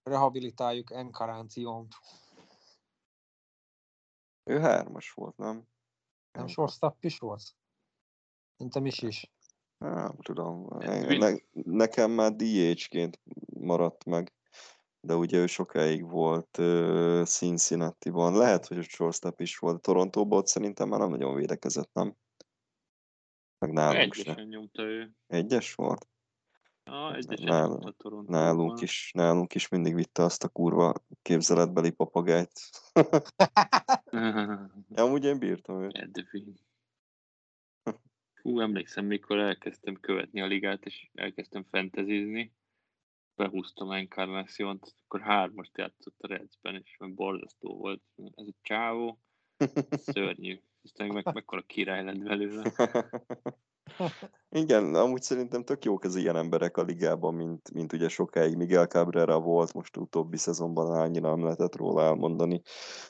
[0.03, 1.95] Rehabilitáljuk Enkaránciont.
[4.51, 5.69] Ő hármas volt, nem?
[6.33, 7.43] Nem shortstop is volt?
[8.57, 9.33] Szerintem is is.
[9.79, 10.67] Nem tudom.
[10.79, 13.21] Ne, nekem már DH-ként
[13.59, 14.33] maradt meg,
[15.01, 18.37] de ugye ő sokáig volt uh, Cincinnati-ban.
[18.37, 19.83] Lehet, hogy a shortstop is volt.
[19.83, 22.17] Torontóban ott szerintem már nem nagyon védekezett, nem?
[23.59, 24.21] Meg nálunk se.
[24.21, 25.15] Egyesen nyomta ő.
[25.27, 26.09] Egyes volt?
[27.15, 27.47] Egyesen
[28.27, 32.61] Nálunk- is, nálunk is mindig vitte azt a kurva képzeletbeli papagájt.
[34.95, 35.97] Amúgy én bírtam őt.
[35.97, 36.55] Edwin.
[38.43, 42.55] Hú, emlékszem, mikor elkezdtem követni a ligát, és elkezdtem fantazizni,
[43.35, 48.03] behúztam Encarnacion-t, akkor hármast játszott a Redsben, és meg borzasztó volt.
[48.35, 49.21] Ez a csávó,
[50.13, 50.61] szörnyű.
[50.83, 52.73] Aztán meg mekkora király lett belőle.
[54.51, 58.57] Igen, amúgy szerintem tök jók az ilyen emberek a ligában, mint, mint ugye sokáig.
[58.57, 62.63] Miguel Cabrera volt, most utóbbi szezonban annyira nem lehetett róla elmondani,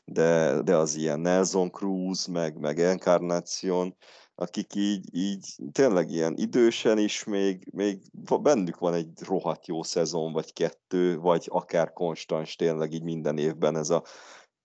[0.04, 3.96] de, de az ilyen Nelson Cruz, meg, meg Encarnacion,
[4.34, 8.02] akik így, így tényleg ilyen idősen is még, még
[8.42, 13.76] bennük van egy rohadt jó szezon, vagy kettő, vagy akár konstans tényleg így minden évben
[13.76, 14.02] ez a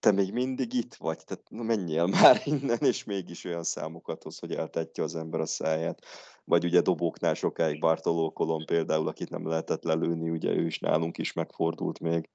[0.06, 4.40] te még mindig itt vagy, tehát na, menjél már innen, és mégis olyan számokat hoz,
[4.40, 6.06] hogy eltetja az ember a száját.
[6.44, 11.18] Vagy ugye dobóknál sokáig Bartoló Kolon például, akit nem lehetett lelőni, ugye ő is nálunk
[11.18, 12.30] is megfordult még.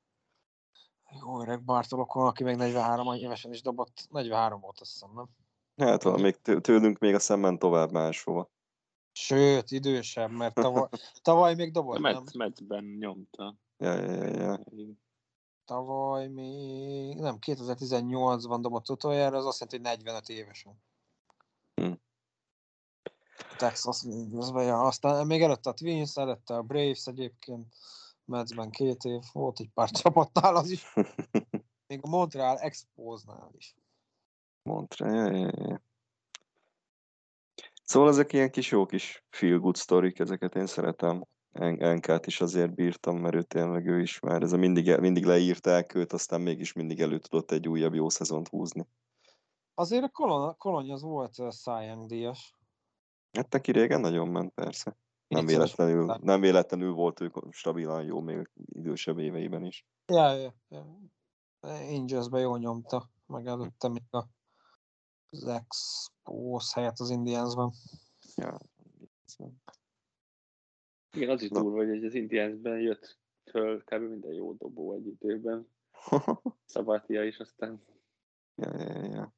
[1.21, 4.07] Jó öreg Bartolokon, aki még 43 évesen is dobott.
[4.09, 5.29] 43 volt, azt hiszem, nem?
[5.89, 8.51] Hát van, még tő- tőlünk még a szemben tovább máshova.
[9.13, 10.89] Sőt, idősebb, mert tavaly,
[11.23, 12.13] tavaly még dobott, nem?
[12.13, 13.57] Mets, Metsben nyomta.
[13.77, 14.61] Ja, ja, ja, ja.
[15.71, 20.83] Tavaly még, nem, 2018-ban dobott utoljára, az azt jelenti, hogy 45 évesen.
[21.75, 21.93] Hm.
[23.57, 24.81] Texas Rangers-ben, ja.
[24.81, 27.75] Aztán még előtte a Twins, előtte a Braves egyébként,
[28.25, 30.95] Metsben két év, volt egy pár csapatnál az is,
[31.87, 33.75] még a Montreal Expose-nál is.
[34.63, 35.83] Montre, ja, ja, ja.
[37.85, 41.27] Szóval ezek ilyen kis jó kis feel good sztorik, ezeket én szeretem.
[41.53, 45.25] En- Enkát is azért bírtam, mert ő tényleg ő is már, ez a mindig, mindig
[45.25, 48.87] leírták őt, aztán mégis mindig elő tudott egy újabb jó szezont húzni.
[49.75, 52.55] Azért a Kolon, Kolony az volt uh, Young díjas.
[53.33, 54.97] Hát neki régen nagyon ment, persze.
[55.29, 59.87] Nem véletlenül, nem véletlenül volt ő stabilan jó még idősebb éveiben is.
[60.07, 60.99] Ja, ja, ja.
[61.61, 64.25] Angelsbe jól nyomta, meg előtte még a
[65.31, 67.73] az Expos helyett az Indiansban.
[68.35, 68.59] Ja.
[71.13, 71.61] Igen, az is Na.
[71.61, 73.19] durva, hogy az Indiansben jött
[73.51, 74.03] föl kb.
[74.09, 75.69] minden jó dobó egy időben.
[76.65, 77.83] Szabátia is aztán.
[78.55, 79.35] ja, ja, ja.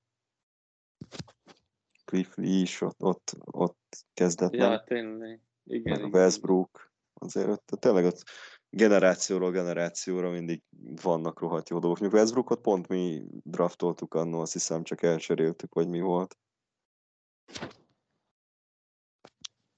[2.05, 4.85] Cliff Lee is ott, ott, ott kezdett, Ja, nem?
[4.85, 5.41] tényleg.
[5.65, 6.21] Igen, Meg igen.
[6.21, 6.93] Westbrook.
[7.15, 8.23] Azért ott, tényleg ott
[8.71, 10.63] generációról generációra mindig
[11.03, 12.13] vannak rohadt jó dolgok.
[12.13, 16.37] Westbrookot pont mi draftoltuk annó, azt hiszem csak elcseréltük, vagy mi volt.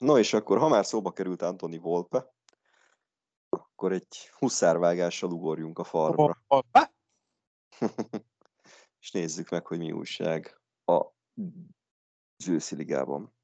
[0.04, 2.34] No és akkor, ha már szóba került Anthony Volpe,
[3.48, 6.42] akkor egy huszárvágással ugorjunk a farmra.
[6.46, 6.92] Hoppá!
[9.00, 11.04] és nézzük meg, hogy mi újság a
[12.48, 13.34] őszi ligában.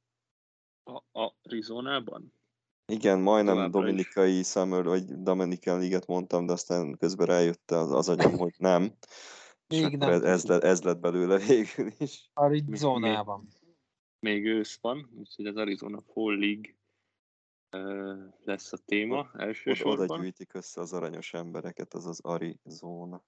[0.84, 2.34] A, a Arizonában?
[2.86, 3.84] Igen, majdnem Továbbra is.
[3.84, 8.96] Dominikai Summer, vagy Dominican Liget mondtam, de aztán közben rájött az, az agyam, hogy nem.
[9.66, 10.10] És Még nem.
[10.10, 12.30] ez, ez, lett, ez lett belőle végül is.
[12.34, 13.40] Arizonában.
[13.40, 13.59] Még
[14.28, 16.74] ősz van, úgyhogy az Arizona Fall League
[18.44, 20.20] lesz a téma Oda, oda elsősorban.
[20.20, 23.24] gyűjtik össze az aranyos embereket, az az Arizona.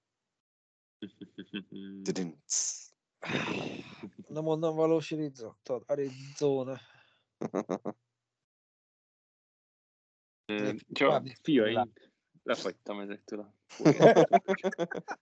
[4.27, 5.07] Nem onnan valós
[5.63, 6.79] tudod, Arizona.
[10.45, 12.11] Még Csak fiaink,
[12.43, 13.53] lefagytam ezektől a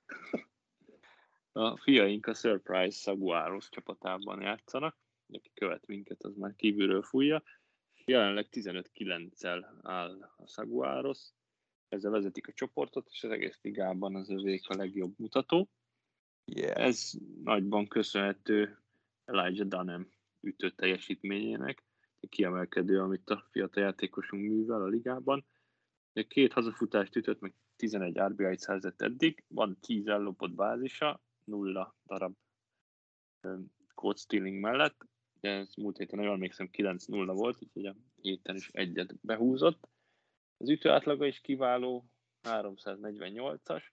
[1.53, 4.97] A fiaink a Surprise Saguaros csapatában játszanak,
[5.33, 7.43] aki követ minket, az már kívülről fújja.
[8.05, 11.29] Jelenleg 15-9-el áll a Saguaros,
[11.89, 15.69] ezzel vezetik a csoportot, és az egész ligában az övék a legjobb mutató.
[16.45, 16.85] Yeah.
[16.85, 17.11] Ez
[17.43, 18.77] nagyban köszönhető
[19.25, 20.09] Elijah Dunham
[20.41, 21.83] ütő teljesítményének,
[22.29, 25.45] kiemelkedő, amit a fiatal játékosunk művel a ligában.
[26.27, 32.35] Két hazafutást ütött, meg 11 RBI-t szerzett eddig, van 10 ellopott bázisa, nulla darab
[33.93, 35.05] code stealing mellett,
[35.41, 39.89] de ez múlt héten, jól emlékszem, 9-0 volt, úgyhogy a héten is egyet behúzott.
[40.57, 42.05] Az ütő átlaga is kiváló,
[42.43, 43.83] 348-as,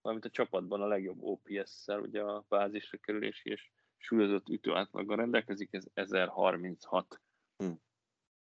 [0.00, 5.72] valamint a csapatban a legjobb OPS-szel, ugye a bázisra kerülési és súlyozott ütő átlaggal rendelkezik,
[5.72, 7.20] ez 1036
[7.56, 7.72] Hm.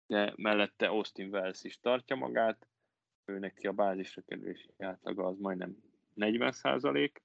[0.07, 2.69] De mellette Austin Wells is tartja magát,
[3.25, 5.77] ő neki a bázisra kerülési átlaga az majdnem
[6.15, 7.23] 40 százalék,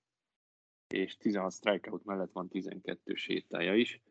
[0.87, 4.01] és 16 strikeout mellett van 12 sétája is,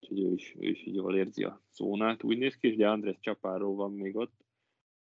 [0.00, 2.88] úgyhogy ő is, ő is így jól érzi a zónát, úgy néz ki, és ugye
[2.88, 4.44] Andrés Csapáró van még ott,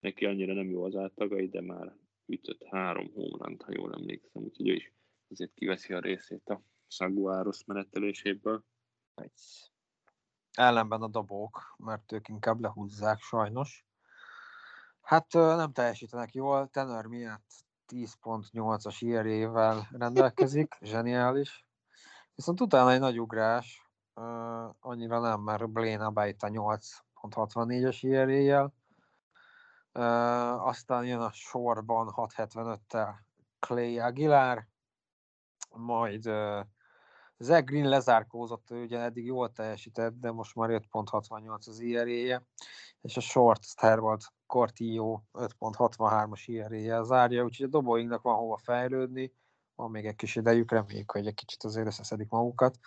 [0.00, 4.68] neki annyira nem jó az átlagai, de már ütött három homránt, ha jól emlékszem, úgyhogy
[4.68, 4.92] ő is
[5.30, 8.64] azért kiveszi a részét a Saguáros meneteléséből.
[9.14, 9.66] Nice.
[10.52, 13.86] Ellenben a dobók, mert ők inkább lehúzzák sajnos.
[15.00, 21.66] Hát nem teljesítenek jól, Tenor miatt 10.8-as IR-ével rendelkezik, zseniális.
[22.34, 23.85] Viszont utána egy nagy ugrás,
[24.80, 28.74] annyira nem, mert Blaine Abaita 8.64-es IR-éjjel,
[30.58, 33.14] aztán jön a sorban 6.75-tel
[33.58, 34.66] Clay Aguilar,
[35.70, 36.22] majd
[37.38, 42.42] Zach Green lezárkózott, ő ugye eddig jól teljesített, de most már 5.68 az IR-éje,
[43.00, 49.32] és a short Starboard Cortillo 5.63-as IR-éje zárja, úgyhogy a dobóinknak van hova fejlődni,
[49.74, 52.78] van még egy kis idejük, reméljük, hogy egy kicsit azért összeszedik magukat.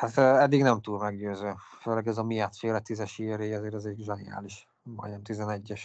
[0.00, 4.02] Hát eddig nem túl meggyőző, főleg ez a miatt féle tízes IR ezért az egy
[4.02, 5.80] zseniális, majdnem 11-es.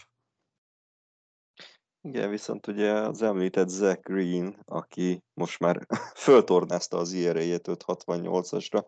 [2.02, 5.88] Igen, viszont ugye az említett Zach Green, aki most már
[6.26, 8.86] föltornázta az IRA-jét 568-asra,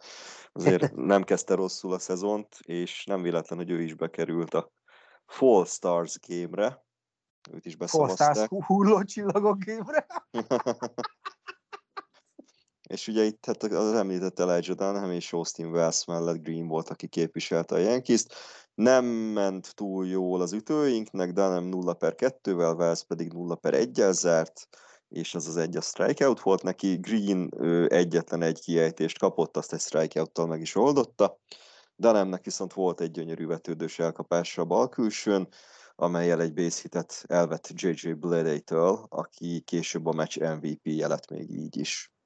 [0.52, 4.72] azért nem kezdte rosszul a szezont, és nem véletlen, hogy ő is bekerült a
[5.26, 6.86] Fall Stars game-re.
[7.52, 8.34] Őt is beszavazták.
[8.34, 10.08] Fall Stars hulló csillagok game-re.
[12.88, 17.08] És ugye itt hát az említett Elijah Dunham és Austin Wells mellett Green volt, aki
[17.08, 18.34] képviselte a yankees -t.
[18.74, 24.12] Nem ment túl jól az ütőinknek, Dunham 0 per 2-vel, Wells pedig 0 per 1-el
[24.12, 24.68] zárt,
[25.10, 26.96] és az az egy a strikeout volt neki.
[26.96, 31.40] Green ő egyetlen egy kiejtést kapott, azt egy strikeouttal meg is oldotta.
[31.96, 35.48] Dunhamnek viszont volt egy gyönyörű vetődős elkapásra a bal külsőn,
[35.96, 41.78] amelyel egy base hitet elvett JJ Bleday-től, aki később a meccs MVP-je lett még így
[41.78, 42.17] is.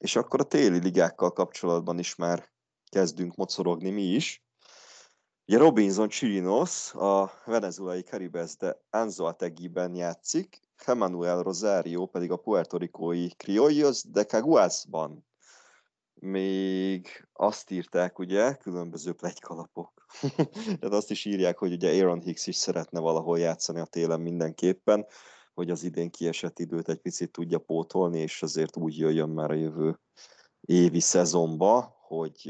[0.00, 2.50] És akkor a téli ligákkal kapcsolatban is már
[2.88, 4.44] kezdünk mocorogni mi is.
[5.46, 14.02] Ugye Robinson Chirinos a venezuelai Caribes de Anzoategiben játszik, Emmanuel Rosario pedig a puertorikói Criollos
[14.02, 15.26] de Caguasban.
[16.14, 20.06] Még azt írták, ugye, különböző plegykalapok.
[20.80, 25.06] Tehát azt is írják, hogy ugye Aaron Hicks is szeretne valahol játszani a télen mindenképpen
[25.60, 29.54] hogy az idén kiesett időt egy picit tudja pótolni, és azért úgy jöjjön már a
[29.54, 29.98] jövő
[30.60, 32.42] évi szezonba, hogy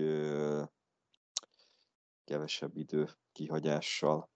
[2.25, 4.31] kevesebb idő kihagyással.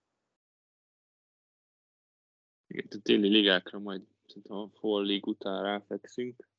[2.67, 4.01] Igen, a téli ligákra majd
[4.43, 6.49] a Fall League után ráfekszünk.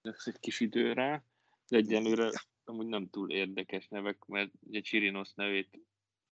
[0.00, 1.24] Lesz egy kis idő rá,
[1.68, 2.30] de egyelőre
[2.64, 5.80] amúgy nem túl érdekes nevek, mert ugye Csirinos nevét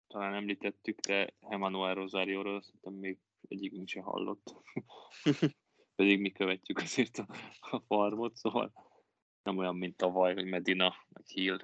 [0.08, 4.56] talán említettük, de Emmanuel Rosario-ról szerintem még egyikünk sem hallott.
[5.96, 7.28] Pedig mi követjük azért a,
[7.60, 8.74] a farmot, szóval
[9.44, 11.60] nem olyan, mint tavaly, hogy Medina, vagy Hill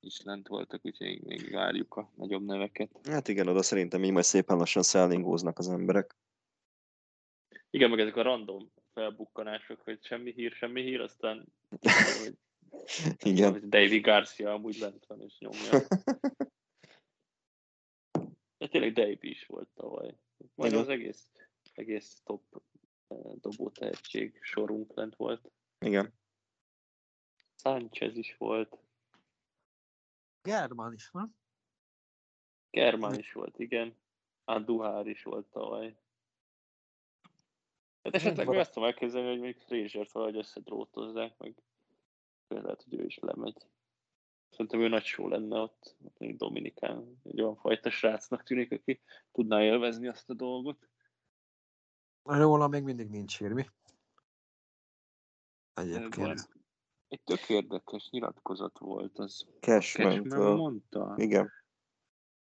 [0.00, 3.00] is lent voltak, úgyhogy még várjuk a nagyobb neveket.
[3.02, 6.16] Hát igen, oda szerintem így majd szépen lassan szállingóznak az emberek.
[7.70, 11.52] Igen, meg ezek a random felbukkanások, hogy semmi hír, semmi hír, aztán
[12.22, 12.34] hogy,
[13.18, 13.52] igen.
[13.52, 15.70] Hogy David Garcia amúgy lent van és nyomja.
[18.58, 20.16] De tényleg Dave is volt tavaly.
[20.54, 21.30] Majd az egész,
[21.74, 22.62] egész top
[23.08, 25.50] uh, dobó tehetség sorunk lent volt.
[25.78, 26.12] Igen.
[27.54, 28.78] Sánchez is volt.
[30.42, 31.36] Germán is, nem?
[32.70, 33.96] Germán is volt, igen.
[34.44, 35.96] Anduhár is volt tavaly.
[38.02, 41.62] Hát esetleg meg azt tudom elképzelni, hogy még Frazier-t valahogy összedrótozzák, meg
[42.48, 43.66] lehet, hogy ő is lemegy.
[44.50, 47.20] Szerintem ő nagy show lenne ott, Dominikán.
[47.24, 49.00] Egy olyan fajta srácnak tűnik, aki
[49.32, 50.88] tudná élvezni azt a dolgot.
[52.22, 53.66] Róla még mindig nincs hír, mi?
[55.74, 56.48] Egyébként.
[57.08, 59.46] Egy tök érdekes nyilatkozat volt az.
[59.60, 60.26] Cashman,
[60.56, 61.14] mondta?
[61.16, 61.50] Igen.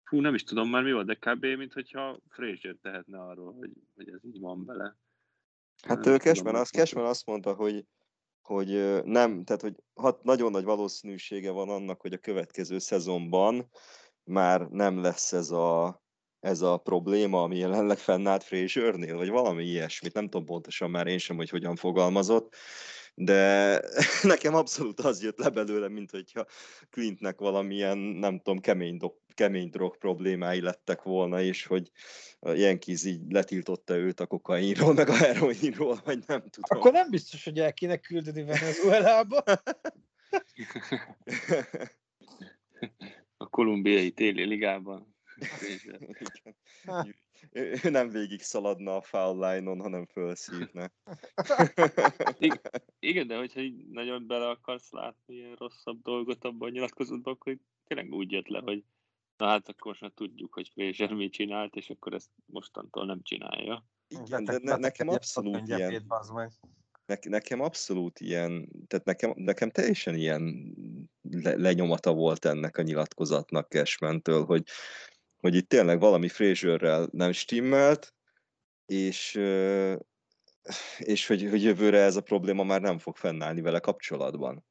[0.03, 1.45] Fú, nem is tudom már mi volt, de kb.
[1.45, 4.95] mint hogyha Frazier tehetne arról, hogy, hogy ez így van bele.
[5.81, 7.85] Hát ő Cashman, az, Cashman azt mondta, hogy
[8.41, 13.69] hogy nem, tehát hogy hat, nagyon nagy valószínűsége van annak, hogy a következő szezonban
[14.23, 16.01] már nem lesz ez a,
[16.39, 21.17] ez a probléma, ami jelenleg fennállt Fraziernél, vagy valami ilyesmit, nem tudom pontosan már én
[21.17, 22.55] sem, hogy hogyan fogalmazott,
[23.13, 23.79] de
[24.23, 26.45] nekem abszolút az jött le belőle, mint hogyha
[26.89, 31.91] Clintnek valamilyen, nem tudom, kemény, do, kemény drog problémái lettek volna, és hogy
[32.39, 36.77] Yankees így letiltotta őt a kokainról, meg a heroinról, vagy nem tudom.
[36.79, 39.43] Akkor nem biztos, hogy el kéne küldeni Venezuelába.
[43.37, 45.15] a kolumbiai téli ligában.
[47.51, 50.91] ő, ő nem végig szaladna a foul line-on, hanem felszívne.
[52.99, 57.57] Igen, de hogyha így nagyon bele akarsz látni ilyen rosszabb dolgot abban a nyilatkozatban, akkor
[57.87, 58.83] tényleg úgy jött le, hogy
[59.37, 63.21] na hát akkor most már tudjuk, hogy Fraser mit csinált, és akkor ezt mostantól nem
[63.21, 63.85] csinálja.
[64.07, 66.05] Igen, de ne, nekem abszolút ilyen...
[67.05, 70.75] Ne, nekem abszolút ilyen, tehát nekem, nekem teljesen ilyen
[71.21, 74.63] le, lenyomata volt ennek a nyilatkozatnak Cashman-től, hogy,
[75.41, 78.15] hogy itt tényleg valami Fraserrel nem stimmelt,
[78.85, 79.35] és,
[80.97, 84.65] és hogy, hogy jövőre ez a probléma már nem fog fennállni vele kapcsolatban.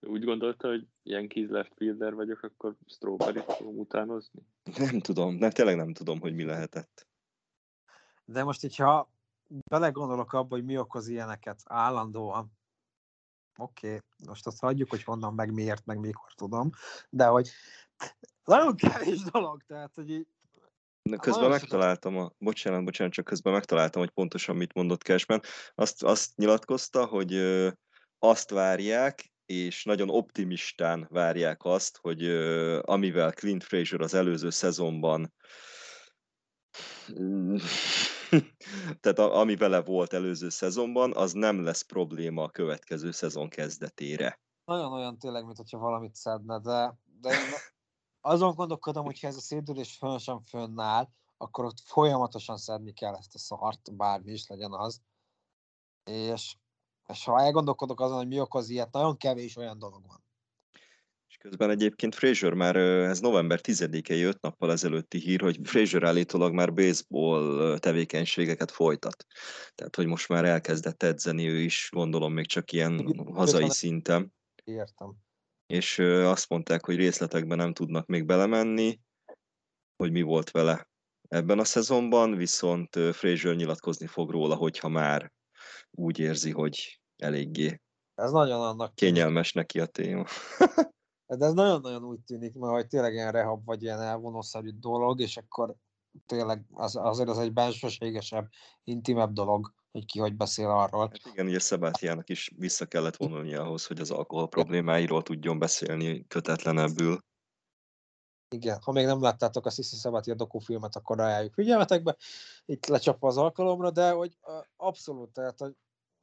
[0.00, 4.40] Úgy gondolta, hogy ilyen kis left fielder vagyok, akkor strawberry fogom utánozni?
[4.76, 7.06] Nem tudom, nem, tényleg nem tudom, hogy mi lehetett.
[8.24, 9.12] De most, hogyha
[9.70, 12.52] belegondolok abba, hogy mi okoz ilyeneket állandóan,
[13.56, 16.70] oké, okay, most azt hagyjuk, hogy honnan, meg miért, meg mikor tudom,
[17.10, 17.50] de hogy
[18.48, 20.26] nagyon kevés dolog, tehát, hogy így
[21.20, 25.40] Közben megtaláltam, a, bocsánat, bocsánat, csak közben megtaláltam, hogy pontosan mit mondott Cashman.
[25.74, 27.68] Azt, azt nyilatkozta, hogy ö,
[28.18, 35.32] azt várják, és nagyon optimistán várják azt, hogy ö, amivel Clint Fraser az előző szezonban
[39.00, 44.40] tehát a, ami vele volt előző szezonban, az nem lesz probléma a következő szezon kezdetére.
[44.64, 47.50] Nagyon olyan tényleg, mint hogyha valamit szedne, de, de én
[48.20, 53.14] azon gondolkodom, hogy ha ez a szédülés fönn sem fönnáll, akkor ott folyamatosan szedni kell
[53.14, 55.00] ezt a szart, bármi is legyen az.
[56.04, 56.56] És,
[57.06, 60.26] és ha elgondolkodok azon, hogy mi okoz ilyet, nagyon kevés olyan dolog van.
[61.28, 66.52] És közben egyébként Fraser már, ez november 10-i, 5 nappal ezelőtti hír, hogy Fraser állítólag
[66.52, 69.26] már baseball tevékenységeket folytat.
[69.74, 74.34] Tehát, hogy most már elkezdett edzeni ő is, gondolom még csak ilyen hazai szinten.
[74.64, 75.26] Értem
[75.68, 79.00] és azt mondták, hogy részletekben nem tudnak még belemenni,
[79.96, 80.88] hogy mi volt vele
[81.28, 85.32] ebben a szezonban, viszont Fraser nyilatkozni fog róla, hogyha már
[85.90, 87.80] úgy érzi, hogy eléggé
[88.18, 90.24] ez nagyon annak kényelmes neki a téma.
[91.26, 95.36] De ez nagyon-nagyon úgy tűnik, mert hogy tényleg ilyen rehab vagy ilyen elvonószerű dolog, és
[95.36, 95.74] akkor
[96.26, 98.48] tényleg az, azért az egy bensőségesebb,
[98.84, 101.00] intimebb dolog, hogy ki hogy beszél arról.
[101.00, 106.26] Hát igen, ugye Szabátiának is vissza kellett vonulni ahhoz, hogy az alkohol problémáiról tudjon beszélni
[106.26, 107.18] kötetlenebbül.
[108.54, 112.16] Igen, ha még nem láttátok a Sissi Szabátia dokufilmet, akkor ajánljuk figyelmetekbe.
[112.64, 114.36] Itt lecsapva az alkalomra, de hogy
[114.76, 115.76] abszolút, tehát hogy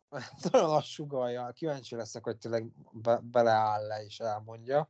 [0.52, 4.90] nagyon lassú galja, kíváncsi leszek, hogy tényleg be, beleáll le és elmondja.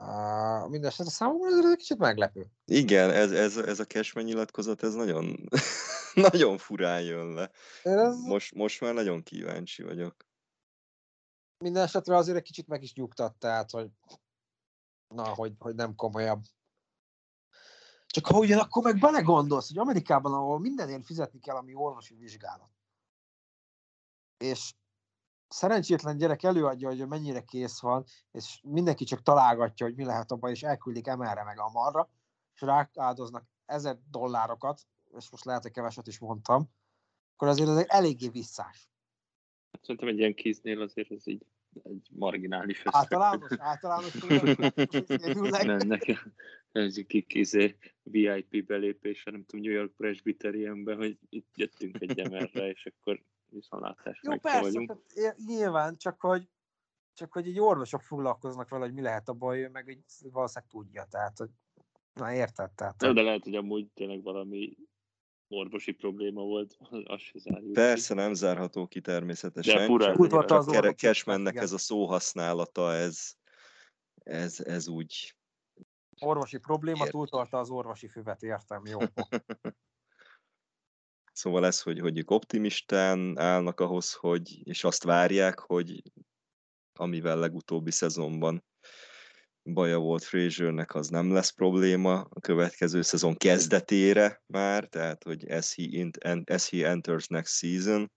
[0.00, 2.46] Uh, Mindenesetre számomra ez egy kicsit meglepő.
[2.64, 5.48] Igen, ez, ez, ez a cashman nyilatkozat, ez nagyon,
[6.30, 7.50] nagyon furán jön le.
[7.82, 8.20] Ez...
[8.20, 10.16] Most, most már nagyon kíváncsi vagyok.
[11.58, 13.90] Minden esetre azért egy kicsit meg is nyugtat, tehát, hogy
[15.14, 16.42] na, hogy, hogy nem komolyabb.
[18.06, 22.70] Csak ha ugyanakkor meg belegondolsz, hogy Amerikában, ahol mindenért fizetni kell, ami orvosi vizsgálat,
[24.38, 24.74] és
[25.50, 30.50] szerencsétlen gyerek előadja, hogy mennyire kész van, és mindenki csak találgatja, hogy mi lehet abban,
[30.50, 32.10] és elküldik emelre meg amarra,
[32.54, 34.80] és rááldoznak ezer dollárokat,
[35.18, 36.70] és most lehet, hogy keveset is mondtam,
[37.34, 38.88] akkor azért ez eléggé visszás.
[39.80, 41.46] Szerintem egy ilyen kéznél azért ez így
[41.82, 42.94] egy marginális összeg.
[42.94, 44.12] Általános, általános.
[45.66, 46.34] nem, nekem
[46.72, 52.70] ez egy kizé VIP belépése, nem tudom, New York Presbyterianben, hogy itt jöttünk egy emelre,
[52.70, 54.96] és akkor viszontlátás Jó, persze, vagyunk.
[55.14, 56.48] Tehát, nyilván, csak hogy,
[57.14, 60.70] csak hogy így orvosok foglalkoznak vele, hogy mi lehet a baj, ő meg így valószínűleg
[60.70, 61.50] tudja, tehát, hogy
[62.12, 63.00] na érted, tehát.
[63.00, 64.76] Nem, de lehet, hogy amúgy tényleg valami
[65.48, 69.76] orvosi probléma volt, az se zárjuk Persze, nem zárható ki természetesen.
[69.76, 70.46] De furán.
[70.46, 73.34] Csak Cashmannek ez a szóhasználata, ez,
[74.22, 75.34] ez, ez úgy...
[76.20, 78.98] Orvosi probléma, túltolta az orvosi füvet, értem, jó.
[81.32, 86.02] Szóval ez, hogy, hogy ők optimistán állnak ahhoz, hogy, és azt várják, hogy
[86.98, 88.64] amivel legutóbbi szezonban
[89.62, 95.74] baja volt Frasernek, az nem lesz probléma a következő szezon kezdetére már, tehát hogy as
[95.74, 96.10] he, in,
[96.46, 98.12] as he enters next season,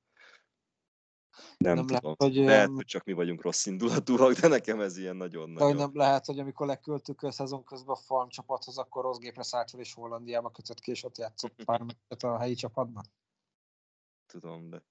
[1.58, 2.02] nem, nem tudom.
[2.02, 5.62] Lehet hogy, lehet, hogy csak mi vagyunk rossz indulatúak, de nekem ez ilyen nagyon nagy.
[5.62, 5.76] nagyon...
[5.76, 9.70] nem lehet, hogy amikor leköltük a szezon közben a farm csapathoz, akkor rossz gépre szállt
[9.70, 11.82] fel, és Hollandiába kötött ki, és ott játszott pár
[12.20, 13.04] a helyi csapatban.
[14.26, 14.84] Tudom, de,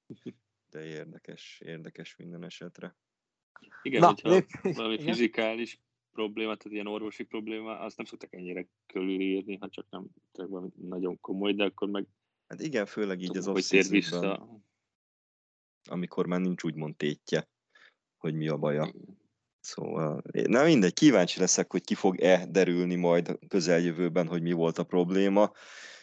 [0.71, 2.97] de érdekes, érdekes minden esetre.
[3.83, 5.07] Igen, Na, hogyha lép, valami igen.
[5.07, 5.81] fizikális
[6.13, 11.21] probléma, tehát ilyen orvosi probléma, azt nem szoktak ennyire körülírni, ha csak nem valami nagyon
[11.21, 12.07] komoly, de akkor meg
[12.53, 14.49] Hát igen, főleg így tudom, az vissza
[15.91, 17.49] amikor már nincs úgymond tétje,
[18.19, 18.93] hogy mi a baja.
[19.61, 24.85] Szóval, na mindegy, kíváncsi leszek, hogy ki fog-e derülni majd közeljövőben, hogy mi volt a
[24.85, 25.53] probléma,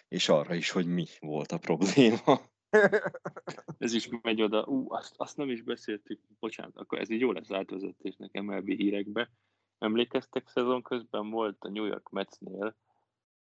[0.07, 2.41] és arra is, hogy mi volt a probléma.
[3.77, 4.65] Ez is megy oda.
[4.65, 9.31] Ú, azt, azt nem is beszéltük, bocsánat, akkor ez így jó lesz átvezetésnek MLB hírekbe.
[9.77, 12.75] Emlékeztek, szezon közben volt a New York Metsnél,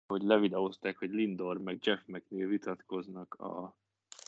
[0.06, 3.76] hogy levideózták, hogy Lindor meg Jeff McNeil vitatkoznak a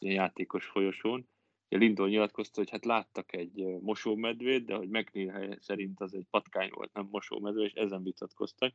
[0.00, 1.28] játékos folyosón.
[1.68, 6.70] Ugye Lindor nyilatkozta, hogy hát láttak egy mosómedvét, de hogy McNeil szerint az egy patkány
[6.74, 8.74] volt, nem mosómedve, és ezen vitatkoztak.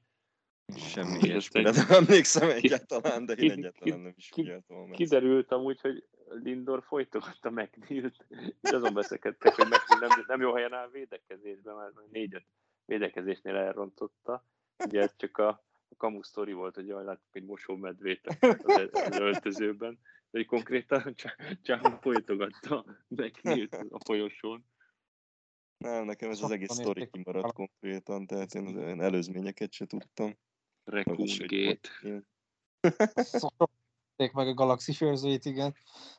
[0.77, 4.91] Semmi ilyesmire aztán- nem emlékszem egyáltalán, de én egyáltalán nem is figyeltem.
[4.91, 8.26] Kiderült amúgy, hogy Lindor folytogatta McNeil-t,
[8.61, 12.45] és azon veszekedtek, hogy McNeil nem, nem jó helyen áll védekezésben, már négy-öt
[12.85, 14.45] védekezésnél elrontotta.
[14.85, 15.47] Ugye ez csak a,
[15.89, 19.99] a kamu sztori volt, hogy jaj, láttuk egy mosómedvét az, az öltözőben,
[20.31, 21.15] hogy konkrétan
[21.63, 24.65] Csávon folytogatta McNeil-t a folyosón.
[25.77, 30.37] Nem, nekem ez az egész sztori kimaradt konkrétan, tehát én az előzményeket se tudtam.
[30.83, 31.89] Volt.
[33.15, 35.75] Szokták meg a galaxis őrzőit, igen.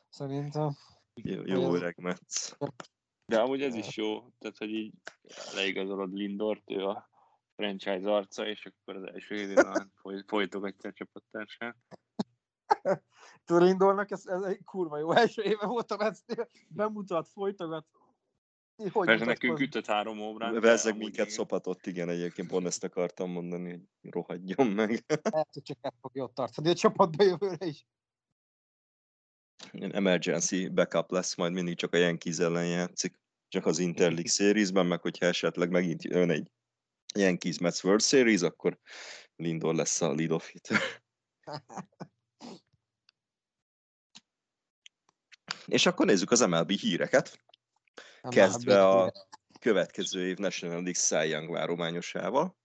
[0.09, 0.69] Szerintem.
[1.13, 2.57] Jó, jó öreg Metsz.
[3.25, 4.93] De amúgy ez is jó, tehát hogy így
[5.53, 7.09] leigazolod Lindort, ő a
[7.55, 11.77] franchise arca, és akkor az első évben foly- folytogatja a csapattársát.
[13.45, 17.85] Turindornak ez, ez egy kurva jó első éve volt a Metsnél, bemutat, folytogat.
[18.91, 20.59] Hogy Persze nekünk ütött három óbrán.
[20.59, 24.89] Vezzeg minket szopatott, igen, egyébként pont ezt akartam mondani, hogy rohadjon meg.
[25.31, 27.85] Lehet, hogy csak ezt fogja ott tartani a csapatba jövőre is.
[29.71, 33.19] Emergency backup lesz, majd mindig csak a Yankees ellen játszik.
[33.47, 36.51] Csak az Interleague Series-ben, meg hogyha esetleg megint jön egy
[37.15, 38.79] Yankees Mets World Series, akkor
[39.35, 40.79] Lindor lesz a lead-off hitter.
[45.65, 47.39] És akkor nézzük az MLB híreket,
[48.21, 49.11] Nem kezdve a
[49.59, 52.55] következő év National League Cy Young várományosával.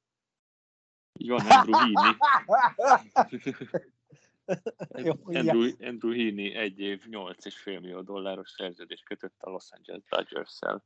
[1.13, 2.17] Így van, Andrew Heaney.
[5.39, 10.85] Andrew, Andrew Heaney egy év 8,5 millió dolláros szerződést kötött a Los Angeles Dodgers-szel.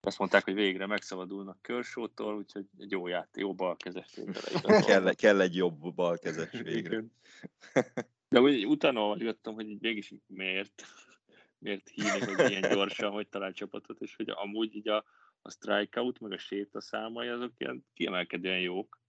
[0.00, 4.18] Azt mondták, hogy végre megszabadulnak Kershaw-tól, úgyhogy egy jó játék, jó balkezes
[4.86, 7.04] kell, kell egy jobb balkezes végre.
[8.28, 10.84] De úgy utána olvasgattam, hogy mégis miért,
[11.64, 15.04] miért hívni, hogy ilyen gyorsan, hogy talál csapatot, és hogy amúgy így a,
[15.42, 19.00] a strikeout, meg a séta számai, azok ilyen kiemelkedően jók.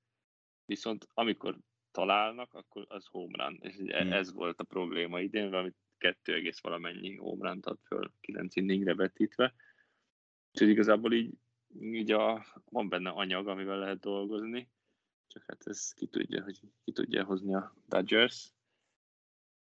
[0.66, 1.58] Viszont amikor
[1.92, 3.58] találnak, akkor az home run.
[3.62, 4.12] És így Hmm.
[4.12, 9.54] ez volt a probléma idén, valami 2, valamennyi home run ad föl 9 inningre vetítve.
[10.52, 11.34] Úgyhogy igazából így,
[11.80, 14.70] így a, van benne anyag, amivel lehet dolgozni,
[15.28, 18.55] csak hát ez ki tudja, hogy ki tudja hozni a Dodgers.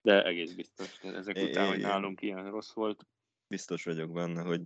[0.02, 3.06] De egész biztos, hogy ezek É- után, hogy nálunk ilyen rossz volt,
[3.52, 4.62] Biztos vagyok benne, hogy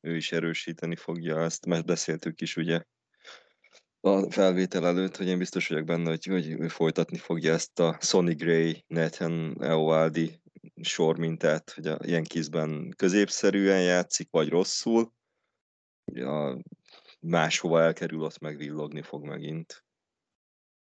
[0.00, 2.82] ő is erősíteni fogja ezt, mert beszéltük is ugye
[4.00, 7.98] a felvétel előtt, hogy én biztos vagyok benne, hogy, hogy ő folytatni fogja ezt a
[8.00, 10.40] Sonny Gray, Nathan Eovaldi
[10.82, 15.12] sor mintát, hogy a Yankeesben középszerűen játszik, vagy rosszul.
[16.04, 16.58] Ja,
[17.20, 19.85] máshova elkerül, ott meg villogni fog megint.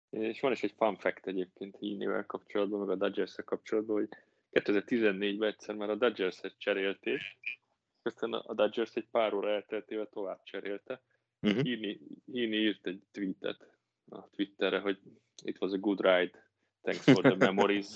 [0.09, 4.09] És van is egy fun fact egyébként Heaney-vel kapcsolatban, meg a dodgers kapcsolatban, hogy
[4.51, 7.21] 2014-ben egyszer már a Dodgers-et cserélték,
[8.01, 11.01] aztán a Dodgers egy pár óra elteltével tovább cserélte.
[11.41, 11.63] Uh-huh.
[11.63, 12.01] Heaney,
[12.33, 13.77] Heaney írt egy tweetet
[14.09, 14.99] a Twitterre, hogy
[15.43, 16.49] it was a good ride,
[16.81, 17.87] thanks for the memories.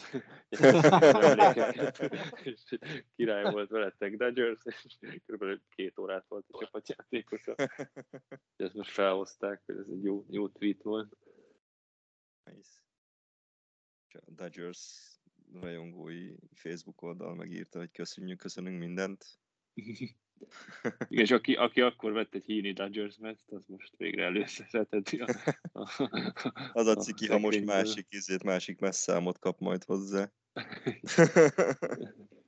[2.44, 2.77] És
[3.15, 5.45] király volt veletek Dodgers, és kb.
[5.76, 7.56] két órát volt a csapatjátékosa.
[8.56, 11.18] Ezt most felhozták, hogy ez egy jó, jó tweet volt.
[12.44, 12.70] Nice.
[14.07, 15.14] És a Dodgers
[15.61, 19.26] rajongói Facebook oldal megírta, hogy köszönjük, köszönünk mindent.
[19.74, 20.15] Igen,
[21.24, 25.28] és aki, aki akkor vett egy Heaney Dodgers mezt, az most végre előszeszetheti a,
[25.72, 25.90] a,
[26.80, 30.32] Az a ciki, ha most másik izét, másik messzámot kap majd hozzá.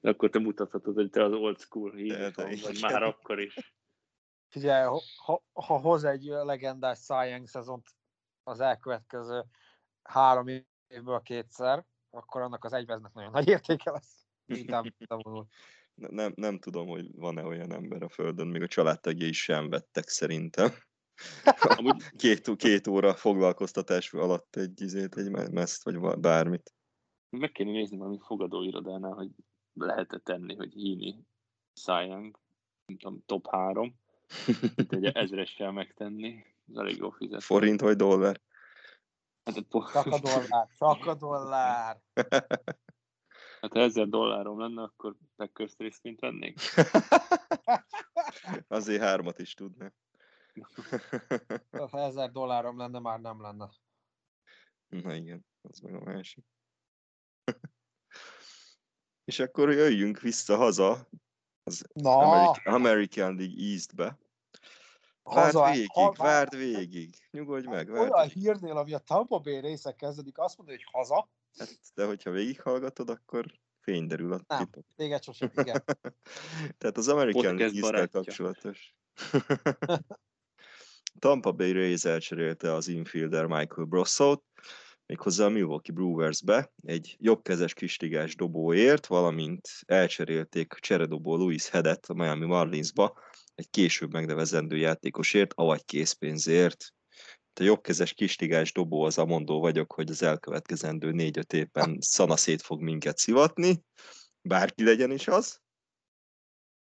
[0.01, 2.91] De akkor te mutathatod, hogy te az old school fan vagy igen.
[2.91, 3.73] már akkor is.
[4.47, 7.87] Figyelj, ha, ha, ha hoz egy legendás Young szezont
[8.43, 9.45] az elkövetkező
[10.09, 10.47] három
[10.87, 14.25] évből kétszer, akkor annak az egyveznek nagyon nagy értéke lesz.
[15.95, 20.69] Nem, nem tudom, hogy van-e olyan ember a Földön, még a családtagjai sem vettek szerintem.
[21.77, 26.73] Amúgy Két, két óra foglalkoztatás alatt egy izét, egy me- meszt, vagy va- bármit.
[27.29, 29.29] meg kéne nézni valami fogadóirodánál, hogy
[29.73, 30.73] lehet-e tenni, hogy
[31.73, 32.39] Cy Young,
[32.85, 33.95] nem tudom, top 3,
[34.89, 37.43] egy ezressel megtenni, az elég jó fizet.
[37.43, 38.41] Forint vagy dollár?
[39.45, 39.55] Hát,
[39.91, 42.01] Csak a dollár, csak a dollár.
[43.61, 46.59] hát ha ezer dollárom lenne, akkor Packers részvényt vennék.
[48.67, 49.91] Azért hármat is tudna.
[51.91, 53.69] Ha ezer dollárom lenne, már nem lenne.
[54.87, 56.45] Na igen, az meg a másik.
[59.23, 61.07] És akkor jöjjünk vissza haza
[61.63, 64.17] az Na, Ameri- American League East-be.
[65.33, 67.15] Várd haza, végig, ha- várd végig.
[67.31, 68.43] Nyugodj meg, várd olyan végig.
[68.43, 73.09] hírnél, ami a Tampa Bay részek kezdődik, azt mondja, hogy haza, Hát, de hogyha végighallgatod,
[73.09, 73.45] akkor
[73.79, 74.65] fény derül a Nem.
[74.65, 74.85] titok.
[74.95, 75.83] téged sosem, igen.
[76.77, 78.95] Tehát az American Podcast League kapcsolatos.
[81.19, 84.43] Tampa Bay Rays elcserélte az infielder Michael Brossot,
[85.05, 92.45] méghozzá a Milwaukee Brewers-be egy jobbkezes kisligás dobóért, valamint elcserélték cseredobó Louis Hedet a Miami
[92.45, 93.19] Marlinsba
[93.55, 96.93] egy később megnevezendő játékosért, avagy készpénzért.
[97.59, 102.61] A jobbkezes kisligás dobó az a mondó vagyok, hogy az elkövetkezendő négy-öt évben szana szét
[102.61, 103.83] fog minket szivatni,
[104.41, 105.61] bárki legyen is az.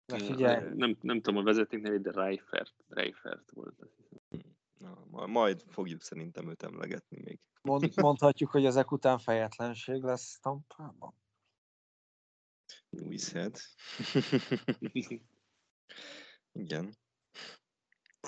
[0.06, 3.76] Na figyelj, Nem, nem tudom a vezeték nevét, de Reifert, Reifert volt.
[4.78, 7.40] Na, ma- majd fogjuk szerintem őt emlegetni még.
[7.62, 11.14] mond, mondhatjuk, hogy ezek után fejetlenség lesz Tampában.
[12.90, 13.58] Louis Head.
[16.52, 16.98] Igen.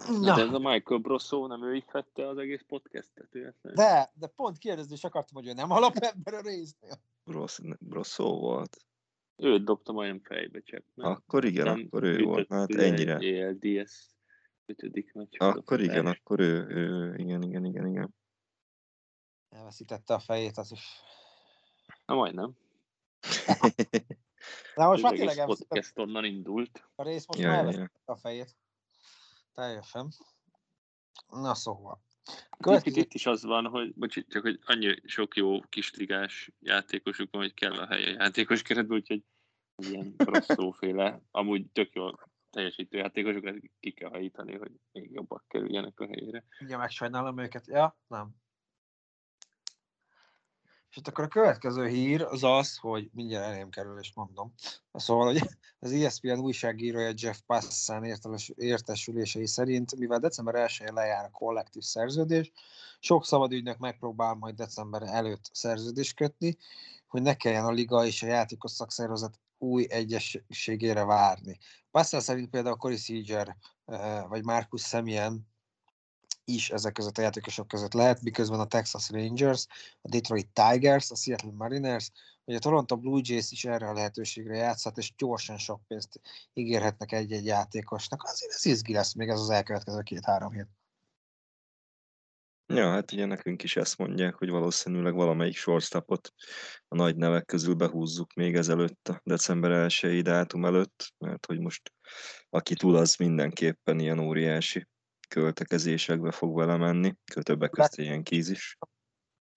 [0.08, 0.36] Na.
[0.36, 3.28] De ez a Michael Brosso nem ő ihette az egész podcastet?
[3.32, 3.78] véletlenül?
[3.78, 7.02] De, de pont kérdezni is akartam, hogy ő nem alapember a résznél.
[7.24, 8.78] Brosz, Brosszó volt.
[9.36, 10.62] Őt dobta majdnem fejbe
[10.94, 11.12] nem?
[11.12, 12.48] Akkor igen, Nem akkor ő volt.
[12.50, 13.18] Hát ennyire.
[13.18, 14.10] ELDS
[14.66, 15.36] ötödik meccs.
[15.38, 18.16] Akkor igen, akkor ő, ő igen, igen, igen, igen.
[19.50, 21.02] Elveszítette a fejét, az is.
[22.06, 22.58] Na majdnem.
[24.76, 26.90] Na most már tényleg podcast onnan indult.
[26.96, 27.92] a rész, most már ja.
[28.06, 28.56] a fejét.
[29.54, 30.14] Teljesen.
[31.30, 32.02] Na szóval.
[32.26, 37.32] Itt, Következő itt is az van, hogy bocs, csak hogy annyi sok jó kisligás játékosuk
[37.32, 39.24] van, hogy kell a helye játékos keretben, úgyhogy
[39.76, 42.10] ilyen rosszóféle, amúgy tök jó
[42.50, 46.44] teljesítő játékosokat ki kell hajítani, hogy még jobbak kerüljenek a helyére.
[46.60, 47.68] Ugye megsajnálom őket.
[47.68, 48.30] Ja, nem.
[50.92, 54.54] És itt akkor a következő hír az az, hogy mindjárt elém kerül, és mondom.
[54.94, 55.42] Szóval, hogy
[55.80, 58.04] az ESPN újságírója Jeff Passan
[58.56, 62.52] értesülései szerint, mivel december 1-én lejár a kollektív szerződés,
[63.00, 66.58] sok szabadügynök megpróbál majd december előtt szerződést kötni,
[67.08, 71.58] hogy ne kelljen a liga és a játékos szakszervezet új egyességére várni.
[71.92, 75.51] Passan szerint például Corey Seager eh, vagy Marcus Semien
[76.46, 79.66] is ezek között a játékosok között lehet, miközben a Texas Rangers,
[80.02, 82.12] a Detroit Tigers, a Seattle Mariners,
[82.46, 86.22] vagy a Toronto Blue Jays is erre a lehetőségre játszhat, és gyorsan sok pénzt
[86.54, 88.24] ígérhetnek egy-egy játékosnak.
[88.24, 90.68] Azért ez izgi lesz még ez az elkövetkező két-három hét.
[92.74, 96.34] Ja, hát ugye nekünk is ezt mondják, hogy valószínűleg valamelyik shortstopot
[96.88, 99.72] a nagy nevek közül behúzzuk még ezelőtt a december
[100.04, 101.94] 1 dátum előtt, mert hogy most
[102.50, 104.88] aki túl, az mindenképpen ilyen óriási
[105.32, 108.78] költekezésekbe fog vele menni, többek között ilyen kíz is.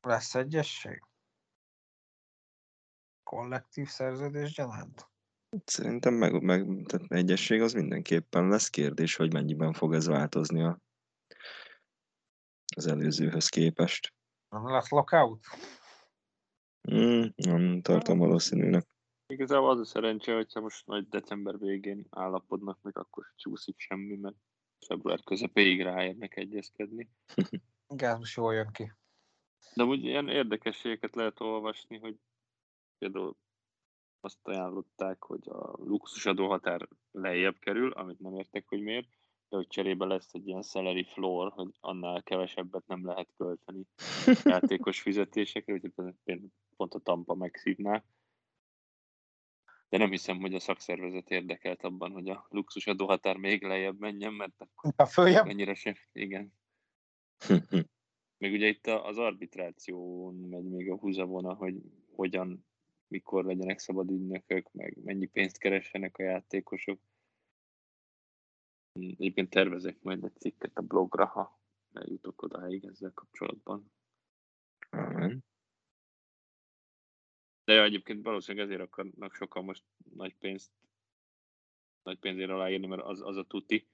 [0.00, 1.02] Lesz egyesség?
[3.22, 5.08] Kollektív szerződés gyanánt?
[5.64, 10.78] Szerintem meg, meg tehát egyesség az mindenképpen lesz kérdés, hogy mennyiben fog ez változni a,
[12.76, 14.14] az előzőhöz képest.
[14.48, 15.44] Nem lesz lockout?
[16.92, 18.86] Mm, nem tartom valószínűnek.
[19.26, 24.36] Igazából az a szerencse, hogyha most majd december végén állapodnak meg, akkor csúszik semmi, mert
[24.86, 27.08] február közepéig ráérnek egyezkedni.
[27.88, 28.92] Igen, most jól jön ki.
[29.74, 32.16] De úgy ilyen érdekességeket lehet olvasni, hogy
[32.98, 33.36] például
[34.20, 39.08] azt ajánlották, hogy a luxusadó határ lejjebb kerül, amit nem értek, hogy miért,
[39.48, 43.86] de hogy cserébe lesz egy ilyen salary floor, hogy annál kevesebbet nem lehet költeni
[44.44, 45.92] játékos fizetésekre, úgyhogy
[46.76, 48.04] pont a Tampa megszívná.
[49.88, 54.32] De nem hiszem, hogy a szakszervezet érdekelt abban, hogy a luxusadó határ még lejjebb menjen,
[54.32, 55.46] mert akkor A följebb?
[55.46, 56.52] annyira sem, igen.
[58.38, 61.82] Meg ugye itt az arbitráción megy még a húzavona, hogy
[62.14, 62.66] hogyan,
[63.08, 67.00] mikor legyenek szabad ügynökök, meg mennyi pénzt keressenek a játékosok.
[68.92, 71.60] Egyébként tervezek majd egy cikket a blogra, ha
[71.92, 73.92] eljutok odáig ezzel kapcsolatban.
[77.74, 79.82] De ja, egyébként valószínűleg ezért akarnak sokan most
[80.14, 80.70] nagy pénzt,
[82.02, 83.86] nagy pénzért aláírni, mert az, az a tuti,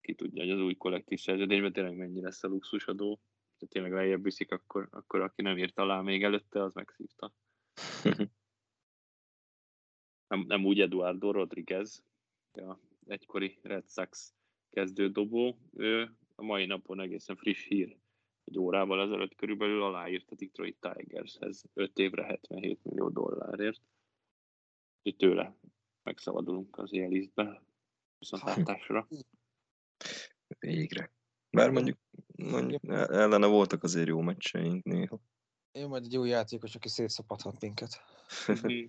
[0.00, 3.20] ki tudja, hogy az új kollektív szerződésben tényleg mennyi lesz a luxusadó.
[3.58, 7.32] Ha tényleg lejjebb viszik, akkor, akkor aki nem írt alá még előtte, az megszívta.
[10.28, 12.04] Nem, nem úgy Eduardo Rodriguez,
[12.52, 12.76] a
[13.06, 14.34] egykori Red Sox
[14.70, 15.58] kezdődobó.
[15.76, 17.96] Ő a mai napon egészen friss hír,
[18.46, 23.80] egy órával ezelőtt körülbelül aláírt a Detroit Tigershez 5 évre 77 millió dollárért.
[25.02, 25.56] Úgyhogy tőle
[26.02, 27.62] megszabadulunk az élisztbe
[28.18, 29.08] viszontlátásra.
[30.58, 31.12] Végre.
[31.50, 31.98] Bár mondjuk,
[32.36, 35.20] mondjuk ellene voltak azért jó meccseink néha.
[35.72, 38.00] Én majd egy új játékos, aki szétszapathat minket.
[38.46, 38.84] Mhm.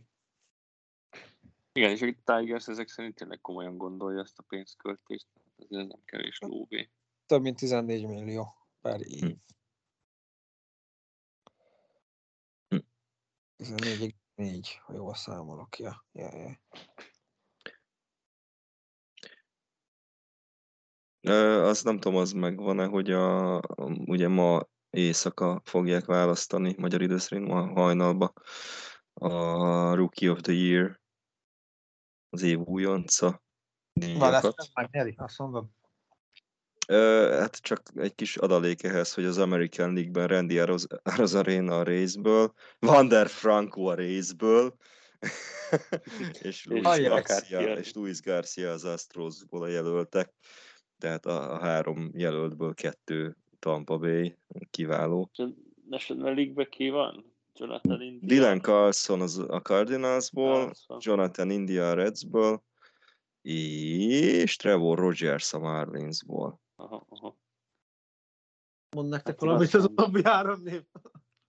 [1.71, 5.27] Igen, és a Tigers ezek szerint tényleg komolyan gondolja ezt a pénzköltést.
[5.55, 6.89] Ez nem kevés lóvé.
[7.25, 9.21] Több mint 14 millió per év.
[9.21, 9.31] Hm.
[12.67, 12.77] Hm.
[13.57, 15.77] 14,4, ha jól számolok.
[15.77, 16.59] Ja, ja, ja.
[21.21, 23.59] Ö, azt nem tudom, az megvan-e, hogy a,
[24.05, 28.33] ugye ma éjszaka fogják választani, magyar idő szerint ma hajnalba
[29.13, 31.01] a Rookie of the Year,
[32.29, 33.41] az év újonca
[33.93, 35.76] ezt megnyeri, azt mondom.
[36.87, 42.53] Hát csak egy kis adalék ehhez, hogy az American League-ben Randy Aroz- Arozarena a részből,
[42.79, 44.75] Vander Franco a részből,
[46.41, 50.33] és Luis, Garcia, és Luis Garcia az Astrosból a jelöltek.
[50.97, 54.35] Tehát a, a három jelöltből kettő Tampa Bay
[54.71, 55.31] kiváló.
[55.89, 57.35] National League-be ki van?
[57.55, 58.27] Jonathan India?
[58.27, 60.97] Dylan Carlson az a Cardinalsból, Carlson.
[60.99, 62.63] Jonathan India a Redsből,
[63.41, 66.65] és Trevor Rogers a Marlinsból.
[66.79, 67.37] Aha, aha.
[68.95, 70.83] Mond nektek Hát valamit az utóbbi három név.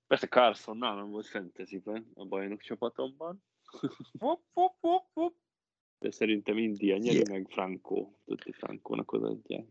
[0.07, 3.45] Persze Carlson nálam volt fantasyben, a bajnok csapatomban,
[4.19, 5.37] Hopp, hopp, hopp, hopp.
[5.99, 7.29] de szerintem India nyeri Yeah.
[7.29, 8.13] meg Franco.
[8.25, 9.67] Tutti Frankónak odaadják.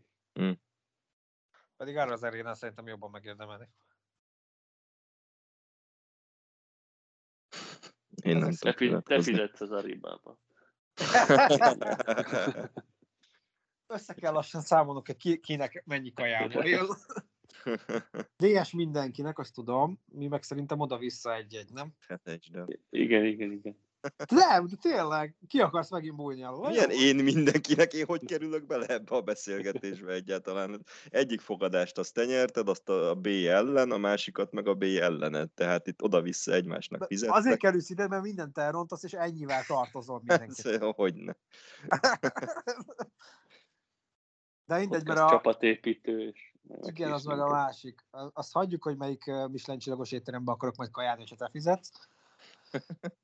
[1.76, 3.68] Pedig arra az arénán szerintem jobban megérdemelni.
[8.22, 10.38] Én nem Ez Te, tudom fi- te fizetsz az Aribába.
[13.90, 16.86] Össze kell lassan számolnunk, hogy ki, kinek mennyi kajából jön.
[18.36, 20.00] DS mindenkinek, azt tudom.
[20.04, 21.92] Mi meg szerintem oda-vissza egy-egy, nem?
[22.08, 22.64] Hát egy, de...
[22.90, 23.76] Igen, igen, igen.
[24.28, 25.36] Nem, de tényleg.
[25.48, 26.68] Ki akarsz megint bújni alól?
[26.68, 30.84] Milyen én mindenkinek, én hogy kerülök bele ebbe a beszélgetésbe egyáltalán?
[31.08, 35.50] Egyik fogadást azt te nyerted, azt a B ellen, a másikat meg a B ellened.
[35.50, 37.36] Tehát itt oda-vissza egymásnak De fizettek.
[37.36, 40.66] Azért kerülsz ide, mert mindent elrontasz, és ennyivel tartozol mindenkit.
[40.66, 41.36] Ez, hogyne.
[44.68, 46.28] De mindegy, mert a, csapatépítő.
[46.28, 48.04] És igen, az meg a másik.
[48.10, 51.90] Azt hagyjuk, hogy melyik Michelin csillagos étterembe akarok majd kajálni, hogyha te fizetsz.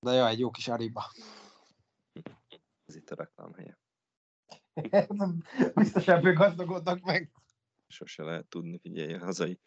[0.00, 1.04] De jó, egy jó kis ariba.
[2.84, 3.78] Ez itt a reklámhelye.
[5.74, 7.32] Biztos ebből gazdagodnak meg.
[7.86, 9.60] Sose lehet tudni, figyelj, a hazai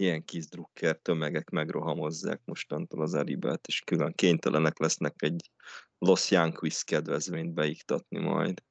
[0.00, 5.50] ilyen kis drukker tömegek megrohamozzák mostantól az Aribát, és külön kénytelenek lesznek egy
[5.98, 8.62] Los Yankees kedvezményt beiktatni majd.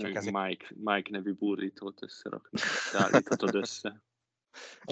[0.00, 2.58] Csak ezért- Mike, Mike nevű burrítót összerakni.
[2.92, 4.02] Állíthatod össze.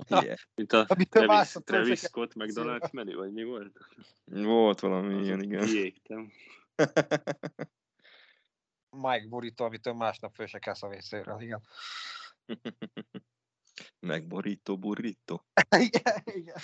[0.08, 0.38] Yeah.
[0.54, 3.78] Mint a Amit Travis, Travis Scott McDonald's menü, vagy mi volt?
[4.24, 5.64] Volt valami ilyen, igen.
[5.64, 6.32] Kiégtem.
[8.90, 11.62] Mike burrito, amitől másnap föl se a vészéről, igen.
[14.06, 15.44] Megborító, burrító.
[15.88, 16.56] igen, igen.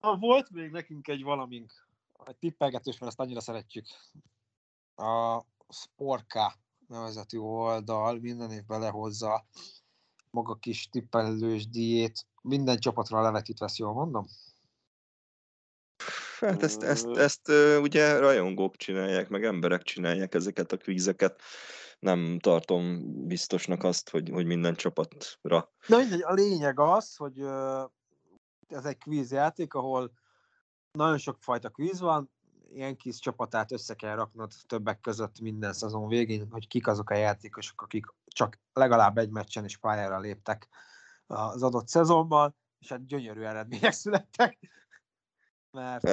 [0.00, 1.88] Volt még nekünk egy valamink,
[2.24, 3.86] egy tippelgetős, mert ezt annyira szeretjük.
[4.96, 6.54] A Sporka
[6.86, 9.46] nevezetű oldal minden évben lehozza
[10.30, 12.26] maga kis tippelős díjét.
[12.42, 14.26] Minden csapatra levetít vesz, jól mondom?
[16.40, 21.42] Hát ezt, ezt, ezt ö, ugye rajongók csinálják, meg emberek csinálják ezeket a kvízeket.
[21.98, 25.72] Nem tartom biztosnak azt, hogy, hogy minden csapatra.
[25.88, 27.40] De mindegy, a lényeg az, hogy
[28.68, 30.12] ez egy kvízjáték, ahol
[30.92, 32.30] nagyon sok fajta kvíz van,
[32.70, 37.14] ilyen kis csapatát össze kell raknod többek között minden szezon végén, hogy kik azok a
[37.14, 40.68] játékosok, akik csak legalább egy meccsen is pályára léptek
[41.26, 44.58] az adott szezonban, és hát gyönyörű eredmények születtek.
[45.70, 46.04] Mert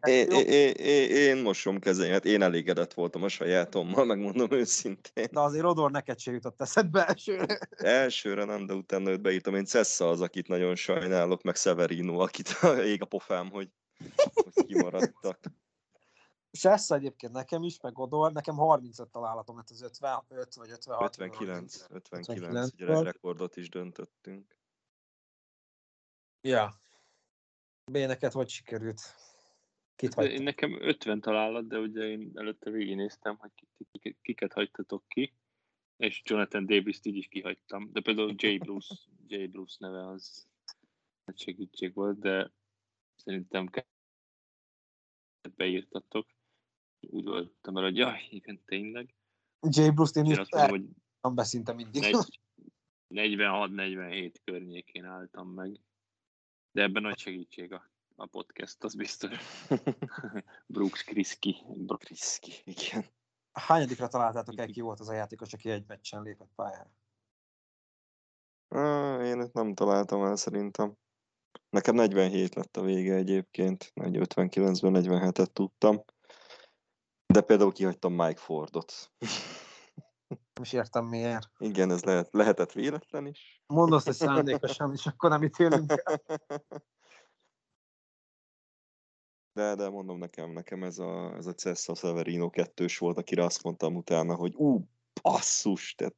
[0.00, 5.28] Én, én, én, én mosom kezeimet, én elégedett voltam a sajátommal, megmondom őszintén.
[5.30, 7.58] de azért Odor neked se jutott eszedbe elsőre.
[7.70, 9.54] Elsőre nem, de utána őt beírtam.
[9.54, 12.48] Én Cessa az, akit nagyon sajnálok, meg Severino, akit
[12.92, 13.70] ég a pofám, hogy,
[14.34, 15.38] hogy kimaradtak.
[16.50, 21.02] Sessa egyébként nekem is, meg Odor, nekem 35 találatom lett az 55 vagy 56.
[21.02, 24.56] 59, 59, 59 ugye rekordot is döntöttünk.
[26.40, 26.84] Ja.
[27.92, 29.00] B, neked hogy sikerült?
[29.96, 30.42] Kit Én hagytad?
[30.42, 35.34] nekem 50 találat, de ugye én előtte végignéztem, hogy ki- ki- kiket hagytatok ki,
[35.96, 37.92] és Jonathan Davis-t így is kihagytam.
[37.92, 38.56] De például J.
[38.58, 38.94] Bruce,
[39.28, 39.44] J.
[39.46, 40.46] Bruce neve az
[41.24, 42.52] nagy segítség volt, de
[43.14, 43.70] szerintem
[45.56, 46.26] beírtatok.
[47.00, 49.14] Úgy voltam vele, hogy jaj, igen, tényleg.
[49.60, 49.88] J.
[49.90, 50.84] Bruce-t én Én is mondom, hogy
[51.14, 52.02] eltam be szinte mindig.
[52.02, 52.40] negy-
[53.14, 55.80] 46-47 környékén álltam meg.
[56.76, 59.38] De ebben nagy segítség a, a podcast, az biztos.
[60.74, 61.56] Brooks Kriski.
[61.98, 63.04] Kriszki, igen.
[63.52, 66.90] Hányadikra találtátok el, ki volt az a játékos, aki egy meccsen lépett pályára?
[69.24, 70.96] Én ezt nem találtam el szerintem.
[71.70, 76.04] Nekem 47 lett a vége egyébként, 59-ben 47-et tudtam.
[77.26, 79.12] De például kihagytam Mike Fordot.
[80.56, 81.50] Nem is értem miért.
[81.58, 83.62] Igen, ez lehet, lehetett véletlen is.
[83.66, 86.22] Mondd azt, hogy szándékosan, és akkor nem ítélünk el.
[89.52, 93.62] De, de mondom nekem, nekem ez a, ez a Cessa Severino kettős volt, akire azt
[93.62, 94.88] mondtam utána, hogy ú,
[95.22, 96.12] basszus, te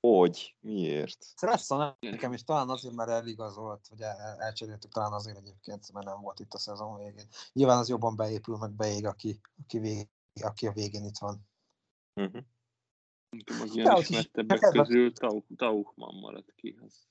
[0.00, 1.24] hogy, miért?
[1.24, 6.20] Stressa nekem is talán azért, mert eligazolt, vagy el, elcseréltük talán azért egyébként, mert nem
[6.20, 7.28] volt itt a szezon végén.
[7.52, 10.08] Nyilván az jobban beépül, meg beég, aki, aki, vég,
[10.42, 11.48] aki a végén itt van.
[12.14, 12.42] Uh-huh.
[13.62, 16.78] Az ilyen is- ismertebbek neked- közül Tau- Tauchman maradt ki.
[16.86, 17.06] Az.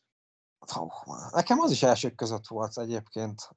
[0.76, 3.50] Oh, nekem az is elsők között volt egyébként.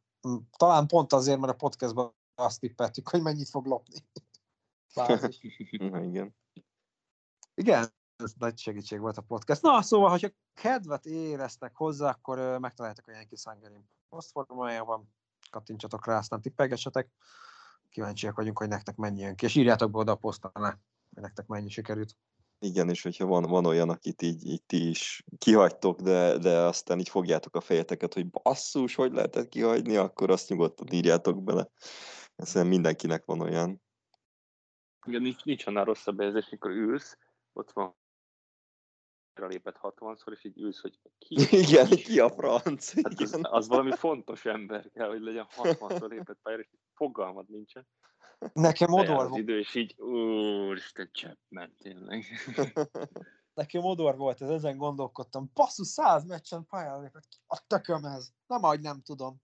[0.56, 3.96] Talán pont azért, mert a podcastban azt tippeltük, hogy mennyit fog lopni.
[6.08, 6.34] Igen.
[7.54, 9.62] Igen, ez nagy segítség volt a podcast.
[9.62, 15.12] Na, szóval, hogyha kedvet éreztek hozzá, akkor ö, megtaláljátok a Yankees Hungary posztformájában.
[15.50, 17.10] Kattintsatok rá, aztán tippelgessetek.
[17.88, 20.78] Kíváncsiak vagyunk, hogy nektek mennyi jön ki, és írjátok be oda a poszton alá,
[21.14, 22.16] hogy nektek mennyi sikerült.
[22.62, 26.98] Igen, és hogyha van, van olyan, akit így, így ti is kihagytok, de, de aztán
[26.98, 31.68] így fogjátok a fejeteket, hogy basszus, hogy lehetett kihagyni, akkor azt nyugodtan írjátok bele.
[32.36, 33.82] Szerintem mindenkinek van olyan.
[35.06, 37.18] Igen, nincs, nincs annál rosszabb érzés, amikor ülsz,
[37.52, 37.98] ott van
[39.34, 41.34] lépett 60-szor, és így ülsz, hogy ki,
[41.66, 42.94] Igen, ki a franc?
[43.02, 47.86] Hát az, az valami fontos ember kell, hogy legyen 60-szor lépett pályára, és fogalmad nincsen.
[48.52, 52.24] Nekem odor, az idő, és így, úristen, Chapman, tényleg.
[53.54, 55.50] nekem odor volt, ez ezen gondolkodtam.
[55.54, 57.36] Basszus, száz meccsen pályára lépett ki.
[57.46, 58.28] A tököm ez.
[58.46, 59.42] Nem, ahogy nem tudom.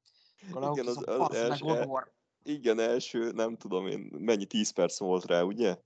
[0.50, 2.14] Akkor Igen, az- lehúzom, az első- odor.
[2.42, 5.76] Igen, első, nem tudom én, mennyi, 10 perc volt rá, ugye?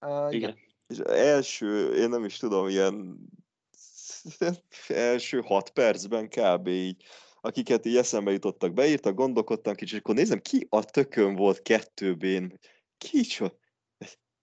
[0.00, 0.50] Uh, igen.
[0.50, 0.58] Igen.
[0.86, 3.18] És első, én nem is tudom, ilyen
[4.88, 6.66] első hat percben kb.
[6.66, 7.02] így,
[7.44, 12.58] akiket így eszembe jutottak, beírtak, gondolkodtam kicsit, és akkor nézem, ki a tökön volt kettőbén,
[12.98, 13.54] kicsoda,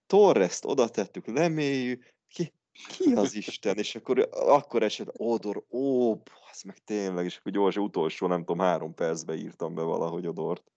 [0.06, 2.54] Torrest oda tettük, lemélyű, ki,
[2.88, 6.12] ki az Isten, és akkor, akkor esett Odor, ó,
[6.52, 10.72] az meg tényleg, és akkor gyors, utolsó, nem tudom, három percbe írtam be valahogy Odort.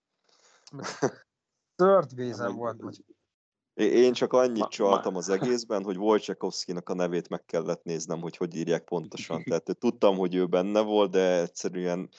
[1.75, 2.81] Third base volt.
[2.81, 3.03] Vagy.
[3.75, 8.21] Én csak annyit Ma- csaltam ma- az egészben, hogy Wojciechowskinak a nevét meg kellett néznem,
[8.21, 9.43] hogy hogy írják pontosan.
[9.43, 12.09] Tehát tudtam, hogy ő benne volt, de egyszerűen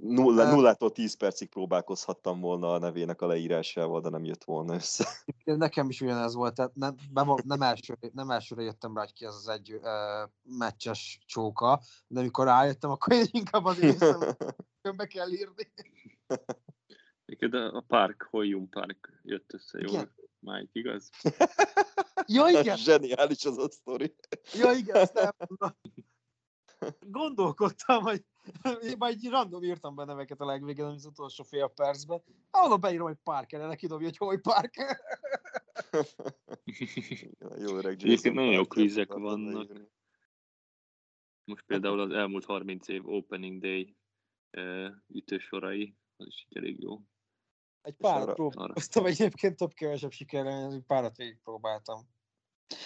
[0.00, 5.08] nulla, nullától 10 percig próbálkozhattam volna a nevének a leírásával, de nem jött volna össze.
[5.44, 9.24] Nekem is ugyanez volt, tehát nem, nem, nem, első, nem elsőre jöttem rá, hogy ki
[9.24, 14.36] az az egy uh, meccses csóka, de amikor rájöttem, akkor én inkább az észre,
[14.96, 15.72] be kell írni.
[17.24, 19.88] Neked a a Park, Hoyum Park jött össze jól.
[19.88, 20.12] Igen.
[20.42, 21.10] Mike, igaz?
[22.26, 24.14] Ja, igen, Zseniális az a sztori.
[24.54, 25.76] ja, igen, ezt elmondom.
[27.20, 28.24] Gondolkodtam, hogy
[28.82, 32.22] én majd így random írtam be neveket a legvégén, az utolsó fél percben.
[32.50, 34.96] Ahol beírom, hogy Parker, neki dobja, hogy hogy Parker.
[37.58, 39.68] Jó öreg Egyébként Jason nagyon jó kvízek vannak.
[39.68, 39.88] leírni.
[41.44, 43.96] Most például az elmúlt 30 év Opening Day
[44.56, 47.00] uh, ütősorai, az is elég jó.
[47.82, 52.08] Egy arra- párat próbálkoztam egyébként, több kevesebb sikerrel, egy párat végig próbáltam.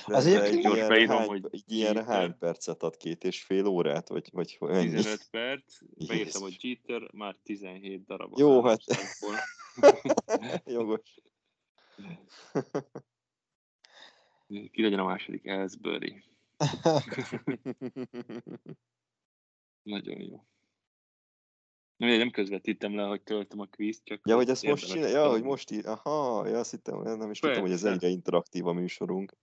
[0.06, 2.05] De, Az egyébként egy ilyenre beírom, hány, hogy Jeter.
[2.05, 2.97] hány percet ad?
[2.97, 4.09] Két és fél órát?
[4.09, 4.90] Vagy, vagy ennyi?
[4.90, 6.40] 15 perc, beírtam, Jézus.
[6.40, 8.39] hogy Jeter már 17 darab.
[8.39, 8.81] Jó, hát-.
[10.64, 11.14] Jogos.
[14.73, 16.24] Ki legyen a második Ellsbury.
[19.82, 20.47] Nagyon jó.
[21.97, 24.20] Nem, nem közvetítem le, hogy töltöm a kvízt, csak...
[24.24, 25.86] Ja, hogy ezt most csinálja, ja, hogy most ír.
[25.86, 29.36] Aha, ja, azt hittem, nem is tudtam, hogy ez ennyire interaktív a műsorunk.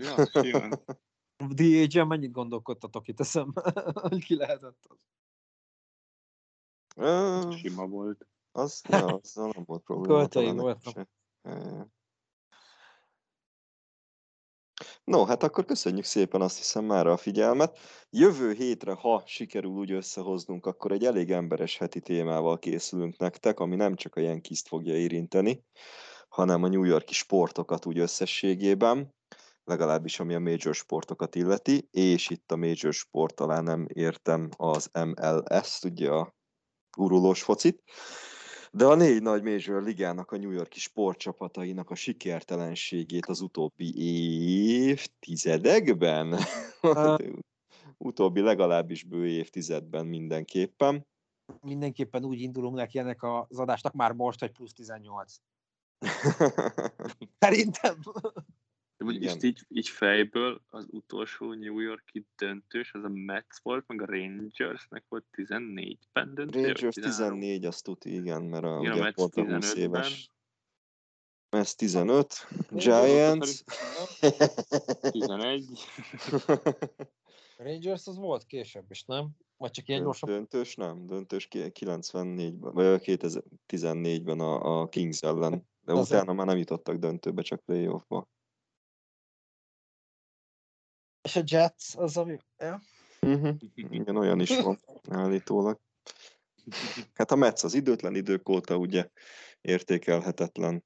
[0.00, 0.72] Ja, simán.
[1.56, 3.72] DH-en mennyit gondolkodtatok itt eszembe,
[4.08, 4.98] hogy ki lehetett az?
[7.56, 8.26] Sima volt.
[8.52, 10.18] Az, ja, az nem volt probléma.
[10.18, 10.92] Költői voltam.
[10.92, 11.08] se.
[11.42, 11.90] Ja.
[15.04, 17.78] No, hát akkor köszönjük szépen azt hiszem már a figyelmet.
[18.10, 23.76] Jövő hétre, ha sikerül úgy összehoznunk, akkor egy elég emberes heti témával készülünk nektek, ami
[23.76, 25.64] nem csak a Yankees-t fogja érinteni,
[26.28, 29.14] hanem a New Yorki sportokat úgy összességében,
[29.64, 34.90] legalábbis ami a major sportokat illeti, és itt a major sport talán nem értem az
[34.92, 36.34] MLS, ugye a
[36.96, 37.82] gurulós focit,
[38.74, 43.92] de a négy nagy major ligának a New Yorki sportcsapatainak a sikertelenségét az utóbbi
[44.88, 46.38] évtizedekben,
[47.98, 51.06] utóbbi legalábbis bő évtizedben mindenképpen.
[51.60, 55.36] Mindenképpen úgy indulunk neki ennek az adásnak már most, hogy plusz 18.
[57.38, 57.98] Szerintem.
[59.02, 59.38] De most Igen.
[59.44, 65.04] így, így fejből az utolsó New Yorki döntős, az a Mets volt, meg a Rangersnek
[65.08, 66.60] volt 14-ben döntő.
[66.60, 67.38] Rangers 13?
[67.38, 69.82] 14, azt tuti, igen, mert a, Igen, a Mets pont a 20 15-ben.
[69.82, 70.30] éves.
[71.50, 72.34] Mets 15,
[72.68, 73.64] Rangers Giants.
[75.10, 75.64] 11.
[77.56, 79.30] Rangers az volt később is, nem?
[79.56, 80.30] Vagy csak ilyen gyorsabb?
[80.30, 85.66] Döntős nem, döntős ki- 94-ben, vagy 2014-ben a, a Kings ellen.
[85.84, 88.28] De Az utána már nem jutottak döntőbe, csak playoffba.
[91.32, 92.38] És a Jets az, ami...
[92.58, 92.80] Ja.
[93.20, 93.56] Uh-huh.
[93.90, 95.80] Igen, olyan is van, állítólag.
[97.14, 99.08] Hát a Mets az időtlen idők óta ugye
[99.60, 100.84] értékelhetetlen.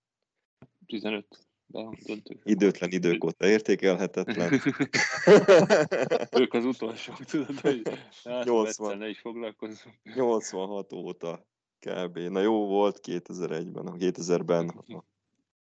[0.87, 1.27] 15.
[1.67, 2.41] De a döntő.
[2.43, 4.53] Időtlen idők óta értékelhetetlen.
[6.41, 7.83] Ők az utolsók, tudod, hogy
[8.25, 8.63] hát, 80.
[8.63, 9.95] Metszel ne is foglalkozunk.
[10.03, 11.47] 86 óta
[11.79, 12.19] kb.
[12.19, 15.05] Na jó volt 2001-ben, a 2000-ben a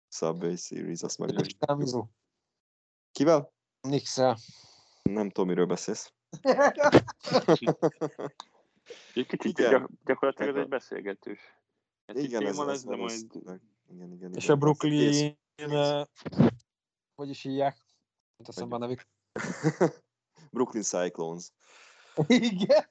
[0.10, 1.30] Subway Series, azt meg.
[3.12, 3.54] Kivel?
[3.82, 4.38] Nixel.
[5.14, 6.14] Nem tudom, miről beszélsz.
[9.14, 9.70] Egy kicsit Igen.
[9.70, 11.40] gyak- gyakorlatilag ez Ez egy beszélgetős.
[12.06, 13.62] Ez Igen, ez, lesz, ez de majd valószínűleg.
[13.94, 14.56] Igen, igen, És igen.
[14.56, 15.38] a Brooklyn...
[15.56, 16.04] Eh,
[17.16, 17.78] Hogy is hívják?
[18.38, 19.08] Mint eszembe a nevük.
[20.52, 21.52] Brooklyn Cyclones.
[22.28, 22.86] Igen.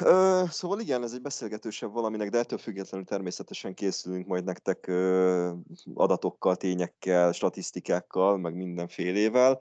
[0.00, 5.52] Ö, szóval igen, ez egy beszélgetősebb valaminek, de ettől függetlenül természetesen készülünk majd nektek ö,
[5.94, 9.60] adatokkal, tényekkel, statisztikákkal, meg mindenfélével.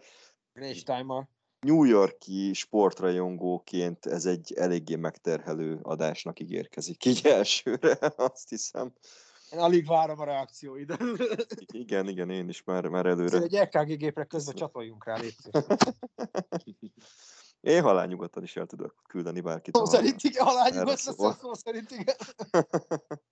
[0.54, 1.28] Grace Timer.
[1.60, 7.06] New Yorki sportrajongóként ez egy eléggé megterhelő adásnak ígérkezik.
[7.06, 8.94] Így elsőre, azt hiszem.
[9.52, 10.96] Én alig várom a reakcióid.
[11.74, 13.38] Igen, igen, én is már, már előre.
[13.38, 15.18] Egy EKG gépre közben csatoljunk rá.
[17.62, 19.76] Én halálnyugodtan is el tudok küldeni bárkit.
[19.76, 20.46] Szó szerint igen,
[20.96, 21.34] szóval.
[21.34, 22.16] szó szerint igen.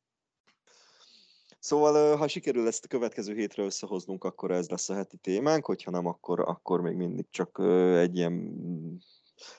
[1.59, 5.91] Szóval, ha sikerül ezt a következő hétre összehoznunk, akkor ez lesz a heti témánk, hogyha
[5.91, 7.59] nem, akkor, akkor még mindig csak
[7.95, 8.95] egy ilyen mm,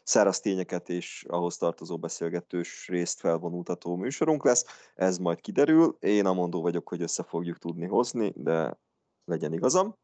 [0.02, 4.64] száraz tényeket és ahhoz tartozó beszélgetős részt felvonultató műsorunk lesz.
[4.94, 5.96] Ez majd kiderül.
[6.00, 8.78] Én amondó vagyok, hogy össze fogjuk tudni hozni, de
[9.24, 9.96] legyen igazam.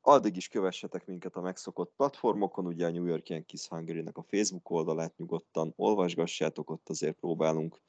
[0.00, 4.70] Addig is kövessetek minket a megszokott platformokon, ugye a New York Yankees Hungary-nek a Facebook
[4.70, 7.80] oldalát nyugodtan olvasgassátok, ott azért próbálunk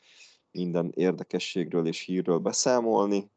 [0.51, 3.31] minden érdekességről és hírről beszámolni,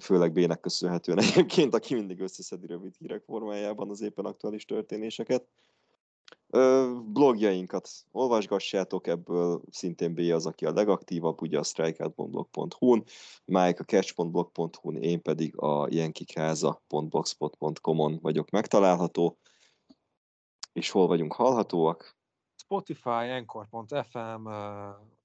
[0.00, 5.48] főleg Bének köszönhetően egyébként, aki mindig összeszedi rövid hírek formájában az éppen aktuális történéseket.
[6.48, 13.04] Ö, blogjainkat olvasgassátok, ebből szintén B az, aki a legaktívabb, ugye a strikeout.blog.hu-n,
[13.44, 19.38] Mike a catch.blog.hu-n, én pedig a jenkikáza.blogspot.com-on vagyok megtalálható.
[20.72, 22.18] És hol vagyunk hallhatóak?
[22.56, 24.48] Spotify, Anchor.fm,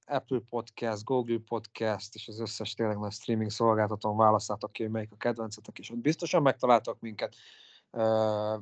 [0.06, 5.12] Apple Podcast, Google Podcast, és az összes tényleg nagy streaming szolgáltatón választátok ki, hogy melyik
[5.12, 7.36] a kedvencetek, és ott biztosan megtaláltok minket.
[7.92, 8.62] Uh,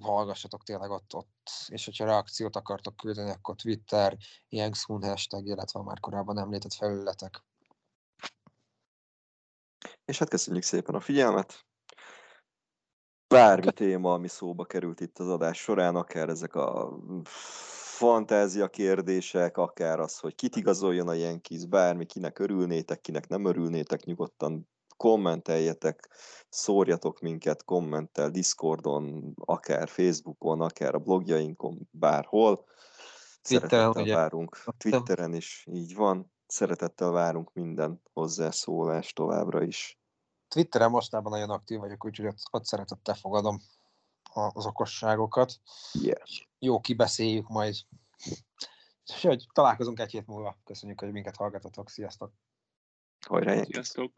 [0.00, 4.16] hallgassatok tényleg ott, ott, és hogyha reakciót akartok küldeni, akkor Twitter,
[4.48, 7.44] Yanksun hashtag, illetve a már korábban említett felületek.
[10.04, 11.66] És hát köszönjük szépen a figyelmet.
[13.34, 16.98] Bármi téma, ami szóba került itt az adás során, akár ezek a
[18.04, 24.04] fantázia kérdések, akár az, hogy kit igazoljon a Yankees, bármi, kinek örülnétek, kinek nem örülnétek,
[24.04, 26.08] nyugodtan kommenteljetek,
[26.48, 32.64] szórjatok minket kommenttel Discordon, akár Facebookon, akár a blogjainkon, bárhol.
[33.42, 34.14] Twitteren, Szeretettel ugye?
[34.14, 34.58] várunk.
[34.78, 36.32] Twitteren is így van.
[36.46, 39.98] Szeretettel várunk minden hozzászólást továbbra is.
[40.48, 43.58] Twitteren mostában nagyon aktív vagyok, úgyhogy ott, ott szeretettel fogadom
[44.34, 45.60] az okosságokat.
[45.92, 46.20] Yeah.
[46.58, 47.74] Jó, kibeszéljük majd.
[49.10, 50.58] Úgyhogy találkozunk egy hét múlva.
[50.64, 51.90] Köszönjük, hogy minket hallgatotok.
[51.90, 52.32] Sziasztok!
[53.26, 53.62] Hajrá!
[53.62, 54.12] Sziasztok!